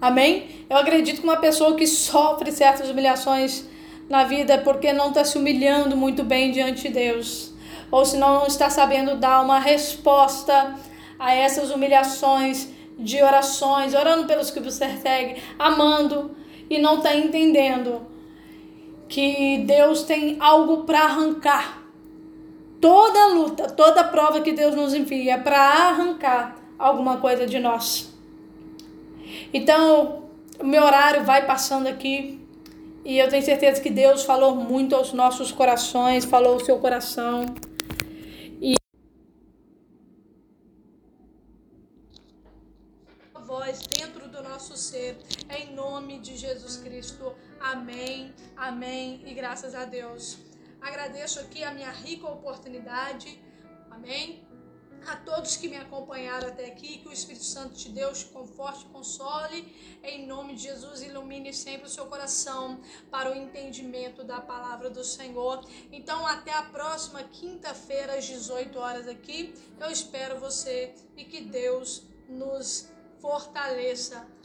Amém? 0.00 0.64
Eu 0.68 0.76
acredito 0.76 1.20
que 1.20 1.24
uma 1.24 1.36
pessoa 1.36 1.76
que 1.76 1.86
sofre 1.86 2.50
certas 2.50 2.90
humilhações 2.90 3.66
na 4.08 4.24
vida 4.24 4.54
é 4.54 4.58
porque 4.58 4.92
não 4.92 5.08
está 5.08 5.24
se 5.24 5.38
humilhando 5.38 5.96
muito 5.96 6.24
bem 6.24 6.50
diante 6.50 6.82
de 6.82 6.88
Deus. 6.88 7.52
Ou 7.90 8.04
se 8.04 8.16
não 8.16 8.46
está 8.46 8.68
sabendo 8.68 9.16
dar 9.16 9.40
uma 9.42 9.58
resposta 9.58 10.74
a 11.18 11.34
essas 11.34 11.70
humilhações 11.70 12.68
de 12.98 13.22
orações, 13.22 13.94
orando 13.94 14.26
pelos 14.26 14.50
que 14.50 14.60
você 14.60 14.88
segue, 14.96 15.40
amando, 15.58 16.36
e 16.72 16.78
não 16.78 16.96
está 16.96 17.14
entendendo 17.14 18.00
que 19.06 19.58
Deus 19.58 20.04
tem 20.04 20.38
algo 20.40 20.84
para 20.84 21.00
arrancar. 21.00 21.82
Toda 22.80 23.26
luta, 23.26 23.68
toda 23.68 24.02
prova 24.02 24.40
que 24.40 24.52
Deus 24.52 24.74
nos 24.74 24.94
envia 24.94 25.34
é 25.34 25.38
para 25.38 25.60
arrancar 25.60 26.56
alguma 26.78 27.18
coisa 27.18 27.46
de 27.46 27.58
nós. 27.58 28.10
Então, 29.52 30.24
o 30.58 30.64
meu 30.64 30.82
horário 30.82 31.24
vai 31.24 31.44
passando 31.46 31.88
aqui 31.88 32.40
e 33.04 33.18
eu 33.18 33.28
tenho 33.28 33.42
certeza 33.42 33.78
que 33.78 33.90
Deus 33.90 34.24
falou 34.24 34.56
muito 34.56 34.96
aos 34.96 35.12
nossos 35.12 35.52
corações, 35.52 36.24
falou 36.24 36.54
ao 36.54 36.60
seu 36.60 36.78
coração. 36.78 37.44
E 38.62 38.76
a 43.34 43.40
voz 43.40 43.80
dentro 43.86 44.11
nosso 44.62 44.76
ser 44.76 45.18
em 45.50 45.74
nome 45.74 46.20
de 46.20 46.36
Jesus 46.36 46.76
Cristo. 46.76 47.34
Amém, 47.58 48.32
amém 48.56 49.20
e 49.26 49.34
graças 49.34 49.74
a 49.74 49.84
Deus. 49.84 50.38
Agradeço 50.80 51.40
aqui 51.40 51.64
a 51.64 51.72
minha 51.72 51.90
rica 51.90 52.28
oportunidade. 52.28 53.42
Amém. 53.90 54.46
A 55.08 55.16
todos 55.16 55.56
que 55.56 55.66
me 55.66 55.76
acompanharam 55.76 56.46
até 56.46 56.66
aqui, 56.66 56.98
que 56.98 57.08
o 57.08 57.12
Espírito 57.12 57.44
Santo 57.44 57.74
de 57.74 57.88
Deus 57.88 58.22
conforte, 58.22 58.84
console, 58.84 59.74
em 60.04 60.28
nome 60.28 60.54
de 60.54 60.62
Jesus, 60.62 61.02
ilumine 61.02 61.52
sempre 61.52 61.88
o 61.88 61.90
seu 61.90 62.06
coração 62.06 62.80
para 63.10 63.32
o 63.32 63.34
entendimento 63.34 64.22
da 64.22 64.40
palavra 64.40 64.88
do 64.88 65.02
Senhor. 65.02 65.66
Então, 65.90 66.24
até 66.24 66.52
a 66.52 66.62
próxima 66.62 67.24
quinta-feira, 67.24 68.14
às 68.16 68.26
18 68.26 68.78
horas 68.78 69.08
aqui. 69.08 69.52
Eu 69.80 69.90
espero 69.90 70.38
você 70.38 70.94
e 71.16 71.24
que 71.24 71.40
Deus 71.40 72.04
nos 72.28 72.92
fortaleça. 73.22 74.26